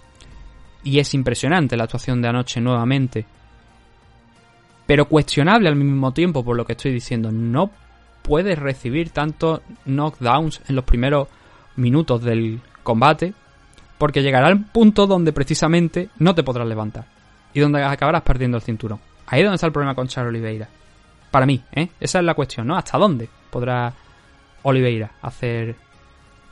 Y 0.83 0.99
es 0.99 1.13
impresionante 1.13 1.77
la 1.77 1.83
actuación 1.83 2.21
de 2.21 2.27
anoche 2.27 2.59
nuevamente 2.59 3.25
pero 4.85 5.07
cuestionable 5.07 5.69
al 5.69 5.75
mismo 5.75 6.11
tiempo 6.13 6.43
por 6.43 6.57
lo 6.57 6.65
que 6.65 6.73
estoy 6.73 6.91
diciendo. 6.91 7.31
No 7.31 7.71
puedes 8.21 8.57
recibir 8.57 9.09
tantos 9.09 9.61
knockdowns 9.85 10.61
en 10.67 10.75
los 10.75 10.85
primeros 10.85 11.27
minutos 11.75 12.23
del 12.23 12.61
combate 12.83 13.33
porque 13.97 14.21
llegará 14.23 14.49
el 14.49 14.63
punto 14.65 15.07
donde 15.07 15.31
precisamente 15.31 16.09
no 16.17 16.33
te 16.33 16.43
podrás 16.43 16.67
levantar 16.67 17.05
y 17.53 17.59
donde 17.59 17.83
acabarás 17.83 18.23
perdiendo 18.23 18.57
el 18.57 18.63
cinturón. 18.63 18.99
Ahí 19.27 19.41
es 19.41 19.45
donde 19.45 19.55
está 19.55 19.67
el 19.67 19.73
problema 19.73 19.95
con 19.95 20.07
Charles 20.07 20.29
Oliveira. 20.29 20.67
Para 21.29 21.45
mí, 21.45 21.63
¿eh? 21.71 21.89
Esa 21.99 22.19
es 22.19 22.25
la 22.25 22.33
cuestión, 22.33 22.67
¿no? 22.67 22.75
¿Hasta 22.75 22.97
dónde 22.97 23.29
podrá 23.49 23.93
Oliveira 24.63 25.11
hacer 25.21 25.75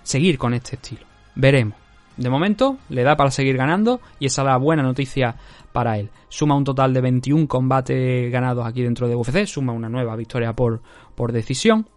seguir 0.03 0.37
con 0.37 0.53
este 0.53 0.75
estilo? 0.75 1.05
Veremos. 1.35 1.88
De 2.19 2.29
momento 2.29 2.77
le 2.89 3.03
da 3.03 3.15
para 3.15 3.31
seguir 3.31 3.55
ganando 3.55 4.01
y 4.19 4.25
esa 4.25 4.41
es 4.41 4.47
la 4.47 4.57
buena 4.57 4.83
noticia 4.83 5.37
para 5.71 5.97
él. 5.97 6.09
Suma 6.27 6.53
un 6.53 6.65
total 6.65 6.93
de 6.93 6.99
21 6.99 7.47
combates 7.47 8.29
ganados 8.29 8.67
aquí 8.67 8.83
dentro 8.83 9.07
de 9.07 9.15
UFC, 9.15 9.45
suma 9.45 9.71
una 9.71 9.87
nueva 9.87 10.17
victoria 10.17 10.51
por, 10.51 10.81
por 11.15 11.31
decisión. 11.31 11.87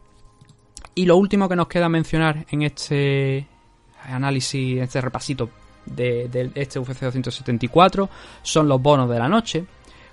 Y 0.94 1.06
lo 1.06 1.16
último 1.16 1.48
que 1.48 1.56
nos 1.56 1.66
queda 1.66 1.88
mencionar 1.88 2.46
en 2.50 2.62
este 2.62 3.48
análisis, 4.04 4.76
en 4.76 4.84
este 4.84 5.00
repasito 5.00 5.50
de, 5.86 6.28
de 6.28 6.52
este 6.54 6.78
UFC 6.78 7.00
274 7.00 8.08
son 8.42 8.68
los 8.68 8.80
bonos 8.80 9.10
de 9.10 9.18
la 9.18 9.28
noche. 9.28 9.64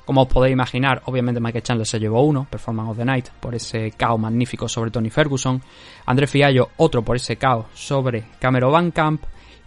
Como 0.06 0.24
os 0.24 0.28
podéis 0.28 0.54
imaginar, 0.54 1.04
obviamente 1.06 1.40
Michael 1.40 1.64
Chandler 1.64 1.86
se 1.86 2.00
llevó 2.00 2.24
uno, 2.24 2.48
Performance 2.50 2.90
of 2.90 2.98
the 2.98 3.06
Night, 3.06 3.30
por 3.40 3.54
ese 3.54 3.92
caos 3.92 4.20
magnífico 4.20 4.68
sobre 4.68 4.90
Tony 4.90 5.12
Ferguson. 5.12 5.62
André 6.08 6.26
Fiallo, 6.26 6.70
otro 6.78 7.04
por 7.04 7.16
ese 7.16 7.36
caos 7.36 7.68
sobre 7.76 8.24
Cameron 8.40 8.72
Van 8.72 8.90
Camp. 8.90 9.22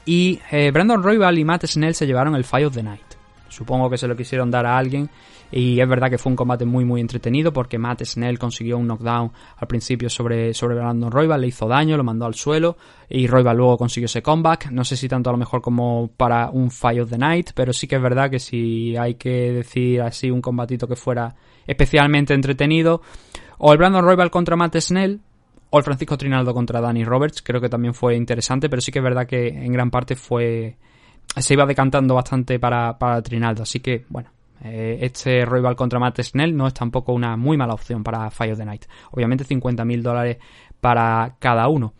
Y 0.04 0.40
eh, 0.50 0.70
Brandon 0.72 1.02
Royval 1.02 1.38
y 1.38 1.44
Matt 1.44 1.66
Snell 1.66 1.94
se 1.94 2.06
llevaron 2.06 2.34
el 2.34 2.44
Fight 2.44 2.66
of 2.66 2.74
the 2.74 2.82
Night. 2.82 3.14
Supongo 3.48 3.90
que 3.90 3.98
se 3.98 4.08
lo 4.08 4.16
quisieron 4.16 4.50
dar 4.50 4.64
a 4.64 4.78
alguien 4.78 5.10
y 5.50 5.78
es 5.78 5.86
verdad 5.86 6.08
que 6.08 6.16
fue 6.16 6.30
un 6.30 6.36
combate 6.36 6.64
muy 6.64 6.86
muy 6.86 7.02
entretenido 7.02 7.52
porque 7.52 7.76
Matt 7.76 8.02
Snell 8.04 8.38
consiguió 8.38 8.78
un 8.78 8.86
knockdown 8.86 9.30
al 9.58 9.68
principio 9.68 10.08
sobre, 10.08 10.54
sobre 10.54 10.76
Brandon 10.76 11.10
Royval, 11.10 11.42
le 11.42 11.48
hizo 11.48 11.68
daño, 11.68 11.98
lo 11.98 12.02
mandó 12.02 12.24
al 12.24 12.34
suelo 12.34 12.78
y 13.10 13.26
Royval 13.26 13.58
luego 13.58 13.76
consiguió 13.76 14.06
ese 14.06 14.22
comeback. 14.22 14.70
No 14.70 14.84
sé 14.84 14.96
si 14.96 15.06
tanto 15.06 15.28
a 15.28 15.34
lo 15.34 15.38
mejor 15.38 15.60
como 15.60 16.10
para 16.16 16.48
un 16.48 16.70
Fight 16.70 17.02
of 17.02 17.10
the 17.10 17.18
Night, 17.18 17.50
pero 17.54 17.74
sí 17.74 17.86
que 17.86 17.96
es 17.96 18.02
verdad 18.02 18.30
que 18.30 18.38
si 18.38 18.96
hay 18.96 19.16
que 19.16 19.52
decir 19.52 20.00
así 20.00 20.30
un 20.30 20.40
combatito 20.40 20.88
que 20.88 20.96
fuera 20.96 21.34
especialmente 21.66 22.32
entretenido, 22.32 23.02
o 23.58 23.70
el 23.70 23.78
Brandon 23.78 24.02
Royval 24.02 24.30
contra 24.30 24.56
Matt 24.56 24.78
Snell, 24.78 25.20
o 25.74 25.78
el 25.78 25.84
Francisco 25.84 26.18
Trinaldo 26.18 26.52
contra 26.52 26.82
Danny 26.82 27.02
Roberts, 27.02 27.40
creo 27.40 27.58
que 27.58 27.70
también 27.70 27.94
fue 27.94 28.14
interesante, 28.14 28.68
pero 28.68 28.82
sí 28.82 28.92
que 28.92 28.98
es 28.98 29.02
verdad 29.02 29.26
que 29.26 29.48
en 29.48 29.72
gran 29.72 29.90
parte 29.90 30.16
fue 30.16 30.76
se 31.34 31.54
iba 31.54 31.64
decantando 31.64 32.14
bastante 32.14 32.58
para, 32.58 32.98
para 32.98 33.22
Trinaldo. 33.22 33.62
Así 33.62 33.80
que, 33.80 34.04
bueno, 34.10 34.28
eh, 34.62 34.98
este 35.00 35.46
Royal 35.46 35.74
contra 35.74 35.98
Matt 35.98 36.20
Snell 36.20 36.54
no 36.54 36.66
es 36.66 36.74
tampoco 36.74 37.14
una 37.14 37.38
muy 37.38 37.56
mala 37.56 37.72
opción 37.72 38.04
para 38.04 38.30
Fire 38.30 38.54
the 38.54 38.66
Night. 38.66 38.84
Obviamente 39.12 39.46
50.000 39.46 40.02
dólares 40.02 40.36
para 40.78 41.36
cada 41.38 41.66
uno. 41.68 41.94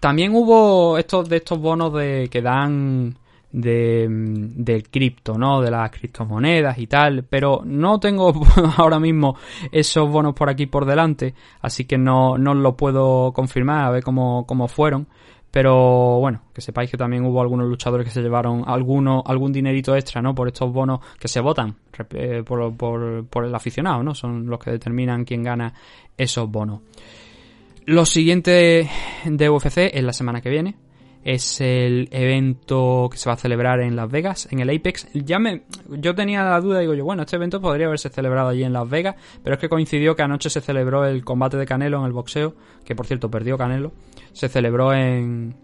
También 0.00 0.34
hubo 0.34 0.96
estos 0.96 1.28
de 1.28 1.36
estos 1.36 1.60
bonos 1.60 1.92
de 1.92 2.28
que 2.30 2.40
dan 2.40 3.18
de, 3.52 4.06
del 4.08 4.88
cripto, 4.88 5.36
¿no? 5.36 5.60
De 5.60 5.70
las 5.70 5.90
criptomonedas 5.90 6.78
y 6.78 6.86
tal, 6.86 7.24
pero 7.24 7.62
no 7.64 7.98
tengo 7.98 8.32
ahora 8.76 9.00
mismo 9.00 9.36
esos 9.72 10.08
bonos 10.08 10.34
por 10.34 10.48
aquí 10.48 10.66
por 10.66 10.86
delante, 10.86 11.34
así 11.60 11.84
que 11.84 11.98
no, 11.98 12.38
no 12.38 12.54
lo 12.54 12.76
puedo 12.76 13.32
confirmar, 13.32 13.84
a 13.84 13.90
ver 13.90 14.02
cómo, 14.02 14.46
cómo 14.46 14.68
fueron. 14.68 15.06
Pero 15.50 16.20
bueno, 16.20 16.42
que 16.54 16.60
sepáis 16.60 16.90
que 16.90 16.96
también 16.96 17.24
hubo 17.24 17.40
algunos 17.40 17.66
luchadores 17.68 18.06
que 18.06 18.12
se 18.12 18.22
llevaron 18.22 18.62
alguno, 18.66 19.22
algún 19.26 19.52
dinerito 19.52 19.96
extra, 19.96 20.22
¿no? 20.22 20.32
Por 20.32 20.46
estos 20.46 20.72
bonos 20.72 21.00
que 21.18 21.26
se 21.26 21.40
votan 21.40 21.74
eh, 22.10 22.44
por, 22.46 22.76
por, 22.76 23.26
por, 23.26 23.44
el 23.44 23.54
aficionado, 23.54 24.02
¿no? 24.04 24.14
Son 24.14 24.46
los 24.46 24.60
que 24.60 24.70
determinan 24.70 25.24
quién 25.24 25.42
gana 25.42 25.74
esos 26.16 26.48
bonos. 26.48 26.82
Lo 27.84 28.06
siguiente 28.06 28.88
de 29.24 29.50
UFC 29.50 29.90
es 29.92 30.04
la 30.04 30.12
semana 30.12 30.40
que 30.40 30.50
viene. 30.50 30.76
Es 31.22 31.60
el 31.60 32.08
evento 32.10 33.08
que 33.10 33.18
se 33.18 33.28
va 33.28 33.34
a 33.34 33.36
celebrar 33.36 33.80
en 33.80 33.94
Las 33.94 34.10
Vegas, 34.10 34.48
en 34.50 34.60
el 34.60 34.70
Apex. 34.70 35.08
Ya 35.12 35.38
me, 35.38 35.62
yo 35.88 36.14
tenía 36.14 36.42
la 36.42 36.60
duda, 36.60 36.80
digo 36.80 36.94
yo, 36.94 37.04
bueno, 37.04 37.22
este 37.22 37.36
evento 37.36 37.60
podría 37.60 37.86
haberse 37.86 38.08
celebrado 38.08 38.48
allí 38.48 38.64
en 38.64 38.72
Las 38.72 38.88
Vegas, 38.88 39.16
pero 39.42 39.54
es 39.54 39.60
que 39.60 39.68
coincidió 39.68 40.16
que 40.16 40.22
anoche 40.22 40.48
se 40.48 40.60
celebró 40.60 41.04
el 41.04 41.24
combate 41.24 41.56
de 41.56 41.66
Canelo 41.66 41.98
en 41.98 42.06
el 42.06 42.12
boxeo, 42.12 42.54
que 42.84 42.94
por 42.94 43.06
cierto 43.06 43.30
perdió 43.30 43.58
Canelo 43.58 43.92
se 44.32 44.48
celebró 44.48 44.92
en, 44.92 45.54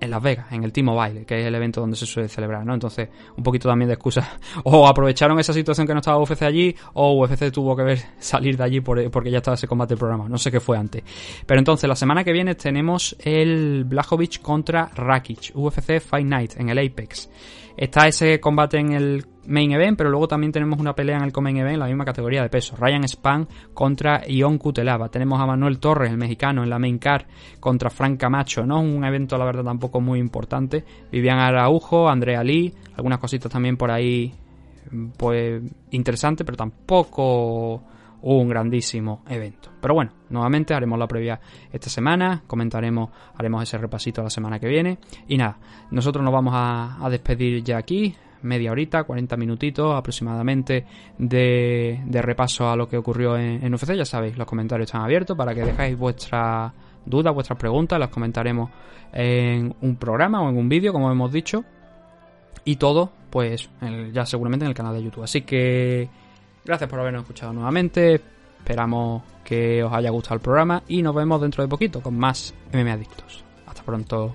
en 0.00 0.10
Las 0.10 0.22
Vegas, 0.22 0.46
en 0.52 0.64
el 0.64 0.72
T-Mobile, 0.72 1.24
que 1.24 1.40
es 1.40 1.46
el 1.46 1.54
evento 1.54 1.80
donde 1.80 1.96
se 1.96 2.06
suele 2.06 2.28
celebrar, 2.28 2.64
¿no? 2.64 2.74
Entonces, 2.74 3.08
un 3.36 3.42
poquito 3.42 3.68
también 3.68 3.88
de 3.88 3.94
excusa. 3.94 4.38
O 4.64 4.86
aprovecharon 4.86 5.38
esa 5.38 5.52
situación 5.52 5.86
que 5.86 5.92
no 5.92 6.00
estaba 6.00 6.18
UFC 6.18 6.42
allí, 6.42 6.74
o 6.94 7.22
UFC 7.22 7.50
tuvo 7.52 7.76
que 7.76 7.82
ver 7.82 7.98
salir 8.18 8.56
de 8.56 8.64
allí 8.64 8.80
porque 8.80 9.30
ya 9.30 9.38
estaba 9.38 9.54
ese 9.54 9.66
combate 9.66 9.96
programa. 9.96 10.28
No 10.28 10.38
sé 10.38 10.50
qué 10.50 10.60
fue 10.60 10.76
antes. 10.76 11.02
Pero 11.46 11.58
entonces, 11.58 11.88
la 11.88 11.96
semana 11.96 12.24
que 12.24 12.32
viene 12.32 12.54
tenemos 12.54 13.16
el 13.20 13.84
Blachowicz 13.84 14.38
contra 14.38 14.90
Rakic, 14.94 15.52
UFC 15.54 16.00
Fight 16.00 16.26
Night, 16.26 16.52
en 16.56 16.68
el 16.68 16.78
Apex. 16.78 17.30
Está 17.76 18.08
ese 18.08 18.40
combate 18.40 18.78
en 18.78 18.92
el 18.92 19.24
main 19.48 19.72
event, 19.72 19.96
pero 19.96 20.10
luego 20.10 20.28
también 20.28 20.52
tenemos 20.52 20.78
una 20.78 20.94
pelea 20.94 21.16
en 21.16 21.24
el 21.24 21.32
main 21.40 21.56
event 21.56 21.74
en 21.74 21.80
la 21.80 21.86
misma 21.86 22.04
categoría 22.04 22.42
de 22.42 22.48
peso. 22.48 22.76
Ryan 22.76 23.06
Span 23.08 23.48
contra 23.74 24.22
Ion 24.28 24.58
Cutelaba. 24.58 25.08
Tenemos 25.08 25.40
a 25.40 25.46
Manuel 25.46 25.78
Torres, 25.78 26.10
el 26.10 26.18
mexicano, 26.18 26.62
en 26.62 26.70
la 26.70 26.78
main 26.78 26.98
car 26.98 27.26
contra 27.58 27.90
Frank 27.90 28.20
Camacho. 28.20 28.64
No 28.64 28.80
un 28.80 29.04
evento, 29.04 29.36
la 29.36 29.44
verdad, 29.44 29.64
tampoco 29.64 30.00
muy 30.00 30.18
importante. 30.20 30.84
Vivian 31.10 31.38
Araujo, 31.38 32.08
Andrea 32.08 32.44
Lee, 32.44 32.72
algunas 32.96 33.18
cositas 33.18 33.50
también 33.50 33.76
por 33.76 33.90
ahí, 33.90 34.32
pues 35.16 35.62
interesante, 35.90 36.44
pero 36.44 36.56
tampoco 36.56 37.82
un 38.22 38.48
grandísimo 38.48 39.22
evento. 39.28 39.70
Pero 39.80 39.94
bueno, 39.94 40.12
nuevamente 40.30 40.74
haremos 40.74 40.98
la 40.98 41.06
previa 41.06 41.40
esta 41.72 41.88
semana, 41.88 42.42
comentaremos, 42.46 43.10
haremos 43.36 43.62
ese 43.62 43.78
repasito 43.78 44.22
la 44.22 44.30
semana 44.30 44.58
que 44.58 44.66
viene. 44.66 44.98
Y 45.28 45.36
nada, 45.36 45.58
nosotros 45.90 46.24
nos 46.24 46.32
vamos 46.32 46.52
a, 46.56 47.08
despedir 47.10 47.62
ya 47.62 47.78
aquí, 47.78 48.14
media 48.42 48.72
horita, 48.72 49.04
40 49.04 49.36
minutitos 49.36 49.94
aproximadamente 49.94 50.84
de, 51.18 52.00
repaso 52.22 52.68
a 52.68 52.76
lo 52.76 52.88
que 52.88 52.96
ocurrió 52.96 53.36
en, 53.36 53.64
en, 53.64 53.74
UFC. 53.74 53.94
Ya 53.94 54.04
sabéis, 54.04 54.36
los 54.36 54.46
comentarios 54.46 54.88
están 54.88 55.02
abiertos 55.02 55.36
para 55.36 55.54
que 55.54 55.62
dejáis 55.62 55.96
vuestras 55.96 56.72
dudas, 57.04 57.34
vuestras 57.34 57.58
preguntas, 57.58 57.98
las 57.98 58.10
comentaremos 58.10 58.70
en 59.12 59.74
un 59.80 59.96
programa 59.96 60.42
o 60.42 60.50
en 60.50 60.56
un 60.56 60.68
vídeo, 60.68 60.92
como 60.92 61.10
hemos 61.10 61.32
dicho. 61.32 61.64
Y 62.64 62.76
todo, 62.76 63.12
pues 63.30 63.70
ya 64.12 64.26
seguramente 64.26 64.64
en 64.64 64.68
el 64.68 64.74
canal 64.74 64.94
de 64.94 65.02
YouTube. 65.02 65.24
Así 65.24 65.42
que 65.42 66.08
Gracias 66.68 66.90
por 66.90 67.00
habernos 67.00 67.22
escuchado 67.22 67.54
nuevamente. 67.54 68.20
Esperamos 68.58 69.22
que 69.42 69.82
os 69.82 69.90
haya 69.90 70.10
gustado 70.10 70.34
el 70.34 70.42
programa 70.42 70.82
y 70.86 71.00
nos 71.00 71.14
vemos 71.14 71.40
dentro 71.40 71.62
de 71.62 71.68
poquito 71.68 72.02
con 72.02 72.18
más 72.18 72.52
MM 72.74 72.90
Adictos. 72.90 73.42
Hasta 73.66 73.82
pronto. 73.82 74.34